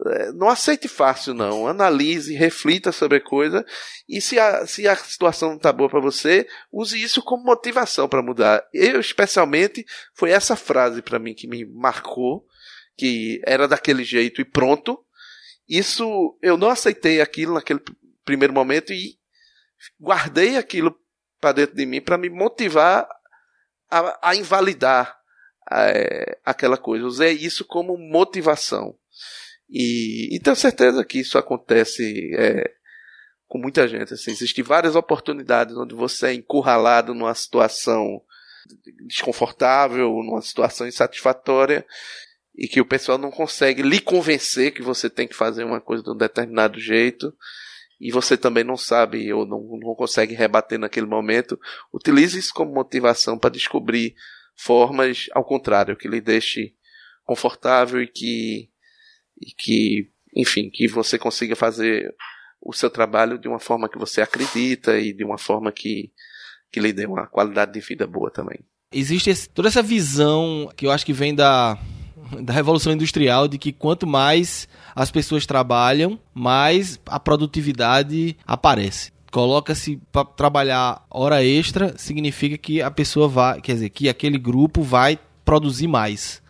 É, 0.06 0.32
não 0.32 0.48
aceite 0.48 0.88
fácil, 0.88 1.34
não. 1.34 1.66
Analise, 1.66 2.34
reflita 2.34 2.92
sobre 2.92 3.18
a 3.18 3.20
coisa 3.20 3.64
e 4.08 4.20
se 4.20 4.38
a, 4.38 4.66
se 4.66 4.88
a 4.88 4.96
situação 4.96 5.50
não 5.50 5.56
está 5.56 5.72
boa 5.72 5.88
para 5.88 6.00
você, 6.00 6.46
use 6.72 7.00
isso 7.00 7.22
como 7.22 7.44
motivação 7.44 8.08
para 8.08 8.22
mudar. 8.22 8.64
Eu, 8.72 9.00
especialmente, 9.00 9.84
foi 10.14 10.30
essa 10.30 10.56
frase 10.56 11.02
para 11.02 11.18
mim 11.18 11.34
que 11.34 11.46
me 11.46 11.64
marcou, 11.64 12.46
que 12.96 13.40
era 13.44 13.68
daquele 13.68 14.04
jeito 14.04 14.40
e 14.40 14.44
pronto. 14.44 15.04
Isso, 15.68 16.36
eu 16.42 16.56
não 16.56 16.70
aceitei 16.70 17.20
aquilo 17.20 17.54
naquele 17.54 17.80
primeiro 18.24 18.52
momento 18.52 18.92
e 18.92 19.18
guardei 20.00 20.56
aquilo 20.56 20.96
para 21.40 21.52
dentro 21.52 21.76
de 21.76 21.84
mim 21.86 22.00
para 22.00 22.16
me 22.16 22.30
motivar 22.30 23.08
a, 23.90 24.30
a 24.30 24.36
invalidar 24.36 25.18
é, 25.70 26.38
aquela 26.44 26.76
coisa. 26.76 27.04
Usei 27.04 27.32
isso 27.32 27.64
como 27.64 27.98
motivação. 27.98 28.96
E, 29.68 30.34
e 30.34 30.40
tenho 30.40 30.56
certeza 30.56 31.04
que 31.04 31.18
isso 31.18 31.38
acontece 31.38 32.30
é, 32.36 32.70
com 33.46 33.58
muita 33.58 33.88
gente. 33.88 34.14
Assim, 34.14 34.30
Existem 34.30 34.62
várias 34.62 34.94
oportunidades 34.94 35.76
onde 35.76 35.94
você 35.94 36.28
é 36.28 36.34
encurralado 36.34 37.14
numa 37.14 37.34
situação 37.34 38.22
desconfortável, 39.06 40.08
numa 40.22 40.40
situação 40.42 40.86
insatisfatória, 40.86 41.84
e 42.54 42.68
que 42.68 42.80
o 42.80 42.86
pessoal 42.86 43.18
não 43.18 43.30
consegue 43.30 43.82
lhe 43.82 43.98
convencer 43.98 44.72
que 44.72 44.82
você 44.82 45.10
tem 45.10 45.26
que 45.26 45.34
fazer 45.34 45.64
uma 45.64 45.80
coisa 45.80 46.02
de 46.02 46.10
um 46.10 46.16
determinado 46.16 46.78
jeito 46.78 47.34
e 48.02 48.10
você 48.10 48.36
também 48.36 48.64
não 48.64 48.76
sabe 48.76 49.32
ou 49.32 49.46
não, 49.46 49.60
não 49.80 49.94
consegue 49.94 50.34
rebater 50.34 50.76
naquele 50.76 51.06
momento, 51.06 51.58
utilize 51.92 52.36
isso 52.36 52.52
como 52.52 52.74
motivação 52.74 53.38
para 53.38 53.48
descobrir 53.48 54.16
formas 54.56 55.28
ao 55.32 55.44
contrário, 55.44 55.96
que 55.96 56.08
lhe 56.08 56.20
deixe 56.20 56.74
confortável 57.22 58.02
e 58.02 58.08
que, 58.08 58.68
e 59.40 59.52
que, 59.56 60.10
enfim, 60.34 60.68
que 60.68 60.88
você 60.88 61.16
consiga 61.16 61.54
fazer 61.54 62.12
o 62.60 62.72
seu 62.72 62.90
trabalho 62.90 63.38
de 63.38 63.46
uma 63.46 63.60
forma 63.60 63.88
que 63.88 63.98
você 63.98 64.20
acredita 64.20 64.98
e 64.98 65.12
de 65.12 65.22
uma 65.22 65.38
forma 65.38 65.70
que, 65.70 66.12
que 66.72 66.80
lhe 66.80 66.92
dê 66.92 67.06
uma 67.06 67.28
qualidade 67.28 67.72
de 67.72 67.80
vida 67.80 68.04
boa 68.04 68.32
também. 68.32 68.58
Existe 68.90 69.30
esse, 69.30 69.48
toda 69.48 69.68
essa 69.68 69.82
visão 69.82 70.68
que 70.76 70.86
eu 70.86 70.90
acho 70.90 71.06
que 71.06 71.12
vem 71.12 71.36
da, 71.36 71.78
da 72.40 72.52
Revolução 72.52 72.92
Industrial 72.92 73.46
de 73.46 73.58
que 73.58 73.72
quanto 73.72 74.06
mais 74.06 74.68
as 74.94 75.10
pessoas 75.10 75.46
trabalham, 75.46 76.18
mais 76.34 76.98
a 77.06 77.18
produtividade 77.18 78.36
aparece. 78.46 79.12
Coloca-se 79.30 79.98
para 80.10 80.24
trabalhar 80.24 81.04
hora 81.10 81.42
extra, 81.42 81.94
significa 81.96 82.58
que 82.58 82.82
a 82.82 82.90
pessoa 82.90 83.28
vai, 83.28 83.60
quer 83.60 83.72
dizer, 83.72 83.88
que 83.88 84.08
aquele 84.08 84.36
grupo 84.36 84.82
vai 84.82 85.18
produzir 85.44 85.88
mais. 85.88 86.42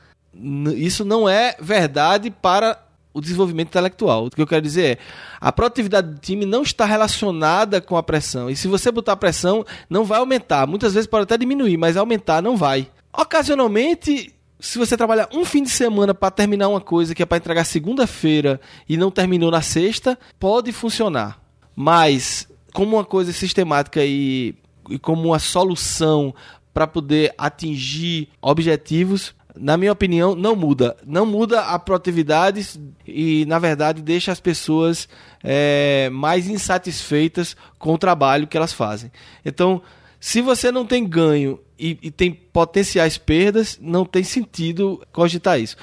Isso 0.76 1.04
não 1.04 1.28
é 1.28 1.54
verdade 1.60 2.30
para 2.30 2.78
o 3.14 3.20
desenvolvimento 3.20 3.68
intelectual. 3.68 4.26
O 4.26 4.30
que 4.30 4.40
eu 4.40 4.46
quero 4.46 4.62
dizer 4.62 4.96
é, 4.96 4.98
a 5.40 5.52
produtividade 5.52 6.08
do 6.08 6.18
time 6.18 6.46
não 6.46 6.62
está 6.62 6.84
relacionada 6.84 7.80
com 7.80 7.96
a 7.96 8.02
pressão. 8.02 8.48
E 8.48 8.56
se 8.56 8.66
você 8.66 8.90
botar 8.90 9.16
pressão, 9.16 9.64
não 9.88 10.04
vai 10.04 10.18
aumentar. 10.18 10.66
Muitas 10.66 10.94
vezes 10.94 11.06
pode 11.06 11.24
até 11.24 11.36
diminuir, 11.36 11.76
mas 11.76 11.96
aumentar 11.96 12.42
não 12.42 12.56
vai. 12.56 12.88
Ocasionalmente, 13.12 14.34
se 14.62 14.78
você 14.78 14.96
trabalhar 14.96 15.28
um 15.32 15.44
fim 15.44 15.64
de 15.64 15.70
semana 15.70 16.14
para 16.14 16.30
terminar 16.30 16.68
uma 16.68 16.80
coisa 16.80 17.16
que 17.16 17.22
é 17.22 17.26
para 17.26 17.36
entregar 17.36 17.64
segunda-feira 17.64 18.60
e 18.88 18.96
não 18.96 19.10
terminou 19.10 19.50
na 19.50 19.60
sexta, 19.60 20.16
pode 20.38 20.70
funcionar. 20.70 21.42
Mas 21.74 22.46
como 22.72 22.94
uma 22.96 23.04
coisa 23.04 23.32
sistemática 23.32 24.04
e, 24.04 24.54
e 24.88 25.00
como 25.00 25.30
uma 25.30 25.40
solução 25.40 26.32
para 26.72 26.86
poder 26.86 27.34
atingir 27.36 28.28
objetivos, 28.40 29.34
na 29.56 29.76
minha 29.76 29.90
opinião, 29.90 30.36
não 30.36 30.54
muda. 30.54 30.96
Não 31.04 31.26
muda 31.26 31.62
a 31.62 31.76
produtividade 31.76 32.80
e, 33.04 33.44
na 33.46 33.58
verdade, 33.58 34.00
deixa 34.00 34.30
as 34.30 34.38
pessoas 34.38 35.08
é, 35.42 36.08
mais 36.12 36.48
insatisfeitas 36.48 37.56
com 37.80 37.94
o 37.94 37.98
trabalho 37.98 38.46
que 38.46 38.56
elas 38.56 38.72
fazem. 38.72 39.10
Então, 39.44 39.82
se 40.20 40.40
você 40.40 40.70
não 40.70 40.86
tem 40.86 41.04
ganho 41.04 41.58
e, 41.82 41.98
e 42.00 42.10
tem 42.12 42.32
potenciais 42.32 43.18
perdas, 43.18 43.78
não 43.82 44.04
tem 44.04 44.22
sentido 44.22 45.02
cogitar 45.12 45.60
isso. 45.60 45.76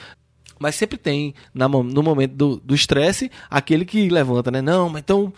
Mas 0.58 0.76
sempre 0.76 0.98
tem, 0.98 1.34
na, 1.54 1.68
no 1.68 2.02
momento 2.02 2.62
do 2.64 2.74
estresse, 2.74 3.30
aquele 3.50 3.84
que 3.84 4.10
levanta, 4.10 4.50
né? 4.50 4.62
Não, 4.62 4.90
mas 4.90 5.02
então 5.02 5.34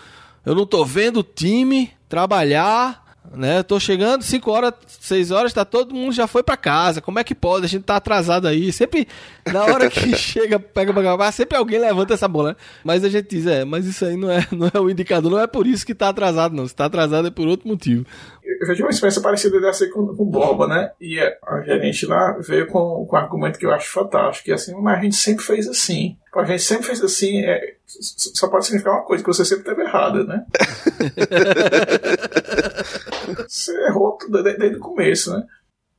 eu 0.45 0.54
não 0.54 0.65
tô 0.65 0.86
vendo 0.86 1.21
o 1.21 1.24
time 1.24 1.91
trabalhar 2.08 3.02
né? 3.34 3.63
Tô 3.63 3.80
chegando 3.80 4.24
5 4.24 4.52
horas, 4.52 4.74
6 4.88 5.32
horas, 5.32 5.54
tá 5.54 5.63
todo 5.63 5.93
mundo 5.93 6.12
já 6.12 6.28
foi 6.28 6.43
para 6.43 6.58
casa. 6.58 7.02
Como 7.02 7.19
é 7.19 7.24
que 7.24 7.36
pode? 7.36 7.65
A 7.65 7.69
gente 7.69 7.84
tá 7.84 7.95
atrasado 7.95 8.47
aí. 8.47 8.71
Sempre 8.74 9.08
na 9.45 9.63
hora 9.63 9.89
que 9.89 10.15
chega, 10.17 10.60
pega 10.60 10.91
pra 10.91 11.02
gravar, 11.02 11.32
sempre 11.32 11.58
alguém 11.58 11.80
levanta 11.80 12.13
essa 12.13 12.28
bola. 12.28 12.50
Né? 12.50 12.56
Mas 12.84 13.04
a 13.04 13.10
gente 13.10 13.30
diz, 13.30 13.47
é, 13.47 13.63
mas 13.63 13.86
isso 13.86 14.04
aí 14.04 14.17
não 14.17 14.30
é, 14.30 14.45
não 14.52 14.69
é 14.74 14.80
o 14.80 14.89
indicador, 14.89 15.32
não 15.32 15.39
é 15.39 15.47
por 15.47 15.65
isso 15.67 15.86
que 15.86 15.95
tá 15.95 16.10
atrasado, 16.10 16.56
não. 16.56 16.67
Se 16.67 16.76
tá 16.76 16.86
atrasado 16.86 17.28
é 17.28 17.32
por 17.32 17.47
outro 17.47 17.67
motivo. 17.67 18.06
Eu 18.62 18.67
já 18.67 18.74
tive 18.74 18.84
uma 18.84 18.91
experiência 18.91 19.24
parecida 19.24 19.60
dessa 19.60 19.86
aí 19.86 19.89
com, 19.89 20.15
com 20.15 20.21
o 20.21 20.30
Boba, 20.30 20.67
né? 20.67 20.91
E 21.02 21.19
a 21.19 21.62
gerente 21.62 22.06
lá 22.06 22.38
veio 22.38 22.67
com, 22.67 23.04
com 23.08 23.15
um 23.15 23.19
argumento 23.19 23.58
que 23.58 23.65
eu 23.65 23.71
acho 23.71 23.89
fantástico, 23.89 24.45
que 24.45 24.52
é 24.52 24.54
assim, 24.54 24.80
mas 24.80 25.00
a 25.00 25.02
gente 25.02 25.15
sempre 25.15 25.43
fez 25.43 25.67
assim. 25.67 26.15
A 26.36 26.45
gente 26.45 26.62
sempre 26.62 26.86
fez 26.86 27.04
assim, 27.04 27.43
é, 27.43 27.78
só 27.88 28.47
pode 28.47 28.65
significar 28.65 28.93
uma 28.93 29.04
coisa, 29.04 29.24
que 29.24 29.34
você 29.34 29.43
sempre 29.43 29.67
esteve 29.67 29.82
errada, 29.82 30.24
né? 30.26 30.45
você 33.50 33.88
errou 33.88 34.12
tudo 34.12 34.43
desde, 34.43 34.60
desde 34.60 34.78
o 34.78 34.82
começo, 34.82 35.34
né? 35.34 35.43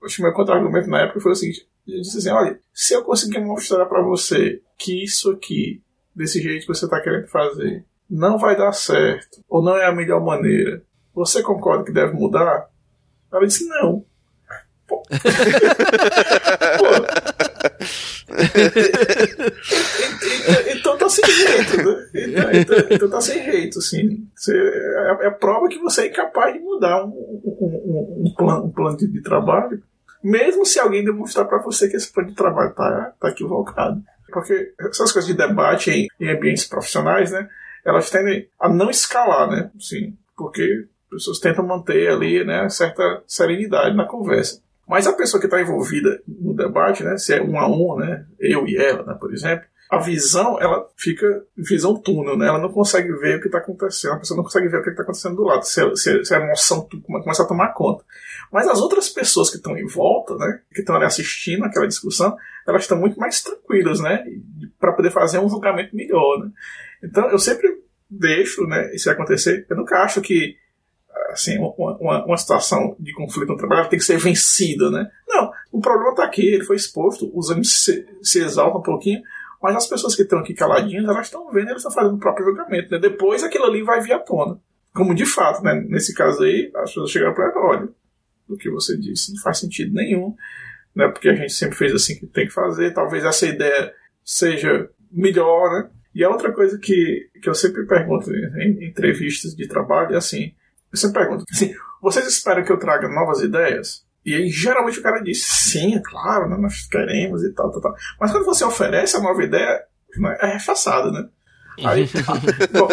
Acho 0.05 0.17
que 0.17 0.23
meu 0.23 0.33
contra-argumento 0.33 0.89
na 0.89 1.01
época 1.01 1.19
foi 1.19 1.33
o 1.33 1.35
seguinte: 1.35 1.67
eu 1.89 2.01
disse 2.01 2.19
assim, 2.19 2.31
olha, 2.31 2.61
se 2.73 2.95
eu 2.95 3.03
conseguir 3.03 3.41
mostrar 3.41 3.87
para 3.87 4.03
você 4.03 4.61
que 4.79 5.03
isso 5.03 5.33
aqui, 5.33 5.83
desse 6.15 6.41
jeito 6.41 6.61
que 6.61 6.73
você 6.73 6.85
está 6.85 7.01
querendo 7.01 7.27
fazer, 7.27 7.85
não 8.09 8.39
vai 8.39 8.57
dar 8.57 8.73
certo, 8.73 9.43
ou 9.49 9.61
não 9.61 9.77
é 9.77 9.85
a 9.85 9.93
melhor 9.93 10.25
maneira, 10.25 10.81
você 11.15 11.43
concorda 11.43 11.85
que 11.85 11.93
deve 11.93 12.15
mudar? 12.15 12.69
Ela 13.33 13.47
disse, 13.47 13.67
não. 13.69 14.05
Pô. 14.87 15.03
então 20.75 20.99
tá 20.99 21.09
sem 21.09 21.25
jeito, 21.25 21.77
né? 21.77 22.09
Então, 22.15 22.51
então, 22.53 22.77
então, 22.91 23.11
tá 23.11 23.21
sem 23.21 23.45
jeito, 23.45 23.79
assim. 23.79 24.27
Você, 24.35 24.57
é, 24.57 25.27
é 25.27 25.31
prova 25.31 25.69
que 25.69 25.79
você 25.79 26.03
é 26.03 26.09
incapaz 26.09 26.53
de 26.55 26.61
mudar 26.61 27.05
um, 27.05 27.11
um, 27.11 28.25
um, 28.27 28.35
plano, 28.37 28.65
um 28.65 28.71
plano 28.71 28.97
de, 28.97 29.07
de, 29.07 29.23
trabalho, 29.23 29.83
mesmo 30.23 30.65
se 30.65 30.79
alguém 30.79 31.05
demonstrar 31.05 31.47
para 31.47 31.63
você 31.63 31.89
que 31.89 31.97
esse 31.97 32.13
plano 32.13 32.31
de 32.31 32.35
trabalho 32.35 32.75
tá, 32.75 33.13
tá 33.21 33.29
equivocado. 33.29 34.03
Porque 34.33 34.73
essas 34.79 35.13
coisas 35.13 35.27
de 35.27 35.37
debate 35.37 35.91
em, 35.91 36.09
em 36.19 36.31
ambientes 36.31 36.67
profissionais, 36.67 37.31
né? 37.31 37.49
Elas 37.85 38.11
tendem 38.11 38.49
a 38.59 38.69
não 38.69 38.89
escalar, 38.89 39.51
né? 39.51 39.71
Assim, 39.77 40.17
porque 40.37 40.87
pessoas 41.13 41.39
tentam 41.39 41.67
manter 41.67 42.11
ali, 42.11 42.45
né, 42.45 42.69
certa 42.69 43.23
serenidade 43.27 43.97
na 43.97 44.07
conversa. 44.07 44.61
Mas 44.89 45.07
a 45.07 45.13
pessoa 45.13 45.41
que 45.41 45.47
está 45.47 45.61
envolvida 45.61 46.21
no 46.27 46.55
debate, 46.55 47.05
né, 47.05 47.17
se 47.17 47.35
é 47.35 47.43
um 47.43 47.59
a 47.59 47.69
um, 47.69 47.97
né, 47.97 48.27
eu 48.39 48.67
e 48.67 48.77
ela, 48.77 49.05
né, 49.05 49.17
por 49.19 49.33
exemplo, 49.33 49.65
a 49.93 49.99
visão, 49.99 50.59
ela 50.59 50.89
fica 50.97 51.45
visão 51.55 51.95
túnel, 51.95 52.35
né? 52.35 52.47
Ela 52.47 52.59
não 52.59 52.71
consegue 52.73 53.13
ver 53.13 53.37
o 53.37 53.41
que 53.43 53.49
está 53.49 53.59
acontecendo, 53.59 54.15
a 54.15 54.19
pessoa 54.21 54.39
não 54.39 54.45
consegue 54.45 54.67
ver 54.67 54.79
o 54.79 54.83
que 54.83 54.89
está 54.89 55.03
acontecendo 55.03 55.37
do 55.37 55.43
lado, 55.43 55.67
se, 55.67 55.97
se, 55.97 56.25
se 56.25 56.35
a 56.35 56.39
emoção 56.39 56.89
começa 57.03 57.43
a 57.43 57.47
tomar 57.47 57.75
conta. 57.75 58.03
Mas 58.51 58.67
as 58.69 58.81
outras 58.81 59.11
pessoas 59.11 59.51
que 59.51 59.57
estão 59.57 59.77
em 59.77 59.87
volta, 59.87 60.35
né, 60.37 60.61
que 60.73 60.81
estão 60.81 60.97
ali 60.97 61.05
assistindo 61.05 61.67
aquela 61.67 61.87
discussão, 61.87 62.35
elas 62.67 62.85
estão 62.85 62.99
muito 62.99 63.21
mais 63.21 63.43
tranquilas, 63.43 64.01
né, 64.01 64.25
para 64.81 64.95
poder 64.95 65.11
fazer 65.11 65.41
um 65.41 65.49
julgamento 65.51 65.95
melhor, 65.95 66.39
né? 66.43 66.51
Então, 67.05 67.29
eu 67.29 67.39
sempre 67.39 67.69
deixo, 68.09 68.67
né, 68.67 68.95
isso 68.95 69.11
acontecer. 69.11 69.67
Eu 69.69 69.77
nunca 69.77 70.03
acho 70.03 70.23
que 70.23 70.57
assim, 71.33 71.59
uma, 71.59 72.25
uma, 72.25 72.37
situação 72.37 72.95
de 72.99 73.13
conflito 73.13 73.49
no 73.49 73.57
trabalho 73.57 73.89
tem 73.89 73.99
que 73.99 74.05
ser 74.05 74.19
vencida, 74.19 74.91
né? 74.91 75.11
Não, 75.29 75.51
o 75.71 75.81
problema 75.81 76.11
está 76.11 76.25
aqui, 76.25 76.47
ele 76.47 76.65
foi 76.65 76.77
exposto, 76.77 77.31
os 77.35 77.51
ânimos 77.51 77.85
se, 77.85 78.07
se 78.23 78.41
exaltam 78.41 78.81
um 78.81 78.83
pouquinho, 78.83 79.23
Mas 79.63 79.77
as 79.77 79.87
pessoas 79.87 80.15
que 80.15 80.23
estão 80.23 80.41
aqui 80.41 80.55
caladinhas, 80.55 81.05
elas 81.05 81.27
estão 81.27 81.51
vendo, 81.51 81.69
elas 81.69 81.79
estão 81.79 81.93
fazendo 81.93 82.17
o 82.17 82.19
próprio 82.19 82.47
julgamento. 82.47 82.91
Né? 82.91 82.99
Depois 82.99 83.43
aquilo 83.43 83.65
ali 83.65 83.83
vai 83.83 84.01
vir 84.01 84.13
à 84.13 84.19
tona. 84.19 84.59
Como 84.95 85.15
de 85.15 85.25
fato, 85.25 85.63
né? 85.63 85.75
nesse 85.89 86.15
caso 86.15 86.43
aí, 86.43 86.71
as 86.77 86.91
pessoas 86.91 87.11
chegaram 87.11 87.35
para 87.35 87.53
olha, 87.57 87.89
do 88.49 88.57
que 88.57 88.71
você 88.71 88.97
disse 88.97 89.33
não 89.33 89.41
faz 89.41 89.59
sentido 89.59 89.95
nenhum, 89.95 90.35
né? 90.95 91.09
porque 91.09 91.29
a 91.29 91.35
gente 91.35 91.53
sempre 91.53 91.77
fez 91.77 91.95
assim 91.95 92.19
que 92.19 92.27
tem 92.27 92.47
que 92.47 92.53
fazer, 92.53 92.93
talvez 92.93 93.25
essa 93.25 93.47
ideia 93.47 93.93
seja 94.25 94.91
melhor, 95.11 95.71
né? 95.73 95.91
E 96.15 96.23
a 96.23 96.29
outra 96.29 96.53
coisa 96.53 96.79
que, 96.79 97.31
que 97.41 97.49
eu 97.49 97.55
sempre 97.55 97.87
pergunto 97.87 98.31
em 98.35 98.85
entrevistas 98.85 99.55
de 99.57 99.67
trabalho 99.67 100.15
é 100.15 100.19
assim, 100.19 100.53
eu 100.93 100.99
sempre 100.99 101.21
pergunto 101.21 101.45
assim, 101.51 101.73
vocês 102.01 102.27
esperam 102.27 102.65
que 102.65 102.73
eu 102.73 102.79
traga 102.79 103.09
novas 103.09 103.41
ideias? 103.41 104.05
E 104.25 104.35
aí, 104.35 104.49
geralmente, 104.49 105.01
o 105.01 105.03
cara 105.03 105.21
diz: 105.21 105.45
sim, 105.45 105.97
é 105.97 106.03
claro, 106.05 106.49
né, 106.49 106.57
nós 106.57 106.87
queremos 106.89 107.43
e 107.43 107.53
tal, 107.53 107.73
tal, 107.73 107.81
tal. 107.81 107.95
Mas 108.21 108.31
quando 108.31 108.45
você 108.45 108.65
oferece 108.65 109.17
a 109.17 109.21
nova 109.21 109.43
ideia, 109.43 109.83
né, 110.17 110.37
é 110.41 110.53
rechaçada, 110.53 111.11
né? 111.11 111.29
Aí, 111.85 112.09
bom, 112.71 112.89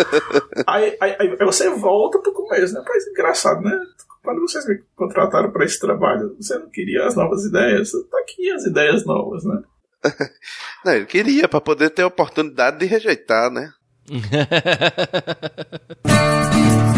aí, 0.66 0.98
aí, 1.02 1.18
aí, 1.20 1.46
você 1.46 1.70
volta 1.70 2.18
pro 2.20 2.34
começo, 2.34 2.74
né? 2.74 2.82
Mas 2.88 3.06
engraçado, 3.08 3.62
né? 3.62 3.78
Quando 4.24 4.42
vocês 4.42 4.66
me 4.66 4.80
contrataram 4.96 5.52
para 5.52 5.66
esse 5.66 5.80
trabalho, 5.80 6.36
você 6.40 6.58
não 6.58 6.70
queria 6.70 7.06
as 7.06 7.16
novas 7.16 7.46
ideias? 7.46 7.92
Tá 7.92 8.20
aqui 8.20 8.50
as 8.52 8.66
ideias 8.66 9.06
novas, 9.06 9.44
né? 9.44 9.62
Não, 10.86 10.94
eu 10.94 11.06
queria, 11.06 11.48
para 11.48 11.60
poder 11.60 11.90
ter 11.90 12.04
a 12.04 12.08
oportunidade 12.08 12.80
de 12.80 12.86
rejeitar, 12.86 13.52
né? 13.52 13.70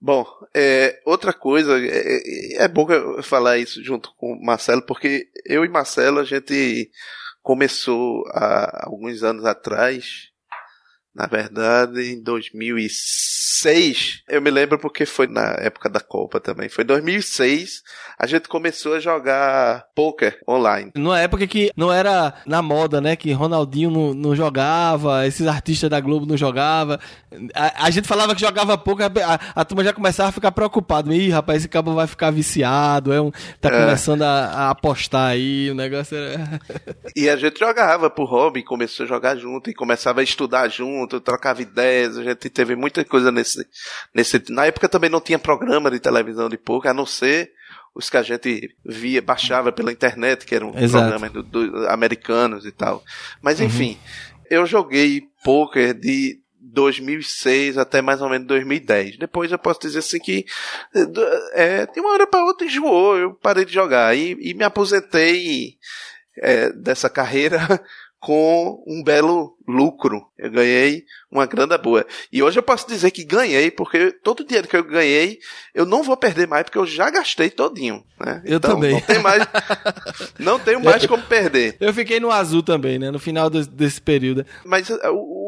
Bom, 0.00 0.24
é, 0.54 0.98
outra 1.04 1.32
coisa, 1.32 1.78
é, 1.78 2.56
é, 2.58 2.64
é 2.64 2.68
bom 2.68 2.86
falar 3.22 3.58
isso 3.58 3.84
junto 3.84 4.14
com 4.16 4.32
o 4.32 4.42
Marcelo, 4.42 4.80
porque 4.80 5.28
eu 5.44 5.62
e 5.62 5.68
Marcelo 5.68 6.20
a 6.20 6.24
gente 6.24 6.90
começou 7.42 8.24
há 8.28 8.86
alguns 8.86 9.22
anos 9.22 9.44
atrás, 9.44 10.30
na 11.14 11.26
verdade 11.26 12.12
em 12.12 12.22
2006, 12.22 14.22
eu 14.28 14.40
me 14.40 14.50
lembro 14.50 14.78
porque 14.78 15.04
foi 15.04 15.26
na 15.26 15.56
época 15.58 15.88
da 15.88 16.00
Copa 16.00 16.40
também, 16.40 16.68
foi 16.68 16.84
2006, 16.84 17.82
a 18.18 18.26
gente 18.26 18.48
começou 18.48 18.94
a 18.94 19.00
jogar 19.00 19.86
poker 19.94 20.38
online. 20.48 20.92
Numa 20.94 21.20
época 21.20 21.46
que 21.46 21.70
não 21.76 21.92
era 21.92 22.34
na 22.46 22.60
moda, 22.60 23.00
né? 23.00 23.16
Que 23.16 23.32
Ronaldinho 23.32 23.90
não, 23.90 24.14
não 24.14 24.36
jogava, 24.36 25.26
esses 25.26 25.46
artistas 25.46 25.88
da 25.88 26.00
Globo 26.00 26.26
não 26.26 26.36
jogavam. 26.36 26.98
A, 27.54 27.86
a, 27.86 27.90
gente 27.90 28.06
falava 28.06 28.34
que 28.34 28.40
jogava 28.40 28.74
a, 28.74 28.76
a, 28.76 29.60
a, 29.60 29.64
turma 29.64 29.84
já 29.84 29.92
começava 29.92 30.28
a 30.28 30.32
ficar 30.32 30.52
preocupada. 30.52 31.14
Ih, 31.14 31.30
rapaz, 31.30 31.58
esse 31.58 31.68
cabo 31.68 31.94
vai 31.94 32.06
ficar 32.06 32.30
viciado, 32.30 33.12
é 33.12 33.20
um, 33.20 33.30
tá 33.60 33.68
é. 33.68 33.80
começando 33.80 34.22
a, 34.22 34.46
a, 34.46 34.70
apostar 34.70 35.30
aí, 35.30 35.70
o 35.70 35.74
negócio 35.74 36.16
era... 36.16 36.60
E 37.16 37.28
a 37.28 37.36
gente 37.36 37.58
jogava 37.58 38.10
pro 38.10 38.24
hobby, 38.24 38.62
começou 38.62 39.04
a 39.04 39.08
jogar 39.08 39.36
junto 39.36 39.70
e 39.70 39.74
começava 39.74 40.20
a 40.20 40.24
estudar 40.24 40.68
junto, 40.68 40.99
trocava 41.06 41.62
ideias, 41.62 42.16
a 42.16 42.22
gente 42.22 42.48
teve 42.50 42.74
muita 42.76 43.04
coisa 43.04 43.30
nesse, 43.30 43.66
nesse... 44.14 44.42
Na 44.50 44.66
época 44.66 44.88
também 44.88 45.10
não 45.10 45.20
tinha 45.20 45.38
programa 45.38 45.90
de 45.90 46.00
televisão 46.00 46.48
de 46.48 46.56
poker, 46.58 46.90
a 46.90 46.94
não 46.94 47.06
ser 47.06 47.52
os 47.94 48.08
que 48.08 48.16
a 48.16 48.22
gente 48.22 48.74
via, 48.84 49.20
baixava 49.20 49.72
pela 49.72 49.92
internet, 49.92 50.46
que 50.46 50.54
eram 50.54 50.72
Exato. 50.76 51.08
programas 51.08 51.32
do, 51.32 51.42
do, 51.42 51.88
americanos 51.88 52.64
e 52.64 52.70
tal. 52.70 53.02
Mas 53.42 53.60
uhum. 53.60 53.66
enfim, 53.66 53.90
uhum. 53.90 54.42
eu 54.50 54.66
joguei 54.66 55.28
poker 55.42 55.94
de 55.94 56.40
2006 56.60 57.78
até 57.78 58.00
mais 58.00 58.22
ou 58.22 58.28
menos 58.28 58.46
2010. 58.46 59.18
Depois 59.18 59.50
eu 59.50 59.58
posso 59.58 59.80
dizer 59.80 59.98
assim 59.98 60.20
que 60.20 60.44
é, 61.54 61.86
de 61.86 62.00
uma 62.00 62.12
hora 62.12 62.26
para 62.26 62.44
outra 62.44 62.66
enjoou, 62.66 63.16
eu 63.16 63.34
parei 63.34 63.64
de 63.64 63.72
jogar 63.72 64.16
e, 64.16 64.36
e 64.40 64.54
me 64.54 64.64
aposentei 64.64 65.76
é, 66.38 66.72
dessa 66.72 67.10
carreira 67.10 67.58
com 68.20 68.82
um 68.86 69.02
belo 69.02 69.56
lucro. 69.70 70.26
Eu 70.38 70.50
ganhei 70.50 71.04
uma 71.30 71.46
grana 71.46 71.78
boa. 71.78 72.06
E 72.32 72.42
hoje 72.42 72.58
eu 72.58 72.62
posso 72.62 72.86
dizer 72.86 73.10
que 73.10 73.24
ganhei, 73.24 73.70
porque 73.70 74.12
todo 74.22 74.40
o 74.40 74.44
dinheiro 74.44 74.68
que 74.68 74.76
eu 74.76 74.84
ganhei, 74.84 75.38
eu 75.74 75.86
não 75.86 76.02
vou 76.02 76.16
perder 76.16 76.46
mais, 76.46 76.64
porque 76.64 76.78
eu 76.78 76.86
já 76.86 77.10
gastei 77.10 77.50
todinho. 77.50 78.04
Né? 78.18 78.42
Eu 78.44 78.58
então, 78.58 78.74
também. 78.74 78.92
Não, 78.92 79.00
tem 79.00 79.18
mais, 79.18 79.46
não 80.38 80.58
tenho 80.58 80.82
mais 80.82 81.06
como 81.06 81.22
perder. 81.22 81.76
Eu 81.80 81.94
fiquei 81.94 82.20
no 82.20 82.30
azul 82.30 82.62
também, 82.62 82.98
né? 82.98 83.10
No 83.10 83.18
final 83.18 83.48
desse 83.48 84.00
período. 84.00 84.44
Mas 84.64 84.90
uh, 84.90 84.98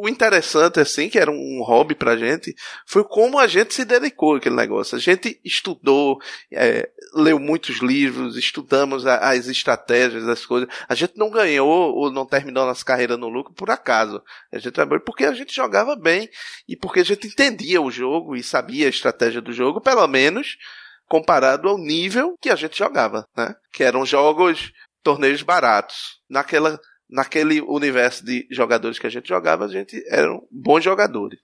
o 0.02 0.08
interessante, 0.08 0.80
assim, 0.80 1.08
que 1.08 1.18
era 1.18 1.30
um 1.30 1.62
hobby 1.62 1.94
pra 1.94 2.16
gente, 2.16 2.54
foi 2.86 3.04
como 3.04 3.38
a 3.38 3.46
gente 3.46 3.74
se 3.74 3.84
dedicou 3.84 4.36
àquele 4.36 4.56
negócio. 4.56 4.96
A 4.96 5.00
gente 5.00 5.38
estudou, 5.44 6.18
é, 6.50 6.88
leu 7.14 7.38
muitos 7.38 7.80
livros, 7.80 8.36
estudamos 8.36 9.06
as 9.06 9.48
estratégias, 9.48 10.26
as 10.28 10.46
coisas. 10.46 10.68
A 10.88 10.94
gente 10.94 11.12
não 11.16 11.30
ganhou 11.30 11.94
ou 11.94 12.10
não 12.10 12.26
terminou 12.26 12.66
nossa 12.66 12.84
carreira 12.84 13.16
no 13.16 13.28
lucro 13.28 13.52
por 13.54 13.70
acaso. 13.70 14.11
A 14.52 14.58
gente 14.58 14.72
trabalhou 14.72 15.04
porque 15.04 15.24
a 15.24 15.32
gente 15.32 15.54
jogava 15.54 15.94
bem 15.96 16.28
e 16.68 16.76
porque 16.76 17.00
a 17.00 17.04
gente 17.04 17.26
entendia 17.26 17.80
o 17.80 17.90
jogo 17.90 18.34
e 18.34 18.42
sabia 18.42 18.86
a 18.86 18.90
estratégia 18.90 19.40
do 19.40 19.52
jogo, 19.52 19.80
pelo 19.80 20.06
menos 20.06 20.56
comparado 21.06 21.68
ao 21.68 21.78
nível 21.78 22.36
que 22.40 22.50
a 22.50 22.56
gente 22.56 22.78
jogava, 22.78 23.28
né? 23.36 23.54
Que 23.72 23.84
eram 23.84 24.04
jogos, 24.06 24.72
torneios 25.02 25.42
baratos. 25.42 26.20
Naquela 26.28 26.80
naquele 27.12 27.60
universo 27.60 28.24
de 28.24 28.48
jogadores 28.50 28.98
que 28.98 29.06
a 29.06 29.10
gente 29.10 29.28
jogava, 29.28 29.66
a 29.66 29.68
gente 29.68 30.02
eram 30.08 30.42
bons 30.50 30.82
jogadores. 30.82 31.38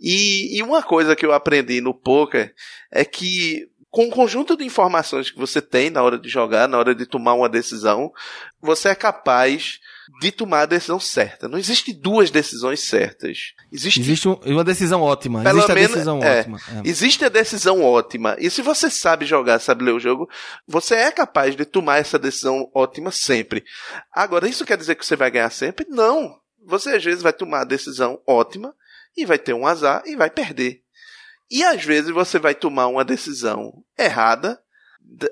E, 0.00 0.56
e 0.56 0.62
uma 0.62 0.82
coisa 0.82 1.14
que 1.14 1.26
eu 1.26 1.32
aprendi 1.34 1.82
no 1.82 1.92
poker 1.92 2.54
é 2.90 3.04
que 3.04 3.68
com 3.90 4.06
o 4.06 4.10
conjunto 4.10 4.56
de 4.56 4.64
informações 4.64 5.30
que 5.30 5.38
você 5.38 5.60
tem 5.60 5.90
na 5.90 6.02
hora 6.02 6.18
de 6.18 6.30
jogar, 6.30 6.66
na 6.66 6.78
hora 6.78 6.94
de 6.94 7.04
tomar 7.04 7.34
uma 7.34 7.48
decisão, 7.48 8.10
você 8.58 8.88
é 8.88 8.94
capaz 8.94 9.80
de 10.20 10.30
tomar 10.30 10.62
a 10.62 10.66
decisão 10.66 11.00
certa. 11.00 11.48
Não 11.48 11.58
existe 11.58 11.92
duas 11.92 12.30
decisões 12.30 12.80
certas. 12.80 13.54
Existe, 13.70 14.00
existe 14.00 14.28
uma 14.28 14.64
decisão 14.64 15.02
ótima. 15.02 15.42
Pelo 15.42 15.58
existe 15.58 15.74
menos, 15.74 15.90
a 15.90 15.94
decisão 15.94 16.22
é, 16.22 16.40
ótima. 16.40 16.60
É. 16.68 16.88
Existe 16.88 17.24
a 17.24 17.28
decisão 17.28 17.82
ótima. 17.82 18.36
E 18.38 18.50
se 18.50 18.62
você 18.62 18.90
sabe 18.90 19.26
jogar, 19.26 19.58
sabe 19.58 19.84
ler 19.84 19.92
o 19.92 20.00
jogo, 20.00 20.28
você 20.66 20.94
é 20.94 21.10
capaz 21.10 21.56
de 21.56 21.64
tomar 21.64 21.98
essa 21.98 22.18
decisão 22.18 22.70
ótima 22.74 23.10
sempre. 23.10 23.64
Agora, 24.12 24.48
isso 24.48 24.64
quer 24.64 24.76
dizer 24.76 24.94
que 24.94 25.06
você 25.06 25.16
vai 25.16 25.30
ganhar 25.30 25.50
sempre? 25.50 25.86
Não. 25.88 26.36
Você 26.66 26.90
às 26.90 27.04
vezes 27.04 27.22
vai 27.22 27.32
tomar 27.32 27.62
a 27.62 27.66
decisão 27.66 28.20
ótima 28.26 28.74
e 29.16 29.26
vai 29.26 29.38
ter 29.38 29.52
um 29.52 29.66
azar 29.66 30.02
e 30.06 30.16
vai 30.16 30.30
perder. 30.30 30.80
E 31.50 31.62
às 31.64 31.84
vezes 31.84 32.10
você 32.10 32.38
vai 32.38 32.54
tomar 32.54 32.86
uma 32.86 33.04
decisão 33.04 33.72
errada 33.98 34.58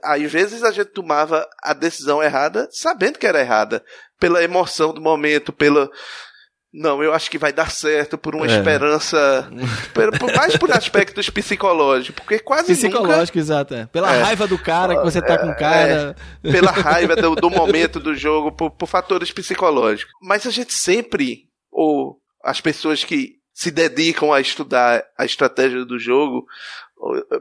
às 0.02 0.22
vezes 0.30 0.62
a 0.62 0.70
gente 0.70 0.90
tomava 0.90 1.48
a 1.62 1.72
decisão 1.72 2.22
errada 2.22 2.68
sabendo 2.70 3.18
que 3.18 3.26
era 3.26 3.40
errada, 3.40 3.84
pela 4.20 4.44
emoção 4.44 4.92
do 4.92 5.00
momento, 5.00 5.52
pela 5.52 5.90
não, 6.72 7.02
eu 7.02 7.12
acho 7.12 7.28
que 7.28 7.36
vai 7.36 7.52
dar 7.52 7.68
certo 7.68 8.16
por 8.16 8.36
uma 8.36 8.46
é. 8.46 8.56
esperança, 8.56 9.50
por, 9.92 10.16
por, 10.16 10.32
mais 10.32 10.56
por 10.56 10.70
aspectos 10.70 11.28
psicológicos, 11.28 12.14
porque 12.14 12.38
quase 12.38 12.76
Psicológico, 12.76 13.36
nunca... 13.36 13.38
exato. 13.38 13.74
É. 13.74 13.86
Pela 13.86 14.14
é. 14.14 14.22
raiva 14.22 14.46
do 14.46 14.56
cara 14.56 14.96
que 14.96 15.02
você 15.02 15.20
tá 15.20 15.36
com 15.36 15.48
o 15.48 15.56
cara. 15.56 16.14
É. 16.44 16.52
Pela 16.52 16.70
raiva 16.70 17.16
do, 17.16 17.34
do 17.34 17.50
momento 17.50 17.98
do 17.98 18.14
jogo, 18.14 18.52
por, 18.52 18.70
por 18.70 18.86
fatores 18.86 19.32
psicológicos. 19.32 20.12
Mas 20.22 20.46
a 20.46 20.50
gente 20.50 20.72
sempre, 20.72 21.48
ou 21.72 22.20
as 22.44 22.60
pessoas 22.60 23.02
que 23.02 23.40
se 23.52 23.72
dedicam 23.72 24.32
a 24.32 24.40
estudar 24.40 25.02
a 25.18 25.24
estratégia 25.24 25.84
do 25.84 25.98
jogo, 25.98 26.46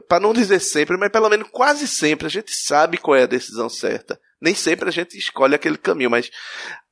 para 0.08 0.18
não 0.18 0.32
dizer 0.32 0.58
sempre, 0.58 0.96
mas 0.96 1.08
pelo 1.08 1.28
menos 1.28 1.48
quase 1.52 1.86
sempre 1.86 2.26
a 2.26 2.30
gente 2.30 2.52
sabe 2.52 2.98
qual 2.98 3.16
é 3.16 3.22
a 3.22 3.26
decisão 3.26 3.68
certa. 3.68 4.18
Nem 4.40 4.54
sempre 4.54 4.88
a 4.88 4.92
gente 4.92 5.16
escolhe 5.18 5.54
aquele 5.54 5.76
caminho, 5.76 6.10
mas 6.10 6.30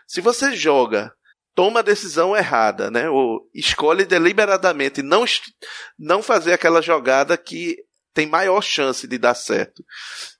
se 0.07 0.21
você 0.21 0.55
joga, 0.55 1.13
toma 1.55 1.81
a 1.81 1.83
decisão 1.83 2.37
errada, 2.37 2.91
né? 2.91 3.11
Ou 3.11 3.49
escolhe 3.55 4.05
deliberadamente 4.05 5.03
não 5.03 5.25
não 5.99 6.23
fazer 6.23 6.53
aquela 6.53 6.81
jogada 6.81 7.37
que 7.37 7.77
tem 8.15 8.27
maior 8.27 8.63
chance 8.63 9.07
de 9.07 9.19
dar 9.19 9.35
certo. 9.35 9.85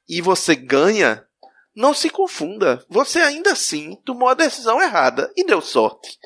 E 0.09 0.21
você 0.21 0.55
ganha, 0.55 1.25
não 1.75 1.93
se 1.93 2.09
confunda. 2.09 2.85
Você 2.89 3.21
ainda 3.21 3.53
assim 3.53 3.97
tomou 4.05 4.29
a 4.29 4.35
decisão 4.35 4.83
errada 4.83 5.33
e 5.37 5.45
deu 5.45 5.61
sorte. 5.61 6.19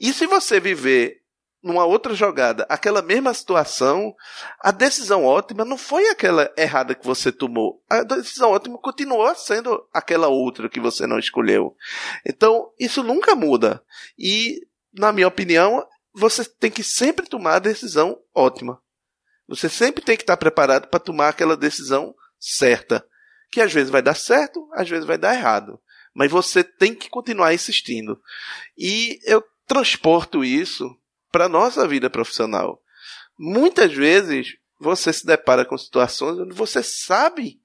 E 0.00 0.12
se 0.12 0.26
você 0.26 0.58
viver 0.58 1.20
numa 1.66 1.84
outra 1.84 2.14
jogada, 2.14 2.64
aquela 2.68 3.02
mesma 3.02 3.34
situação, 3.34 4.14
a 4.60 4.70
decisão 4.70 5.24
ótima 5.24 5.64
não 5.64 5.76
foi 5.76 6.08
aquela 6.08 6.48
errada 6.56 6.94
que 6.94 7.04
você 7.04 7.32
tomou. 7.32 7.82
A 7.90 8.04
decisão 8.04 8.52
ótima 8.52 8.78
continuou 8.78 9.34
sendo 9.34 9.84
aquela 9.92 10.28
outra 10.28 10.68
que 10.68 10.78
você 10.78 11.08
não 11.08 11.18
escolheu. 11.18 11.76
Então, 12.24 12.70
isso 12.78 13.02
nunca 13.02 13.34
muda. 13.34 13.82
E, 14.16 14.60
na 14.94 15.10
minha 15.10 15.26
opinião, 15.26 15.84
você 16.14 16.44
tem 16.44 16.70
que 16.70 16.84
sempre 16.84 17.26
tomar 17.26 17.56
a 17.56 17.60
decisão 17.60 18.16
ótima. 18.32 18.80
Você 19.48 19.68
sempre 19.68 20.04
tem 20.04 20.16
que 20.16 20.22
estar 20.22 20.36
preparado 20.36 20.86
para 20.86 21.00
tomar 21.00 21.30
aquela 21.30 21.56
decisão 21.56 22.14
certa. 22.38 23.04
Que 23.50 23.60
às 23.60 23.72
vezes 23.72 23.90
vai 23.90 24.02
dar 24.02 24.14
certo, 24.14 24.68
às 24.72 24.88
vezes 24.88 25.04
vai 25.04 25.18
dar 25.18 25.34
errado. 25.34 25.80
Mas 26.14 26.30
você 26.30 26.62
tem 26.62 26.94
que 26.94 27.10
continuar 27.10 27.52
insistindo. 27.52 28.20
E 28.78 29.18
eu 29.24 29.42
transporto 29.66 30.44
isso 30.44 30.96
para 31.36 31.50
nossa 31.50 31.86
vida 31.86 32.08
profissional. 32.08 32.82
Muitas 33.38 33.92
vezes 33.92 34.56
você 34.80 35.12
se 35.12 35.26
depara 35.26 35.66
com 35.66 35.76
situações 35.76 36.38
onde 36.38 36.54
você 36.54 36.82
sabe 36.82 37.60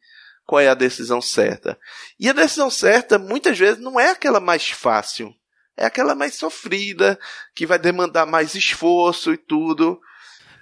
qual 0.46 0.60
é 0.60 0.68
a 0.68 0.74
decisão 0.74 1.22
certa. 1.22 1.80
E 2.20 2.28
a 2.28 2.34
decisão 2.34 2.70
certa, 2.70 3.18
muitas 3.18 3.58
vezes, 3.58 3.82
não 3.82 3.98
é 3.98 4.12
aquela 4.12 4.42
mais 4.42 4.70
fácil. 4.70 5.34
É 5.78 5.86
aquela 5.86 6.14
mais 6.14 6.36
sofrida, 6.36 7.18
que 7.56 7.66
vai 7.66 7.80
demandar 7.80 8.26
mais 8.26 8.56
esforço 8.56 9.32
e 9.32 9.38
tudo. 9.38 10.02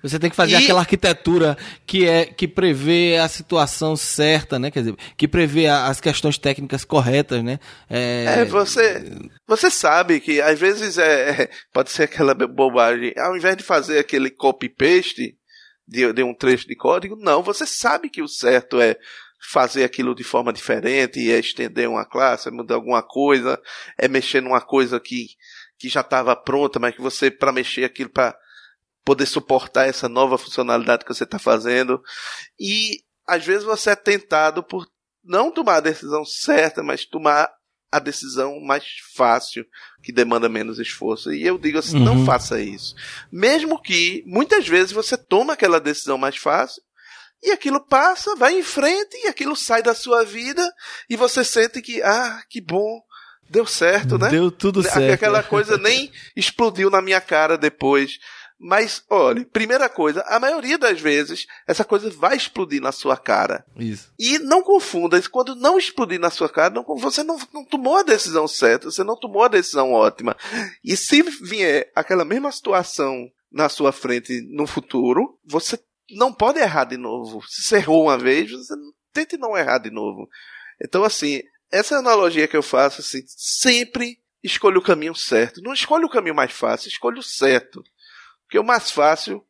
Você 0.01 0.17
tem 0.17 0.29
que 0.29 0.35
fazer 0.35 0.53
e... 0.53 0.63
aquela 0.63 0.79
arquitetura 0.79 1.57
que 1.85 2.07
é 2.07 2.25
que 2.25 2.47
prevê 2.47 3.17
a 3.17 3.27
situação 3.27 3.95
certa, 3.95 4.57
né? 4.57 4.71
Quer 4.71 4.79
dizer, 4.79 4.95
que 5.17 5.27
prevê 5.27 5.67
as 5.67 5.99
questões 5.99 6.37
técnicas 6.37 6.85
corretas, 6.85 7.43
né? 7.43 7.59
É, 7.89 8.39
é 8.39 8.45
você 8.45 9.03
você 9.47 9.69
sabe 9.69 10.19
que 10.19 10.41
às 10.41 10.59
vezes 10.59 10.97
é, 10.97 11.49
pode 11.73 11.91
ser 11.91 12.03
aquela 12.03 12.33
bobagem. 12.33 13.13
Ao 13.17 13.35
invés 13.35 13.57
de 13.57 13.63
fazer 13.63 13.99
aquele 13.99 14.29
copy 14.29 14.69
paste 14.69 15.35
de, 15.87 16.13
de 16.13 16.23
um 16.23 16.33
trecho 16.33 16.67
de 16.67 16.75
código, 16.75 17.15
não. 17.17 17.43
Você 17.43 17.65
sabe 17.65 18.09
que 18.09 18.21
o 18.21 18.27
certo 18.27 18.79
é 18.79 18.95
fazer 19.51 19.83
aquilo 19.83 20.13
de 20.13 20.23
forma 20.23 20.53
diferente, 20.53 21.31
é 21.31 21.39
estender 21.39 21.89
uma 21.89 22.05
classe, 22.05 22.47
é 22.47 22.51
mudar 22.51 22.75
alguma 22.75 23.01
coisa, 23.01 23.59
é 23.97 24.07
mexer 24.07 24.41
numa 24.41 24.61
coisa 24.61 24.99
que 24.99 25.27
que 25.79 25.87
já 25.87 26.01
estava 26.01 26.35
pronta, 26.35 26.77
mas 26.77 26.93
que 26.93 27.01
você 27.01 27.31
para 27.31 27.53
mexer 27.53 27.85
aquilo 27.85 28.09
para 28.09 28.37
poder 29.09 29.25
suportar 29.25 29.87
essa 29.87 30.07
nova 30.07 30.37
funcionalidade 30.37 31.03
que 31.03 31.11
você 31.11 31.23
está 31.23 31.39
fazendo. 31.39 31.99
E 32.59 33.01
às 33.27 33.43
vezes 33.43 33.63
você 33.63 33.89
é 33.89 33.95
tentado 33.95 34.61
por 34.61 34.85
não 35.23 35.49
tomar 35.49 35.77
a 35.77 35.79
decisão 35.79 36.23
certa, 36.23 36.83
mas 36.83 37.05
tomar 37.05 37.49
a 37.91 37.97
decisão 37.97 38.59
mais 38.59 38.83
fácil, 39.15 39.65
que 40.03 40.13
demanda 40.13 40.47
menos 40.47 40.77
esforço. 40.77 41.33
E 41.33 41.43
eu 41.43 41.57
digo 41.57 41.79
assim, 41.79 41.97
uhum. 41.97 42.05
não 42.05 42.23
faça 42.23 42.61
isso. 42.61 42.93
Mesmo 43.31 43.81
que 43.81 44.23
muitas 44.27 44.67
vezes 44.67 44.91
você 44.91 45.17
toma 45.17 45.53
aquela 45.53 45.79
decisão 45.79 46.15
mais 46.15 46.37
fácil 46.37 46.79
e 47.41 47.49
aquilo 47.49 47.79
passa, 47.79 48.35
vai 48.35 48.59
em 48.59 48.63
frente 48.63 49.17
e 49.23 49.27
aquilo 49.27 49.55
sai 49.55 49.81
da 49.81 49.95
sua 49.95 50.23
vida 50.23 50.71
e 51.09 51.15
você 51.15 51.43
sente 51.43 51.81
que, 51.81 51.99
ah, 52.03 52.43
que 52.47 52.61
bom, 52.61 53.01
deu 53.49 53.65
certo, 53.65 54.19
né? 54.19 54.29
Deu 54.29 54.51
tudo 54.51 54.83
certo. 54.83 55.11
Aquela 55.11 55.41
coisa 55.41 55.79
nem 55.79 56.11
explodiu 56.37 56.91
na 56.91 57.01
minha 57.01 57.19
cara 57.19 57.57
depois. 57.57 58.19
Mas, 58.59 59.03
olha, 59.09 59.45
primeira 59.45 59.87
coisa, 59.87 60.21
a 60.27 60.37
maioria 60.37 60.77
das 60.77 60.99
vezes 60.99 61.47
essa 61.65 61.85
coisa 61.85 62.09
vai 62.09 62.35
explodir 62.35 62.81
na 62.81 62.91
sua 62.91 63.15
cara. 63.15 63.65
Isso. 63.77 64.11
E 64.19 64.37
não 64.39 64.61
confunda, 64.61 65.21
quando 65.29 65.55
não 65.55 65.77
explodir 65.77 66.19
na 66.19 66.29
sua 66.29 66.49
cara, 66.49 66.73
não, 66.73 66.83
você 66.97 67.23
não, 67.23 67.39
não 67.53 67.63
tomou 67.63 67.95
a 67.95 68.03
decisão 68.03 68.47
certa, 68.49 68.91
você 68.91 69.01
não 69.01 69.15
tomou 69.15 69.43
a 69.43 69.47
decisão 69.47 69.93
ótima. 69.93 70.35
E 70.83 70.97
se 70.97 71.21
vier 71.21 71.89
aquela 71.95 72.25
mesma 72.25 72.51
situação 72.51 73.31
na 73.49 73.69
sua 73.69 73.93
frente 73.93 74.41
no 74.51 74.67
futuro, 74.67 75.39
você 75.45 75.79
não 76.11 76.33
pode 76.33 76.59
errar 76.59 76.83
de 76.83 76.97
novo. 76.97 77.41
Se 77.47 77.61
você 77.61 77.77
errou 77.77 78.03
uma 78.03 78.17
vez, 78.17 78.51
você 78.51 78.73
tente 79.13 79.37
não 79.37 79.57
errar 79.57 79.77
de 79.77 79.89
novo. 79.89 80.27
Então, 80.83 81.05
assim, 81.05 81.41
essa 81.71 81.97
analogia 81.97 82.47
que 82.47 82.57
eu 82.57 82.63
faço, 82.63 82.99
assim, 82.99 83.23
sempre 83.25 84.19
escolha 84.43 84.79
o 84.79 84.83
caminho 84.83 85.15
certo. 85.15 85.61
Não 85.61 85.73
escolha 85.73 86.05
o 86.05 86.09
caminho 86.09 86.35
mais 86.35 86.51
fácil, 86.51 86.89
escolha 86.89 87.19
o 87.19 87.23
certo. 87.23 87.83
Porque 88.49 88.57
o 88.57 88.63
mais 88.63 88.89
fácil 88.89 89.43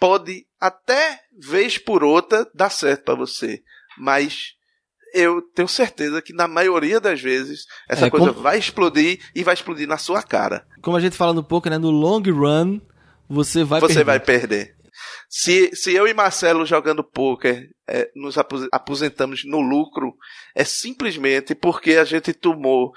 pode 0.00 0.46
até 0.58 1.20
vez 1.38 1.76
por 1.76 2.02
outra 2.02 2.50
dar 2.54 2.70
certo 2.70 3.04
para 3.04 3.14
você, 3.14 3.62
mas 3.98 4.54
eu 5.12 5.42
tenho 5.54 5.68
certeza 5.68 6.22
que 6.22 6.32
na 6.32 6.48
maioria 6.48 6.98
das 7.00 7.20
vezes 7.20 7.66
essa 7.86 8.06
é, 8.06 8.10
coisa 8.10 8.30
como... 8.30 8.40
vai 8.40 8.58
explodir 8.58 9.20
e 9.34 9.44
vai 9.44 9.52
explodir 9.52 9.86
na 9.86 9.98
sua 9.98 10.22
cara. 10.22 10.66
Como 10.80 10.96
a 10.96 11.00
gente 11.00 11.18
fala 11.18 11.34
no 11.34 11.44
pouco, 11.44 11.68
né, 11.68 11.76
no 11.76 11.90
long 11.90 12.22
run 12.22 12.80
você 13.28 13.62
vai 13.62 13.78
você 13.78 13.96
perder. 13.96 14.04
vai 14.04 14.20
perder. 14.20 14.76
Se, 15.28 15.70
se 15.76 15.92
eu 15.92 16.08
e 16.08 16.14
Marcelo 16.14 16.64
jogando 16.64 17.04
poker 17.04 17.68
é, 17.86 18.10
nos 18.16 18.36
aposentamos 18.72 19.42
no 19.44 19.60
lucro, 19.60 20.16
é 20.54 20.64
simplesmente 20.64 21.54
porque 21.54 21.96
a 21.96 22.04
gente 22.04 22.32
tomou 22.32 22.92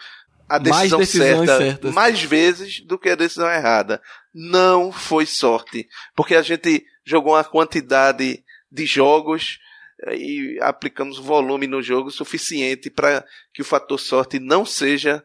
a 0.56 0.58
decisão 0.58 1.00
mais 1.00 1.10
certa 1.10 1.58
certas. 1.58 1.94
mais 1.94 2.22
vezes 2.22 2.82
do 2.82 3.00
que 3.00 3.10
a 3.10 3.16
decisão 3.16 3.50
errada. 3.50 4.02
Não 4.34 4.92
foi 4.92 5.26
sorte, 5.26 5.88
porque 6.16 6.36
a 6.36 6.42
gente 6.42 6.86
jogou 7.06 7.34
uma 7.34 7.44
quantidade 7.44 8.44
de 8.72 8.86
jogos 8.86 9.60
eh, 10.08 10.16
e 10.16 10.60
aplicamos 10.62 11.18
volume 11.18 11.68
no 11.68 11.82
jogo 11.82 12.12
suficiente 12.12 12.90
para 12.90 13.26
que 13.54 13.62
o 13.62 13.66
fator 13.66 14.00
sorte 14.00 14.40
não 14.40 14.66
seja 14.66 15.24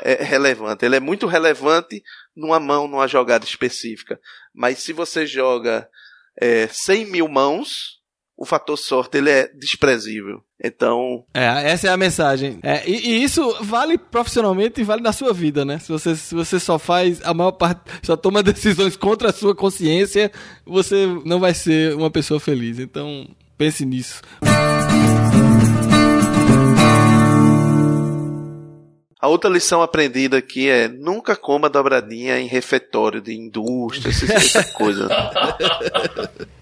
é, 0.00 0.22
relevante. 0.22 0.84
Ele 0.84 0.96
é 0.96 1.00
muito 1.00 1.26
relevante 1.26 2.02
numa 2.34 2.58
mão, 2.58 2.88
numa 2.88 3.06
jogada 3.06 3.44
específica. 3.44 4.18
Mas 4.54 4.78
se 4.78 4.92
você 4.92 5.26
joga 5.26 5.88
é, 6.40 6.66
100 6.66 7.06
mil 7.06 7.28
mãos, 7.28 8.01
o 8.36 8.44
fator 8.44 8.76
sorte 8.76 9.18
ele 9.18 9.30
é 9.30 9.48
desprezível. 9.54 10.42
Então. 10.62 11.24
É, 11.34 11.70
essa 11.70 11.88
é 11.88 11.90
a 11.90 11.96
mensagem. 11.96 12.58
É, 12.62 12.88
e, 12.88 13.10
e, 13.10 13.22
isso 13.22 13.56
vale 13.62 13.98
profissionalmente 13.98 14.80
e 14.80 14.84
vale 14.84 15.02
na 15.02 15.12
sua 15.12 15.32
vida, 15.32 15.64
né? 15.64 15.78
Se 15.78 15.90
você, 15.90 16.16
se 16.16 16.34
você 16.34 16.58
só 16.58 16.78
faz 16.78 17.20
a 17.24 17.34
maior 17.34 17.52
parte, 17.52 17.82
só 18.02 18.16
toma 18.16 18.42
decisões 18.44 18.96
contra 18.96 19.30
a 19.30 19.32
sua 19.32 19.54
consciência, 19.54 20.30
você 20.64 21.06
não 21.24 21.40
vai 21.40 21.54
ser 21.54 21.94
uma 21.94 22.10
pessoa 22.10 22.40
feliz. 22.40 22.78
Então, 22.78 23.28
pense 23.58 23.84
nisso. 23.84 24.22
A 29.20 29.28
outra 29.28 29.48
lição 29.48 29.82
aprendida 29.82 30.38
aqui 30.38 30.68
é 30.68 30.88
nunca 30.88 31.36
coma 31.36 31.70
dobradinha 31.70 32.40
em 32.40 32.48
refeitório 32.48 33.20
de 33.20 33.32
indústria, 33.32 34.10
essa 34.10 34.64
coisa. 34.72 35.08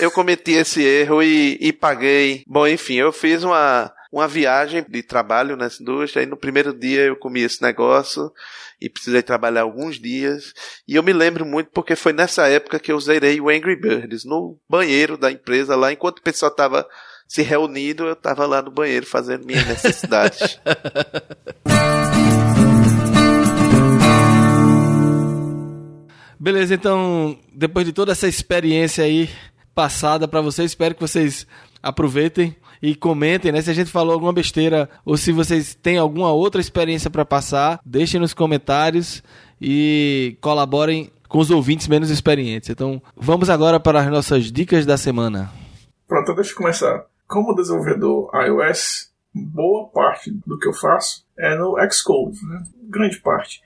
eu 0.00 0.10
cometi 0.10 0.52
esse 0.52 0.82
erro 0.82 1.22
e, 1.22 1.58
e 1.60 1.72
paguei. 1.72 2.42
Bom, 2.46 2.66
enfim, 2.66 2.94
eu 2.94 3.12
fiz 3.12 3.42
uma, 3.42 3.92
uma 4.10 4.28
viagem 4.28 4.84
de 4.88 5.02
trabalho 5.02 5.56
nessa 5.56 5.82
indústria. 5.82 6.22
E 6.22 6.26
no 6.26 6.36
primeiro 6.36 6.72
dia 6.72 7.02
eu 7.02 7.16
comi 7.16 7.40
esse 7.40 7.62
negócio 7.62 8.32
e 8.80 8.88
precisei 8.88 9.22
trabalhar 9.22 9.62
alguns 9.62 10.00
dias. 10.00 10.52
E 10.86 10.96
eu 10.96 11.02
me 11.02 11.12
lembro 11.12 11.46
muito 11.46 11.70
porque 11.70 11.94
foi 11.94 12.12
nessa 12.12 12.48
época 12.48 12.78
que 12.78 12.90
eu 12.90 13.00
zerei 13.00 13.40
o 13.40 13.48
Angry 13.48 13.76
Birds 13.76 14.24
no 14.24 14.58
banheiro 14.68 15.16
da 15.16 15.30
empresa 15.30 15.76
lá, 15.76 15.92
enquanto 15.92 16.18
o 16.18 16.22
pessoal 16.22 16.50
estava 16.50 16.86
se 17.28 17.42
reunindo, 17.42 18.04
eu 18.04 18.12
estava 18.12 18.44
lá 18.44 18.60
no 18.60 18.70
banheiro 18.70 19.06
fazendo 19.06 19.46
minhas 19.46 19.66
necessidades. 19.66 20.58
Beleza, 26.42 26.74
então, 26.74 27.38
depois 27.54 27.86
de 27.86 27.92
toda 27.92 28.10
essa 28.10 28.26
experiência 28.26 29.04
aí 29.04 29.30
passada 29.72 30.26
para 30.26 30.40
vocês, 30.40 30.72
espero 30.72 30.92
que 30.92 31.00
vocês 31.00 31.46
aproveitem 31.80 32.56
e 32.82 32.96
comentem, 32.96 33.52
né? 33.52 33.62
Se 33.62 33.70
a 33.70 33.72
gente 33.72 33.92
falou 33.92 34.12
alguma 34.12 34.32
besteira 34.32 34.90
ou 35.04 35.16
se 35.16 35.30
vocês 35.30 35.72
têm 35.72 35.98
alguma 35.98 36.32
outra 36.32 36.60
experiência 36.60 37.08
para 37.08 37.24
passar, 37.24 37.78
deixem 37.86 38.18
nos 38.18 38.34
comentários 38.34 39.22
e 39.60 40.36
colaborem 40.40 41.12
com 41.28 41.38
os 41.38 41.48
ouvintes 41.48 41.86
menos 41.86 42.10
experientes. 42.10 42.70
Então, 42.70 43.00
vamos 43.16 43.48
agora 43.48 43.78
para 43.78 44.00
as 44.00 44.08
nossas 44.08 44.50
dicas 44.50 44.84
da 44.84 44.96
semana. 44.96 45.48
Pronto, 46.08 46.34
deixa 46.34 46.50
eu 46.50 46.56
começar. 46.56 47.06
Como 47.28 47.54
desenvolvedor 47.54 48.28
iOS, 48.34 49.12
boa 49.32 49.86
parte 49.90 50.32
do 50.44 50.58
que 50.58 50.66
eu 50.66 50.72
faço 50.72 51.24
é 51.38 51.54
no 51.54 51.76
Xcode, 51.88 52.44
né? 52.44 52.64
grande 52.90 53.20
parte. 53.20 53.62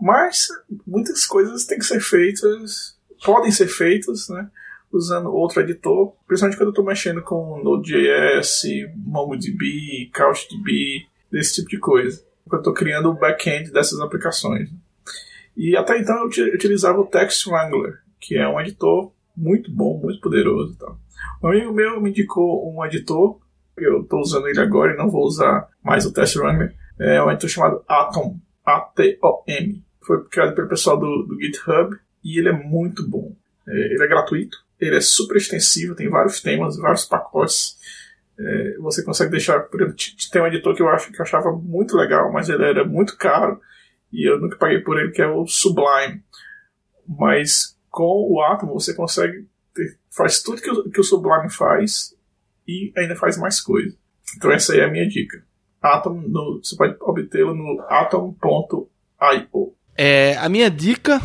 Mas 0.00 0.46
muitas 0.86 1.26
coisas 1.26 1.64
têm 1.66 1.78
que 1.78 1.84
ser 1.84 2.00
feitas, 2.00 2.96
podem 3.24 3.50
ser 3.50 3.66
feitas, 3.66 4.28
né? 4.28 4.48
Usando 4.90 5.30
outro 5.30 5.60
editor, 5.60 6.14
principalmente 6.26 6.56
quando 6.56 6.68
eu 6.68 6.72
estou 6.72 6.84
mexendo 6.84 7.20
com 7.20 7.62
Node.js, 7.62 8.62
MongoDB, 8.96 10.10
CouchDB, 10.14 11.06
desse 11.30 11.56
tipo 11.56 11.68
de 11.68 11.78
coisa. 11.78 12.24
Quando 12.44 12.54
eu 12.54 12.70
estou 12.70 12.74
criando 12.74 13.10
o 13.10 13.14
back-end 13.14 13.70
dessas 13.70 14.00
aplicações. 14.00 14.70
E 15.54 15.76
até 15.76 15.98
então 15.98 16.16
eu 16.16 16.54
utilizava 16.54 17.00
o 17.00 17.06
Text 17.06 17.46
Wrangler, 17.46 17.98
que 18.20 18.38
é 18.38 18.48
um 18.48 18.58
editor 18.60 19.12
muito 19.36 19.70
bom, 19.70 19.98
muito 19.98 20.20
poderoso. 20.20 20.72
Então. 20.74 20.96
Um 21.42 21.48
amigo 21.48 21.72
meu 21.72 22.00
me 22.00 22.10
indicou 22.10 22.72
um 22.72 22.82
editor, 22.86 23.38
eu 23.76 24.02
estou 24.02 24.20
usando 24.20 24.48
ele 24.48 24.60
agora 24.60 24.94
e 24.94 24.96
não 24.96 25.10
vou 25.10 25.24
usar 25.24 25.68
mais 25.82 26.06
o 26.06 26.12
Text 26.12 26.36
Wrangler, 26.36 26.74
é 26.98 27.22
um 27.22 27.30
editor 27.30 27.50
chamado 27.50 27.84
Atom, 27.86 28.38
A-T-O-M 28.64 29.84
foi 30.08 30.24
criado 30.24 30.54
pelo 30.54 30.68
pessoal 30.68 30.98
do, 30.98 31.24
do 31.24 31.38
GitHub 31.38 31.94
e 32.24 32.38
ele 32.38 32.48
é 32.48 32.52
muito 32.52 33.06
bom. 33.06 33.36
É, 33.68 33.72
ele 33.72 34.02
é 34.02 34.08
gratuito, 34.08 34.56
ele 34.80 34.96
é 34.96 35.00
super 35.00 35.36
extensivo, 35.36 35.94
tem 35.94 36.08
vários 36.08 36.40
temas, 36.40 36.78
vários 36.78 37.04
pacotes. 37.04 37.76
É, 38.40 38.76
você 38.78 39.04
consegue 39.04 39.30
deixar, 39.30 39.60
por 39.60 39.82
exemplo, 39.82 39.96
tem 40.32 40.42
um 40.42 40.46
editor 40.46 40.74
que 40.74 40.82
eu 40.82 40.88
acho 40.88 41.12
que 41.12 41.20
eu 41.20 41.22
achava 41.22 41.52
muito 41.52 41.94
legal, 41.94 42.32
mas 42.32 42.48
ele 42.48 42.64
era 42.64 42.84
muito 42.84 43.16
caro 43.18 43.60
e 44.10 44.28
eu 44.28 44.40
nunca 44.40 44.56
paguei 44.56 44.80
por 44.80 44.98
ele, 44.98 45.12
que 45.12 45.20
é 45.20 45.28
o 45.28 45.46
Sublime. 45.46 46.22
Mas 47.06 47.76
com 47.90 48.32
o 48.32 48.40
Atom 48.40 48.68
você 48.68 48.94
consegue 48.94 49.46
ter, 49.74 49.98
faz 50.10 50.42
tudo 50.42 50.62
que 50.62 50.70
o, 50.70 50.90
que 50.90 51.00
o 51.00 51.04
Sublime 51.04 51.50
faz 51.50 52.16
e 52.66 52.92
ainda 52.96 53.14
faz 53.14 53.36
mais 53.36 53.60
coisa. 53.60 53.94
Então 54.36 54.50
essa 54.50 54.72
aí 54.72 54.80
é 54.80 54.84
a 54.84 54.90
minha 54.90 55.06
dica. 55.06 55.44
Atom, 55.82 56.14
no, 56.14 56.60
você 56.62 56.76
pode 56.76 56.96
obtê-lo 57.00 57.54
no 57.54 57.80
atom.io. 57.88 59.77
É, 60.00 60.36
a 60.36 60.48
minha 60.48 60.70
dica 60.70 61.20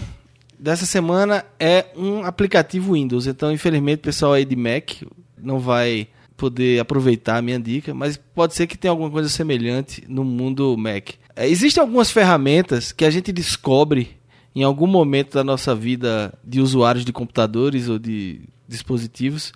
dessa 0.58 0.84
semana 0.84 1.46
é 1.60 1.86
um 1.96 2.24
aplicativo 2.24 2.94
Windows. 2.94 3.28
Então, 3.28 3.52
infelizmente, 3.52 4.00
o 4.00 4.04
pessoal 4.04 4.34
aí 4.34 4.44
de 4.44 4.56
Mac 4.56 5.04
não 5.38 5.60
vai 5.60 6.08
poder 6.36 6.80
aproveitar 6.80 7.38
a 7.38 7.42
minha 7.42 7.60
dica, 7.60 7.94
mas 7.94 8.18
pode 8.18 8.56
ser 8.56 8.66
que 8.66 8.76
tenha 8.76 8.92
alguma 8.92 9.12
coisa 9.12 9.30
semelhante 9.30 10.04
no 10.08 10.24
mundo 10.24 10.76
Mac. 10.76 11.12
É, 11.36 11.48
existem 11.48 11.82
algumas 11.82 12.10
ferramentas 12.10 12.92
que 12.92 13.06
a 13.06 13.12
gente 13.12 13.32
descobre 13.32 14.18
em 14.56 14.64
algum 14.64 14.88
momento 14.88 15.36
da 15.36 15.44
nossa 15.44 15.76
vida 15.76 16.34
de 16.44 16.60
usuários 16.60 17.06
de 17.06 17.14
computadores 17.14 17.88
ou 17.88 18.00
de 18.00 18.42
dispositivos 18.68 19.54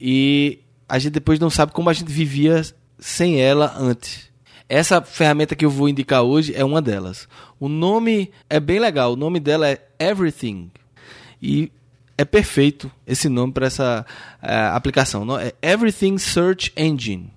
e 0.00 0.60
a 0.88 0.96
gente 0.96 1.14
depois 1.14 1.40
não 1.40 1.50
sabe 1.50 1.72
como 1.72 1.90
a 1.90 1.92
gente 1.92 2.12
vivia 2.12 2.62
sem 3.00 3.40
ela 3.40 3.74
antes. 3.76 4.29
Essa 4.70 5.02
ferramenta 5.02 5.56
que 5.56 5.64
eu 5.64 5.70
vou 5.70 5.88
indicar 5.88 6.22
hoje 6.22 6.54
é 6.54 6.64
uma 6.64 6.80
delas. 6.80 7.28
O 7.58 7.68
nome 7.68 8.30
é 8.48 8.60
bem 8.60 8.78
legal, 8.78 9.14
o 9.14 9.16
nome 9.16 9.40
dela 9.40 9.68
é 9.68 9.84
Everything. 9.98 10.70
E 11.42 11.72
é 12.16 12.24
perfeito 12.24 12.88
esse 13.04 13.28
nome 13.28 13.52
para 13.52 13.66
essa 13.66 14.06
uh, 14.40 14.76
aplicação. 14.76 15.26
É 15.40 15.52
Everything 15.60 16.18
Search 16.18 16.72
Engine. 16.76 17.32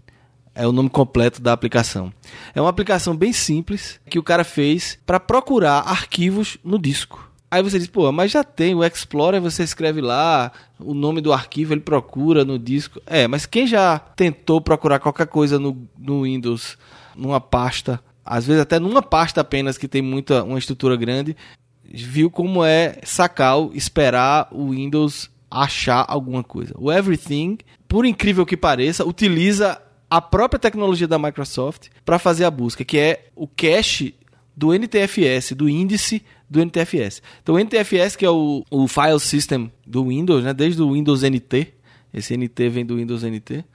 É 0.53 0.67
o 0.67 0.71
nome 0.71 0.91
completo 0.91 1.41
da 1.41 1.53
aplicação. 1.53 2.13
É 2.53 2.61
uma 2.61 2.69
aplicação 2.69 3.17
bem 3.17 3.33
simples 3.33 3.99
que 4.07 4.19
o 4.19 4.23
cara 4.23 4.43
fez 4.43 4.99
para 5.03 5.19
procurar 5.19 5.79
arquivos 5.79 6.59
no 6.63 6.77
disco. 6.77 7.31
Aí 7.49 7.63
você 7.63 7.79
diz, 7.79 7.87
pô, 7.87 8.11
mas 8.11 8.29
já 8.29 8.43
tem 8.43 8.75
o 8.75 8.83
Explorer, 8.83 9.41
você 9.41 9.63
escreve 9.63 10.01
lá 10.01 10.51
o 10.79 10.93
nome 10.93 11.19
do 11.19 11.33
arquivo, 11.33 11.73
ele 11.73 11.81
procura 11.81 12.45
no 12.45 12.59
disco. 12.59 13.01
É, 13.07 13.27
mas 13.27 13.47
quem 13.47 13.65
já 13.65 13.97
tentou 13.97 14.61
procurar 14.61 14.99
qualquer 14.99 15.25
coisa 15.25 15.57
no, 15.57 15.75
no 15.97 16.23
Windows, 16.23 16.77
numa 17.15 17.39
pasta, 17.39 17.99
às 18.25 18.45
vezes 18.45 18.61
até 18.61 18.79
numa 18.79 19.01
pasta 19.01 19.41
apenas 19.41 19.77
que 19.77 19.87
tem 19.87 20.01
muita 20.01 20.43
uma 20.43 20.59
estrutura 20.59 20.95
grande, 20.95 21.35
viu 21.83 22.29
como 22.29 22.63
é 22.63 22.99
sacar, 23.03 23.57
esperar 23.73 24.47
o 24.51 24.69
Windows 24.69 25.29
achar 25.49 26.03
alguma 26.07 26.43
coisa. 26.43 26.73
O 26.77 26.91
Everything, 26.91 27.59
por 27.87 28.05
incrível 28.05 28.45
que 28.45 28.57
pareça, 28.57 29.05
utiliza 29.05 29.79
a 30.09 30.19
própria 30.19 30.59
tecnologia 30.59 31.07
da 31.07 31.19
Microsoft 31.19 31.89
para 32.03 32.17
fazer 32.17 32.45
a 32.45 32.51
busca, 32.51 32.83
que 32.83 32.97
é 32.97 33.27
o 33.35 33.47
cache 33.47 34.15
do 34.55 34.73
NTFS, 34.73 35.53
do 35.53 35.69
índice 35.69 36.23
do 36.49 36.63
NTFS. 36.63 37.21
Então, 37.41 37.55
o 37.55 37.59
NTFS, 37.59 38.15
que 38.15 38.25
é 38.25 38.29
o, 38.29 38.63
o 38.69 38.87
file 38.87 39.19
system 39.19 39.71
do 39.85 40.07
Windows, 40.07 40.43
né, 40.43 40.53
desde 40.53 40.81
o 40.81 40.93
Windows 40.93 41.23
NT, 41.23 41.73
esse 42.13 42.37
NT 42.37 42.69
vem 42.69 42.85
do 42.85 42.97
Windows 42.97 43.23
NT, 43.23 43.65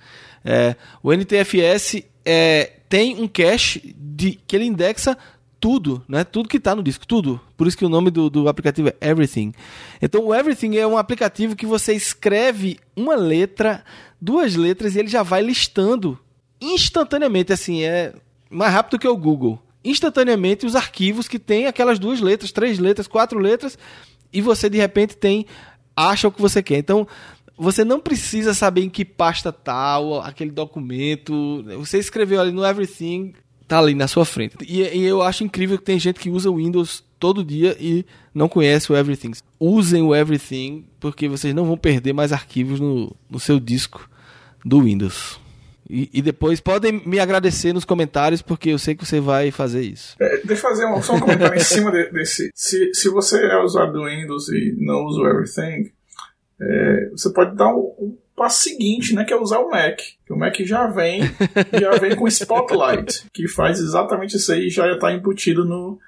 é, 0.44 0.76
o 1.02 1.12
NTFS 1.12 2.04
é, 2.30 2.72
tem 2.90 3.18
um 3.18 3.26
cache 3.26 3.96
de, 3.98 4.38
que 4.46 4.54
ele 4.54 4.66
indexa 4.66 5.16
tudo, 5.58 6.04
né? 6.06 6.24
Tudo 6.24 6.46
que 6.46 6.58
está 6.58 6.74
no 6.74 6.82
disco, 6.82 7.06
tudo. 7.06 7.40
Por 7.56 7.66
isso 7.66 7.76
que 7.76 7.86
o 7.86 7.88
nome 7.88 8.10
do, 8.10 8.28
do 8.28 8.48
aplicativo 8.50 8.90
é 8.90 9.08
Everything. 9.08 9.54
Então, 10.02 10.26
o 10.26 10.34
Everything 10.34 10.76
é 10.76 10.86
um 10.86 10.98
aplicativo 10.98 11.56
que 11.56 11.64
você 11.64 11.94
escreve 11.94 12.78
uma 12.94 13.16
letra, 13.16 13.82
duas 14.20 14.54
letras 14.54 14.94
e 14.94 14.98
ele 14.98 15.08
já 15.08 15.22
vai 15.22 15.40
listando 15.40 16.18
instantaneamente, 16.60 17.50
assim, 17.50 17.82
é 17.82 18.12
mais 18.50 18.74
rápido 18.74 18.98
que 18.98 19.08
o 19.08 19.16
Google. 19.16 19.58
Instantaneamente 19.82 20.66
os 20.66 20.76
arquivos 20.76 21.26
que 21.26 21.38
tem 21.38 21.64
aquelas 21.64 21.98
duas 21.98 22.20
letras, 22.20 22.52
três 22.52 22.78
letras, 22.78 23.08
quatro 23.08 23.38
letras, 23.38 23.78
e 24.30 24.42
você 24.42 24.68
de 24.68 24.76
repente 24.76 25.16
tem 25.16 25.46
acha 25.96 26.28
o 26.28 26.32
que 26.32 26.42
você 26.42 26.62
quer. 26.62 26.76
Então, 26.76 27.08
você 27.58 27.84
não 27.84 27.98
precisa 27.98 28.54
saber 28.54 28.82
em 28.82 28.88
que 28.88 29.04
pasta 29.04 29.52
tal, 29.52 30.22
tá, 30.22 30.28
aquele 30.28 30.50
documento. 30.50 31.64
Você 31.78 31.98
escreveu 31.98 32.40
ali 32.40 32.52
no 32.52 32.64
Everything, 32.64 33.34
tá 33.66 33.78
ali 33.80 33.94
na 33.94 34.06
sua 34.06 34.24
frente. 34.24 34.56
E, 34.66 34.80
e, 34.80 35.04
eu 35.04 35.20
acho 35.20 35.42
incrível 35.42 35.76
que 35.76 35.84
tem 35.84 35.98
gente 35.98 36.20
que 36.20 36.30
usa 36.30 36.50
o 36.50 36.56
Windows 36.56 37.04
todo 37.18 37.44
dia 37.44 37.76
e 37.80 38.06
não 38.32 38.48
conhece 38.48 38.92
o 38.92 38.96
Everything. 38.96 39.32
Usem 39.58 40.02
o 40.02 40.14
Everything, 40.14 40.86
porque 41.00 41.28
vocês 41.28 41.52
não 41.54 41.64
vão 41.64 41.76
perder 41.76 42.12
mais 42.12 42.32
arquivos 42.32 42.78
no, 42.78 43.14
no 43.28 43.40
seu 43.40 43.58
disco 43.58 44.08
do 44.64 44.82
Windows. 44.82 45.40
E, 45.90 46.10
e, 46.12 46.20
depois 46.20 46.60
podem 46.60 47.02
me 47.06 47.18
agradecer 47.18 47.72
nos 47.72 47.84
comentários, 47.84 48.42
porque 48.42 48.68
eu 48.68 48.78
sei 48.78 48.94
que 48.94 49.06
você 49.06 49.20
vai 49.20 49.50
fazer 49.50 49.80
isso. 49.80 50.16
É, 50.20 50.42
deixa 50.44 50.66
eu 50.66 50.70
fazer 50.70 50.86
um, 50.86 51.00
só 51.00 51.14
um 51.14 51.20
comentário 51.20 51.56
em 51.56 51.64
cima 51.64 51.90
de, 51.90 52.10
desse. 52.10 52.50
Se, 52.54 52.92
se 52.92 53.08
você 53.08 53.42
é 53.46 53.56
usuário 53.56 53.94
do 53.94 54.04
Windows 54.04 54.48
e 54.50 54.76
não 54.78 55.06
usa 55.06 55.22
o 55.22 55.26
Everything, 55.26 55.90
é, 56.60 57.10
você 57.10 57.32
pode 57.32 57.56
dar 57.56 57.68
um, 57.68 57.94
um 57.98 58.16
passo 58.36 58.62
seguinte, 58.62 59.14
né, 59.14 59.24
que 59.24 59.32
é 59.32 59.36
usar 59.36 59.58
o 59.58 59.70
Mac. 59.70 59.98
O 60.30 60.36
Mac 60.36 60.56
já 60.60 60.86
vem, 60.86 61.22
já 61.80 61.90
vem 61.98 62.14
com 62.14 62.28
Spotlight, 62.28 63.24
que 63.32 63.48
faz 63.48 63.80
exatamente 63.80 64.36
isso 64.36 64.52
aí 64.52 64.66
e 64.66 64.70
já 64.70 64.90
está 64.92 65.12
embutido 65.12 65.64
no, 65.64 65.98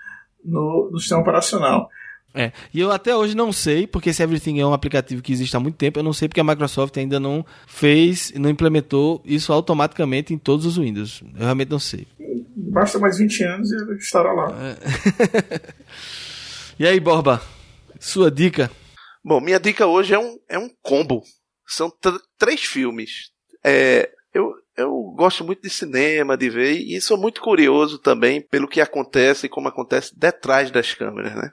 no, 0.44 0.90
no 0.92 0.98
sistema 0.98 1.22
operacional. 1.22 1.90
É, 2.32 2.52
e 2.72 2.78
eu 2.78 2.92
até 2.92 3.14
hoje 3.14 3.34
não 3.36 3.52
sei, 3.52 3.88
porque 3.88 4.10
esse 4.10 4.22
Everything 4.22 4.60
é 4.60 4.66
um 4.66 4.72
aplicativo 4.72 5.20
que 5.20 5.32
existe 5.32 5.56
há 5.56 5.60
muito 5.60 5.74
tempo, 5.74 5.98
eu 5.98 6.02
não 6.02 6.12
sei 6.12 6.28
porque 6.28 6.40
a 6.40 6.44
Microsoft 6.44 6.96
ainda 6.96 7.18
não 7.18 7.44
fez, 7.66 8.32
não 8.36 8.48
implementou 8.48 9.20
isso 9.24 9.52
automaticamente 9.52 10.32
em 10.32 10.38
todos 10.38 10.64
os 10.64 10.78
Windows. 10.78 11.22
Eu 11.34 11.40
realmente 11.40 11.70
não 11.70 11.80
sei. 11.80 12.06
Basta 12.54 13.00
mais 13.00 13.18
20 13.18 13.44
anos 13.44 13.72
e 13.72 13.94
estará 13.96 14.32
lá. 14.32 14.54
É. 14.62 15.60
e 16.78 16.86
aí, 16.86 17.00
Borba, 17.00 17.42
sua 17.98 18.30
dica? 18.30 18.70
Bom, 19.22 19.40
minha 19.40 19.60
dica 19.60 19.86
hoje 19.86 20.14
é 20.14 20.18
um, 20.18 20.38
é 20.48 20.58
um 20.58 20.68
combo. 20.82 21.22
São 21.66 21.92
três 22.38 22.62
filmes. 22.62 23.30
É, 23.62 24.10
eu, 24.32 24.54
eu 24.76 24.90
gosto 25.14 25.44
muito 25.44 25.62
de 25.62 25.70
cinema, 25.70 26.36
de 26.36 26.48
ver, 26.48 26.78
e 26.78 27.00
sou 27.00 27.18
muito 27.18 27.40
curioso 27.40 27.98
também 27.98 28.40
pelo 28.40 28.68
que 28.68 28.80
acontece 28.80 29.46
e 29.46 29.48
como 29.48 29.68
acontece 29.68 30.18
detrás 30.18 30.70
das 30.70 30.94
câmeras, 30.94 31.34
né? 31.34 31.52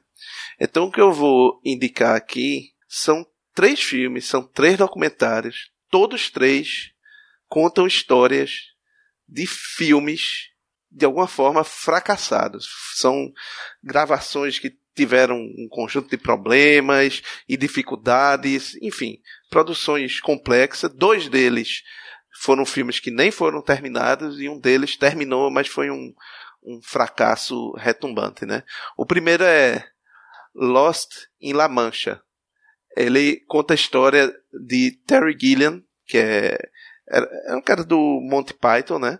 Então 0.59 0.85
o 0.85 0.91
que 0.91 1.01
eu 1.01 1.11
vou 1.11 1.59
indicar 1.63 2.15
aqui 2.15 2.71
são 2.87 3.25
três 3.53 3.81
filmes, 3.81 4.25
são 4.25 4.43
três 4.43 4.77
documentários, 4.77 5.71
todos 5.89 6.29
três 6.29 6.91
contam 7.47 7.85
histórias 7.85 8.51
de 9.27 9.45
filmes 9.45 10.49
de 10.89 11.05
alguma 11.05 11.27
forma 11.27 11.63
fracassados. 11.63 12.67
São 12.95 13.31
gravações 13.83 14.57
que 14.57 14.77
tiveram 14.97 15.37
um 15.37 15.67
conjunto 15.69 16.09
de 16.09 16.17
problemas 16.17 17.21
e 17.47 17.55
dificuldades, 17.55 18.75
enfim, 18.81 19.21
produções 19.49 20.19
complexas. 20.19 20.91
Dois 20.91 21.29
deles 21.29 21.83
foram 22.41 22.65
filmes 22.65 22.99
que 22.99 23.11
nem 23.11 23.29
foram 23.29 23.61
terminados 23.61 24.41
e 24.41 24.49
um 24.49 24.59
deles 24.59 24.97
terminou, 24.97 25.51
mas 25.51 25.67
foi 25.67 25.91
um, 25.91 26.13
um 26.63 26.81
fracasso 26.81 27.71
retumbante, 27.73 28.45
né? 28.45 28.63
O 28.97 29.05
primeiro 29.05 29.43
é 29.43 29.87
Lost 30.55 31.27
in 31.39 31.53
La 31.53 31.69
Mancha. 31.69 32.21
Ele 32.95 33.37
conta 33.47 33.73
a 33.73 33.75
história 33.75 34.33
de 34.51 34.91
Terry 35.05 35.37
Gilliam, 35.39 35.83
que 36.07 36.17
é, 36.17 36.57
é 37.09 37.55
um 37.55 37.61
cara 37.61 37.83
do 37.83 38.19
Monty 38.21 38.55
Python, 38.55 38.97
né? 38.97 39.19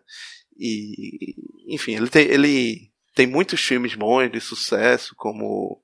E, 0.58 1.36
enfim, 1.68 1.96
ele 1.96 2.10
tem, 2.10 2.26
ele 2.26 2.92
tem 3.18 3.26
muitos 3.26 3.60
filmes 3.66 3.96
bons 3.96 4.30
de 4.32 4.40
sucesso, 4.40 5.16
como 5.16 5.82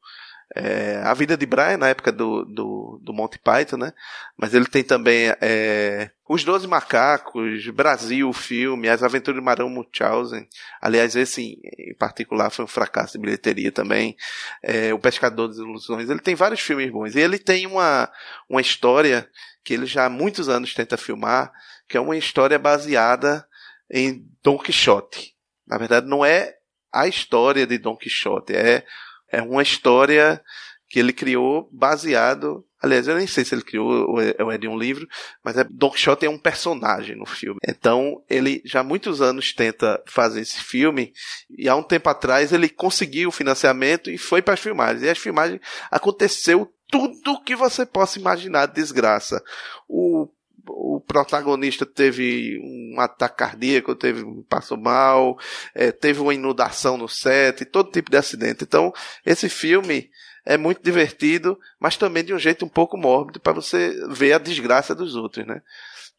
é, 0.55 1.01
A 1.03 1.15
Vida 1.15 1.35
de 1.35 1.47
Brian, 1.47 1.77
na 1.77 1.89
época 1.89 2.11
do, 2.11 2.45
do, 2.45 2.99
do 3.01 3.11
Monty 3.11 3.39
Python, 3.39 3.77
né? 3.77 3.91
Mas 4.37 4.53
ele 4.53 4.67
tem 4.67 4.83
também 4.83 5.33
é, 5.41 6.11
Os 6.29 6.43
Doze 6.43 6.67
Macacos, 6.67 7.67
Brasil, 7.71 8.29
o 8.29 8.33
filme, 8.33 8.87
As 8.87 9.01
Aventuras 9.01 9.39
de 9.39 9.43
Marão 9.43 9.67
Munchausen. 9.67 10.47
Aliás, 10.79 11.15
esse 11.15 11.59
em 11.79 11.95
particular 11.95 12.51
foi 12.51 12.65
um 12.65 12.67
fracasso 12.67 13.13
de 13.13 13.19
bilheteria 13.19 13.71
também. 13.71 14.15
É, 14.61 14.93
o 14.93 14.99
Pescador 14.99 15.47
das 15.47 15.57
Ilusões. 15.57 16.11
Ele 16.11 16.19
tem 16.19 16.35
vários 16.35 16.59
filmes 16.59 16.91
bons. 16.91 17.15
E 17.15 17.19
ele 17.19 17.39
tem 17.39 17.65
uma, 17.65 18.11
uma 18.47 18.61
história 18.61 19.27
que 19.63 19.73
ele 19.73 19.87
já 19.87 20.05
há 20.05 20.09
muitos 20.09 20.49
anos 20.49 20.75
tenta 20.75 20.97
filmar, 20.97 21.51
que 21.89 21.97
é 21.97 21.99
uma 21.99 22.15
história 22.15 22.59
baseada 22.59 23.43
em 23.89 24.23
Don 24.43 24.59
Quixote. 24.59 25.33
Na 25.65 25.79
verdade, 25.79 26.05
não 26.05 26.23
é 26.23 26.57
a 26.93 27.07
história 27.07 27.65
de 27.65 27.77
Don 27.77 27.95
Quixote, 27.95 28.53
é 28.53 28.85
é 29.33 29.41
uma 29.41 29.63
história 29.63 30.39
que 30.87 30.99
ele 30.99 31.11
criou 31.11 31.67
baseado. 31.71 32.63
Aliás, 32.79 33.07
eu 33.07 33.15
nem 33.15 33.25
sei 33.25 33.43
se 33.43 33.55
ele 33.55 33.63
criou 33.63 34.11
ou 34.11 34.51
é 34.51 34.57
de 34.59 34.67
um 34.67 34.77
livro, 34.77 35.07
mas 35.43 35.57
é, 35.57 35.65
Don 35.67 35.89
Quixote 35.89 36.27
é 36.27 36.29
um 36.29 36.37
personagem 36.37 37.15
no 37.15 37.25
filme. 37.25 37.57
Então, 37.67 38.21
ele 38.29 38.61
já 38.63 38.81
há 38.81 38.83
muitos 38.83 39.21
anos 39.21 39.51
tenta 39.53 39.99
fazer 40.05 40.41
esse 40.41 40.61
filme, 40.61 41.11
e 41.49 41.67
há 41.67 41.75
um 41.75 41.81
tempo 41.81 42.09
atrás 42.09 42.53
ele 42.53 42.69
conseguiu 42.69 43.29
o 43.29 43.31
financiamento 43.31 44.11
e 44.11 44.19
foi 44.19 44.43
para 44.43 44.53
as 44.53 44.59
filmagens. 44.59 45.01
E 45.01 45.09
as 45.09 45.17
filmagens 45.17 45.59
aconteceu 45.89 46.71
tudo 46.91 47.41
que 47.43 47.55
você 47.55 47.87
possa 47.87 48.19
imaginar 48.19 48.67
de 48.67 48.75
desgraça. 48.75 49.41
O 49.89 50.27
o 50.67 51.01
protagonista 51.01 51.85
teve 51.85 52.59
um 52.61 52.99
ataque 52.99 53.37
cardíaco, 53.37 53.95
teve, 53.95 54.23
passou 54.47 54.77
mal, 54.77 55.37
é, 55.73 55.91
teve 55.91 56.19
uma 56.19 56.33
inundação 56.33 56.97
no 56.97 57.07
set, 57.07 57.65
todo 57.65 57.91
tipo 57.91 58.09
de 58.09 58.17
acidente. 58.17 58.63
Então, 58.63 58.93
esse 59.25 59.49
filme 59.49 60.09
é 60.45 60.57
muito 60.57 60.81
divertido, 60.81 61.57
mas 61.79 61.97
também 61.97 62.23
de 62.23 62.33
um 62.33 62.39
jeito 62.39 62.65
um 62.65 62.69
pouco 62.69 62.97
mórbido 62.97 63.39
para 63.39 63.53
você 63.53 63.95
ver 64.09 64.33
a 64.33 64.39
desgraça 64.39 64.93
dos 64.93 65.15
outros, 65.15 65.45
né? 65.45 65.61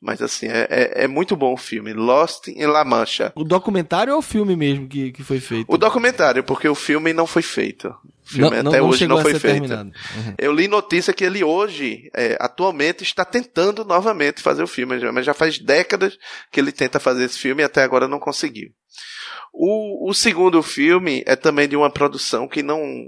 Mas 0.04 0.20
assim, 0.20 0.46
é, 0.48 0.66
é, 0.68 1.04
é, 1.04 1.08
muito 1.08 1.34
bom 1.34 1.54
o 1.54 1.56
filme. 1.56 1.94
Lost 1.94 2.48
em 2.48 2.66
La 2.66 2.84
Mancha. 2.84 3.32
O 3.34 3.42
documentário 3.42 4.12
ou 4.12 4.18
o 4.18 4.22
filme 4.22 4.54
mesmo 4.54 4.86
que, 4.86 5.10
que 5.10 5.24
foi 5.24 5.40
feito? 5.40 5.64
O 5.66 5.78
documentário, 5.78 6.44
porque 6.44 6.68
o 6.68 6.74
filme 6.74 7.14
não 7.14 7.26
foi 7.26 7.40
feito. 7.40 7.88
O 7.88 8.28
filme 8.28 8.62
não, 8.62 8.70
até 8.70 8.80
não, 8.80 8.88
hoje 8.90 9.06
não 9.06 9.22
foi 9.22 9.38
feito. 9.38 9.72
Uhum. 9.72 9.92
Eu 10.36 10.52
li 10.52 10.68
notícia 10.68 11.14
que 11.14 11.24
ele 11.24 11.42
hoje, 11.42 12.10
é, 12.14 12.36
atualmente, 12.38 13.02
está 13.02 13.24
tentando 13.24 13.82
novamente 13.82 14.42
fazer 14.42 14.62
o 14.62 14.66
filme, 14.66 15.10
mas 15.10 15.24
já 15.24 15.32
faz 15.32 15.58
décadas 15.58 16.18
que 16.52 16.60
ele 16.60 16.70
tenta 16.70 17.00
fazer 17.00 17.24
esse 17.24 17.38
filme 17.38 17.62
e 17.62 17.64
até 17.64 17.82
agora 17.82 18.06
não 18.06 18.18
conseguiu. 18.18 18.68
O, 19.54 20.10
o 20.10 20.12
segundo 20.12 20.62
filme 20.62 21.22
é 21.26 21.34
também 21.34 21.66
de 21.66 21.76
uma 21.76 21.88
produção 21.88 22.46
que 22.46 22.62
não, 22.62 23.06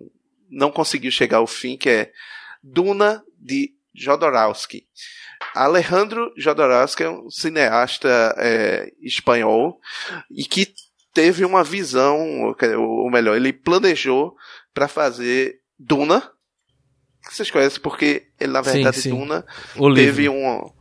não 0.51 0.73
conseguiu 0.73 1.11
chegar 1.11 1.39
ao 1.39 1.47
fim, 1.47 1.77
que 1.77 1.91
é 1.91 2.11
Duna 2.63 3.23
de 3.39 3.73
Jodorowsky. 3.95 4.87
Alejandro 5.55 6.33
Jodorowsky 6.37 7.05
é 7.05 7.11
um 7.11 7.31
cineasta 7.31 8.35
é, 8.39 8.93
espanhol 9.01 9.81
e 10.31 10.45
que 10.45 10.73
teve 11.13 11.45
uma 11.45 11.65
visão, 11.65 12.55
ou 12.79 13.11
melhor, 13.11 13.37
ele 13.37 13.53
planejou 13.53 14.35
para 14.75 14.87
fazer 14.87 15.61
Duna, 15.79 16.21
que 17.27 17.35
vocês 17.35 17.51
conhecem 17.51 17.81
porque 17.81 18.29
ele 18.39 18.53
na 18.53 18.61
verdade 18.61 18.97
sim, 18.97 19.03
sim. 19.03 19.11
Duna 19.11 19.45
o 19.77 19.93
teve 19.95 20.23
livro. 20.23 20.37
um 20.37 20.77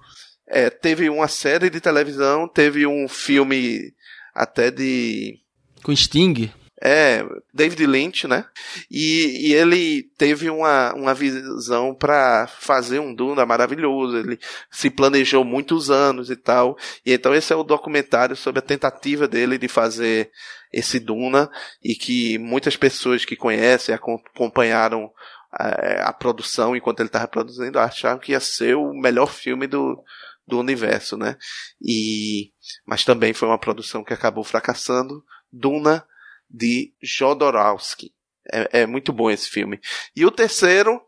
é, 0.48 0.70
teve 0.70 1.10
uma 1.10 1.28
série 1.28 1.70
de 1.70 1.82
televisão, 1.82 2.48
teve 2.48 2.86
um 2.86 3.08
filme 3.08 3.94
até 4.34 4.70
de 4.70 5.40
com 5.82 5.96
Sting 5.96 6.52
é, 6.82 7.26
David 7.54 7.86
Lynch, 7.86 8.28
né? 8.28 8.46
E, 8.92 9.50
e 9.50 9.54
ele 9.54 10.04
teve 10.18 10.50
uma, 10.50 10.94
uma 10.94 11.14
visão 11.14 11.96
para 11.96 12.48
fazer 12.48 13.00
um 13.00 13.14
Duna 13.14 13.46
maravilhoso. 13.46 14.18
Ele 14.18 14.38
se 14.70 14.90
planejou 14.90 15.46
muitos 15.46 15.90
anos 15.90 16.30
e 16.30 16.36
tal. 16.36 16.78
E 17.06 17.14
então 17.14 17.34
esse 17.34 17.54
é 17.54 17.56
o 17.56 17.64
documentário 17.64 18.36
sobre 18.36 18.60
a 18.60 18.64
tentativa 18.64 19.28
dele 19.28 19.58
de 19.58 19.68
fazer 19.68 20.32
esse 20.72 21.00
Duna 21.00 21.50
e 21.82 21.96
que 21.96 22.38
muitas 22.38 22.76
pessoas 22.76 23.24
que 23.24 23.38
conhecem, 23.38 23.96
acompanharam 23.96 25.10
a, 25.52 25.70
é, 25.70 26.02
a 26.02 26.12
produção 26.12 26.76
enquanto 26.76 27.00
ele 27.00 27.08
estava 27.08 27.28
produzindo, 27.28 27.80
acharam 27.80 28.20
que 28.20 28.34
ia 28.34 28.40
ser 28.42 28.76
o 28.76 28.94
melhor 28.94 29.32
filme 29.32 29.66
do, 29.66 30.04
do 30.46 30.60
universo, 30.60 31.16
né? 31.16 31.38
E, 31.82 32.52
mas 32.86 33.06
também 33.06 33.34
foi 33.34 33.48
uma 33.48 33.58
produção 33.58 34.04
que 34.04 34.14
acabou 34.14 34.44
fracassando. 34.44 35.24
Duna 35.50 36.06
de 36.50 36.94
Jodorowsky. 37.02 38.14
É, 38.52 38.82
é 38.82 38.86
muito 38.86 39.12
bom 39.12 39.30
esse 39.30 39.50
filme. 39.50 39.80
E 40.16 40.26
o 40.26 40.32
terceiro 40.32 41.02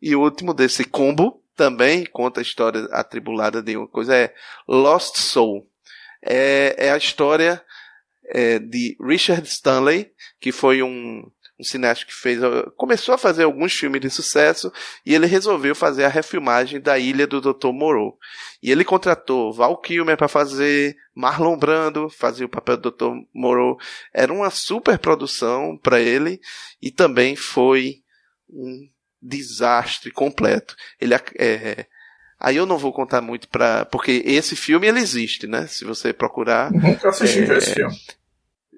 e 0.00 0.14
último 0.14 0.54
desse 0.54 0.84
combo 0.84 1.42
também 1.56 2.04
conta 2.04 2.40
a 2.40 2.42
história 2.42 2.84
atribulada 2.90 3.62
de 3.62 3.76
uma 3.76 3.88
coisa 3.88 4.16
é 4.16 4.34
Lost 4.68 5.18
Soul. 5.18 5.68
É, 6.22 6.74
é 6.86 6.90
a 6.92 6.96
história 6.96 7.62
é, 8.26 8.58
de 8.58 8.96
Richard 9.00 9.46
Stanley, 9.46 10.12
que 10.40 10.50
foi 10.52 10.82
um 10.82 11.30
um 11.64 11.70
cineasta 11.70 12.04
que 12.04 12.14
fez, 12.14 12.38
começou 12.76 13.14
a 13.14 13.18
fazer 13.18 13.44
alguns 13.44 13.72
filmes 13.72 14.00
de 14.00 14.10
sucesso 14.10 14.70
e 15.04 15.14
ele 15.14 15.26
resolveu 15.26 15.74
fazer 15.74 16.04
a 16.04 16.08
refilmagem 16.08 16.80
da 16.80 16.98
Ilha 16.98 17.26
do 17.26 17.40
Dr. 17.40 17.72
Moreau. 17.72 18.18
E 18.62 18.70
ele 18.70 18.84
contratou 18.84 19.52
Val 19.52 19.76
Kilmer 19.78 20.16
para 20.16 20.28
fazer, 20.28 20.96
Marlon 21.14 21.56
Brando 21.56 22.08
fazia 22.10 22.46
o 22.46 22.48
papel 22.48 22.76
do 22.76 22.90
Dr. 22.90 23.12
Moreau. 23.32 23.78
Era 24.12 24.32
uma 24.32 24.50
super 24.50 24.98
produção 24.98 25.78
para 25.82 26.00
ele 26.00 26.40
e 26.80 26.90
também 26.90 27.34
foi 27.34 28.02
um 28.48 28.88
desastre 29.20 30.10
completo. 30.10 30.76
Ele 31.00 31.14
é, 31.38 31.86
Aí 32.38 32.56
eu 32.56 32.66
não 32.66 32.76
vou 32.76 32.92
contar 32.92 33.22
muito 33.22 33.48
para 33.48 33.86
porque 33.86 34.22
esse 34.26 34.54
filme 34.54 34.86
ele 34.86 35.00
existe, 35.00 35.46
né? 35.46 35.66
Se 35.66 35.82
você 35.84 36.12
procurar. 36.12 36.70
Nunca 36.70 37.08
assisti 37.08 37.40
é, 37.40 37.56
esse 37.56 37.72
filme 37.72 37.96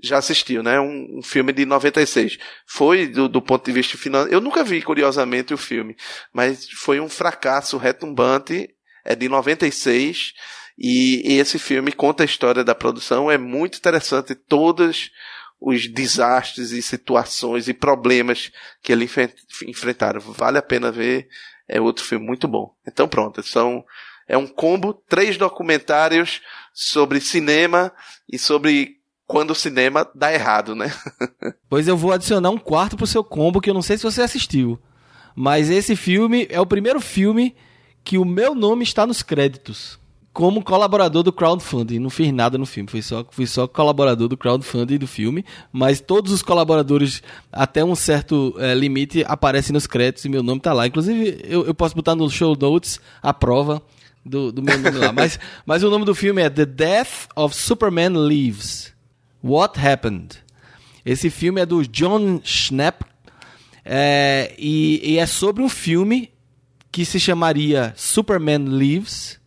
já 0.03 0.19
assistiu, 0.19 0.63
né? 0.63 0.81
Um, 0.81 1.19
um, 1.19 1.23
filme 1.23 1.53
de 1.53 1.65
96. 1.65 2.39
Foi, 2.67 3.07
do, 3.07 3.29
do 3.29 3.43
ponto 3.43 3.65
de 3.65 3.73
vista 3.73 3.97
financeiro. 3.97 4.37
Eu 4.37 4.41
nunca 4.41 4.65
vi, 4.65 4.83
curiosamente, 4.83 5.55
o 5.55 5.59
filme, 5.59 5.97
mas 6.33 6.69
foi 6.71 7.01
um 7.01 7.09
fracasso 7.09 7.77
retumbante. 7.77 8.71
É 9.05 9.15
de 9.15 9.29
96. 9.29 10.33
E, 10.79 11.33
e 11.33 11.39
esse 11.39 11.59
filme 11.59 11.93
conta 11.93 12.23
a 12.23 12.27
história 12.27 12.65
da 12.65 12.75
produção. 12.75 13.31
É 13.31 13.39
muito 13.39 13.79
interessante. 13.79 14.35
Todos 14.35 15.11
os 15.61 15.89
desastres 15.89 16.71
e 16.73 16.83
situações 16.83 17.69
e 17.69 17.75
problemas 17.75 18.51
que 18.83 18.93
ele 18.93 19.09
enfrentaram. 19.67 20.21
Vale 20.21 20.59
a 20.59 20.63
pena 20.63 20.93
ver. 20.93 21.29
É 21.69 21.81
outro 21.81 22.05
filme 22.05 22.25
muito 22.25 22.47
bom. 22.47 22.75
Então 22.87 23.09
pronto, 23.09 23.43
são 23.43 23.85
é 24.29 24.37
um 24.37 24.47
combo, 24.47 24.93
três 24.93 25.37
documentários 25.37 26.41
sobre 26.73 27.21
cinema 27.21 27.93
e 28.29 28.39
sobre 28.39 28.96
quando 29.27 29.51
o 29.51 29.55
cinema 29.55 30.09
dá 30.15 30.33
errado, 30.33 30.75
né? 30.75 30.93
pois 31.69 31.89
eu 31.89 31.97
vou 31.97 32.13
adicionar 32.13 32.51
um 32.51 32.59
quarto 32.59 32.97
pro 32.97 33.07
seu 33.07 33.25
combo 33.25 33.61
que 33.61 33.69
eu 33.69 33.75
não 33.75 33.83
sei 33.83 33.99
se 33.99 34.05
você 34.05 34.23
assistiu. 34.23 34.79
Mas 35.35 35.69
esse 35.69 35.95
filme 35.95 36.47
é 36.49 36.61
o 36.61 36.67
primeiro 36.67 37.01
filme 37.01 37.55
que 38.03 38.17
o 38.17 38.25
meu 38.25 38.55
nome 38.55 38.85
está 38.85 39.07
nos 39.07 39.23
créditos. 39.23 39.99
Como 40.33 40.63
colaborador 40.63 41.23
do 41.23 41.33
crowdfunding. 41.33 41.99
Não 41.99 42.11
fiz 42.11 42.33
nada 42.33 42.57
no 42.59 42.67
filme, 42.67 42.91
fui 42.91 43.03
só, 43.03 43.25
fui 43.31 43.47
só 43.47 43.67
colaborador 43.67 44.29
do 44.29 44.37
crowdfunding 44.37 44.99
do 44.99 45.07
filme. 45.07 45.45
Mas 45.73 46.01
todos 46.01 46.31
os 46.31 46.43
colaboradores, 46.43 47.23
até 47.51 47.85
um 47.85 47.95
certo 47.95 48.55
é, 48.59 48.75
limite, 48.75 49.25
aparecem 49.27 49.73
nos 49.73 49.87
créditos 49.87 50.25
e 50.25 50.29
meu 50.29 50.43
nome 50.43 50.59
está 50.59 50.73
lá. 50.73 50.87
Inclusive, 50.87 51.41
eu, 51.45 51.67
eu 51.67 51.75
posso 51.75 51.95
botar 51.95 52.15
no 52.15 52.31
show 52.31 52.57
notes 52.59 53.01
a 53.23 53.33
prova 53.33 53.83
do, 54.25 54.53
do 54.53 54.63
meu 54.63 54.79
nome 54.79 54.99
lá. 54.99 55.13
Mas, 55.15 55.39
mas 55.65 55.83
o 55.83 55.91
nome 55.91 56.05
do 56.05 56.15
filme 56.15 56.43
é 56.43 56.51
The 56.51 56.67
Death 56.67 57.29
of 57.35 57.55
Superman 57.55 58.27
Lives. 58.27 58.96
What 59.43 59.79
Happened. 59.79 60.37
Esse 61.05 61.31
filme 61.31 61.61
é 61.61 61.67
do 61.67 61.87
John 61.87 62.41
Schnapp 62.43 63.05
é, 63.85 64.55
e, 64.59 65.01
e, 65.13 65.19
é 65.19 65.27
sobre 65.27 65.63
um 65.63 65.69
filme 65.69 66.31
que 66.91 67.05
se 67.05 67.21
chamaria 67.21 67.95
Superman 67.97 68.65
Lives 68.65 69.39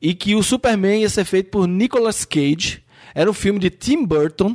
e 0.00 0.14
que 0.14 0.34
o 0.34 0.42
Superman 0.42 1.00
ia 1.00 1.08
ser 1.08 1.24
feito 1.24 1.50
por 1.50 1.66
Nicolas 1.66 2.26
Cage. 2.26 2.82
Era 3.14 3.30
um 3.30 3.34
filme 3.34 3.58
de 3.58 3.70
Tim 3.70 4.04
Burton 4.04 4.54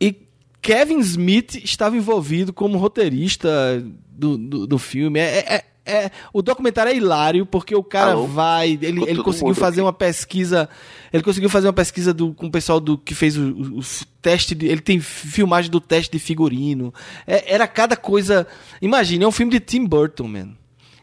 e 0.00 0.16
Kevin 0.62 1.00
Smith 1.00 1.56
estava 1.56 1.96
envolvido 1.96 2.52
como 2.52 2.78
roteirista 2.78 3.84
do, 4.08 4.38
do, 4.38 4.66
do 4.66 4.78
filme. 4.78 5.20
É, 5.20 5.38
é, 5.40 5.64
é, 5.88 6.10
o 6.32 6.42
documentário 6.42 6.92
é 6.92 6.96
hilário 6.96 7.46
porque 7.46 7.74
o 7.74 7.82
cara 7.82 8.12
Alô? 8.12 8.26
vai, 8.26 8.78
ele, 8.82 9.02
ele 9.02 9.22
conseguiu 9.22 9.54
fazer 9.54 9.80
aqui. 9.80 9.86
uma 9.86 9.92
pesquisa, 9.92 10.68
ele 11.12 11.22
conseguiu 11.22 11.48
fazer 11.48 11.66
uma 11.66 11.72
pesquisa 11.72 12.12
do, 12.12 12.34
com 12.34 12.46
o 12.46 12.50
pessoal 12.50 12.78
do 12.78 12.98
que 12.98 13.14
fez 13.14 13.36
o, 13.36 13.42
o, 13.42 13.78
o 13.78 13.82
teste, 14.20 14.54
de, 14.54 14.66
ele 14.66 14.80
tem 14.80 15.00
filmagem 15.00 15.70
do 15.70 15.80
teste 15.80 16.12
de 16.12 16.18
figurino. 16.18 16.92
É, 17.26 17.54
era 17.54 17.66
cada 17.66 17.96
coisa. 17.96 18.46
Imagine, 18.82 19.24
é 19.24 19.28
um 19.28 19.32
filme 19.32 19.50
de 19.50 19.60
Tim 19.60 19.84
Burton, 19.84 20.28
man. 20.28 20.48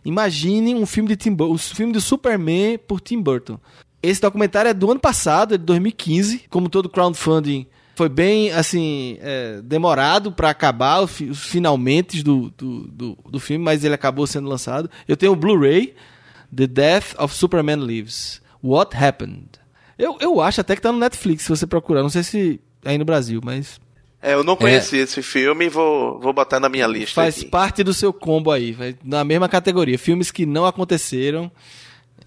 Imagine 0.06 0.76
um 0.76 0.86
filme 0.86 1.10
de 1.10 1.16
Tim 1.16 1.34
Burton, 1.34 1.54
o 1.56 1.58
filme 1.58 1.92
do 1.92 2.00
Superman 2.00 2.78
por 2.78 3.02
Tim 3.02 3.20
Burton. 3.20 3.60
Esse 4.04 4.22
documentário 4.22 4.70
é 4.70 4.74
do 4.74 4.92
ano 4.92 5.00
passado, 5.00 5.56
é 5.56 5.58
de 5.58 5.64
2015, 5.64 6.44
como 6.50 6.70
todo 6.70 6.88
crowdfunding 6.88 7.66
foi 7.96 8.10
bem, 8.10 8.52
assim, 8.52 9.18
é, 9.22 9.62
demorado 9.64 10.32
para 10.32 10.50
acabar 10.50 11.02
os, 11.02 11.18
finalmente 11.34 12.22
do, 12.22 12.54
do, 12.58 12.88
do, 12.88 13.18
do, 13.30 13.40
filme, 13.40 13.64
mas 13.64 13.84
ele 13.84 13.96
acabou 13.96 14.28
sendo 14.28 14.50
lançado. 14.50 14.90
Eu 15.08 15.16
tenho 15.16 15.32
o 15.32 15.36
Blu-ray, 15.36 15.96
The 16.54 16.68
Death 16.68 17.16
of 17.18 17.34
Superman 17.34 17.86
Lives. 17.86 18.42
What 18.62 18.96
Happened? 18.96 19.48
Eu, 19.98 20.18
eu 20.20 20.42
acho 20.42 20.60
até 20.60 20.76
que 20.76 20.82
tá 20.82 20.92
no 20.92 21.00
Netflix, 21.00 21.44
se 21.44 21.50
você 21.50 21.66
procurar. 21.66 22.02
Não 22.02 22.10
sei 22.10 22.24
se 22.24 22.60
é 22.84 22.92
aí 22.92 22.98
no 22.98 23.06
Brasil, 23.06 23.40
mas... 23.44 23.80
É, 24.22 24.34
eu 24.34 24.44
não 24.44 24.56
conheci 24.56 24.98
é, 24.98 25.02
esse 25.02 25.22
filme 25.22 25.66
e 25.66 25.70
vou, 25.70 26.20
vou 26.20 26.34
botar 26.34 26.60
na 26.60 26.68
minha 26.68 26.88
lista. 26.88 27.14
Faz 27.14 27.38
aqui. 27.40 27.46
parte 27.46 27.84
do 27.84 27.94
seu 27.94 28.12
combo 28.12 28.52
aí, 28.52 28.76
na 29.04 29.24
mesma 29.24 29.48
categoria. 29.48 30.00
Filmes 30.00 30.32
que 30.32 30.46
não 30.46 30.66
aconteceram. 30.66 31.50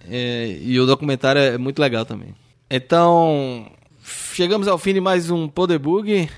É, 0.09 0.57
e 0.61 0.79
o 0.79 0.85
documentário 0.85 1.41
é 1.41 1.57
muito 1.57 1.79
legal 1.79 2.05
também. 2.05 2.33
Então, 2.69 3.69
Chegamos 4.33 4.67
ao 4.67 4.77
fim 4.77 4.93
de 4.93 5.01
mais 5.01 5.29
um 5.29 5.47
poderbug. 5.47 6.29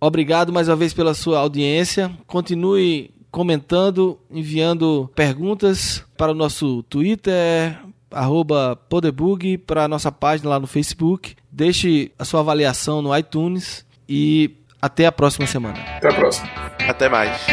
Obrigado 0.00 0.52
mais 0.52 0.68
uma 0.68 0.76
vez 0.76 0.94
pela 0.94 1.14
sua 1.14 1.38
audiência. 1.38 2.10
Continue 2.26 3.10
comentando, 3.30 4.18
enviando 4.30 5.10
perguntas 5.14 6.04
para 6.16 6.32
o 6.32 6.34
nosso 6.34 6.82
Twitter, 6.84 7.78
@poderbug 8.88 9.58
para 9.58 9.84
a 9.84 9.88
nossa 9.88 10.10
página 10.10 10.50
lá 10.50 10.58
no 10.58 10.66
Facebook. 10.66 11.36
Deixe 11.50 12.10
a 12.18 12.24
sua 12.24 12.40
avaliação 12.40 13.02
no 13.02 13.16
iTunes 13.16 13.84
e 14.08 14.50
até 14.80 15.06
a 15.06 15.12
próxima 15.12 15.46
semana. 15.46 15.78
Até 15.96 16.08
a 16.08 16.14
próxima. 16.14 16.50
Até 16.88 17.08
mais. 17.08 17.46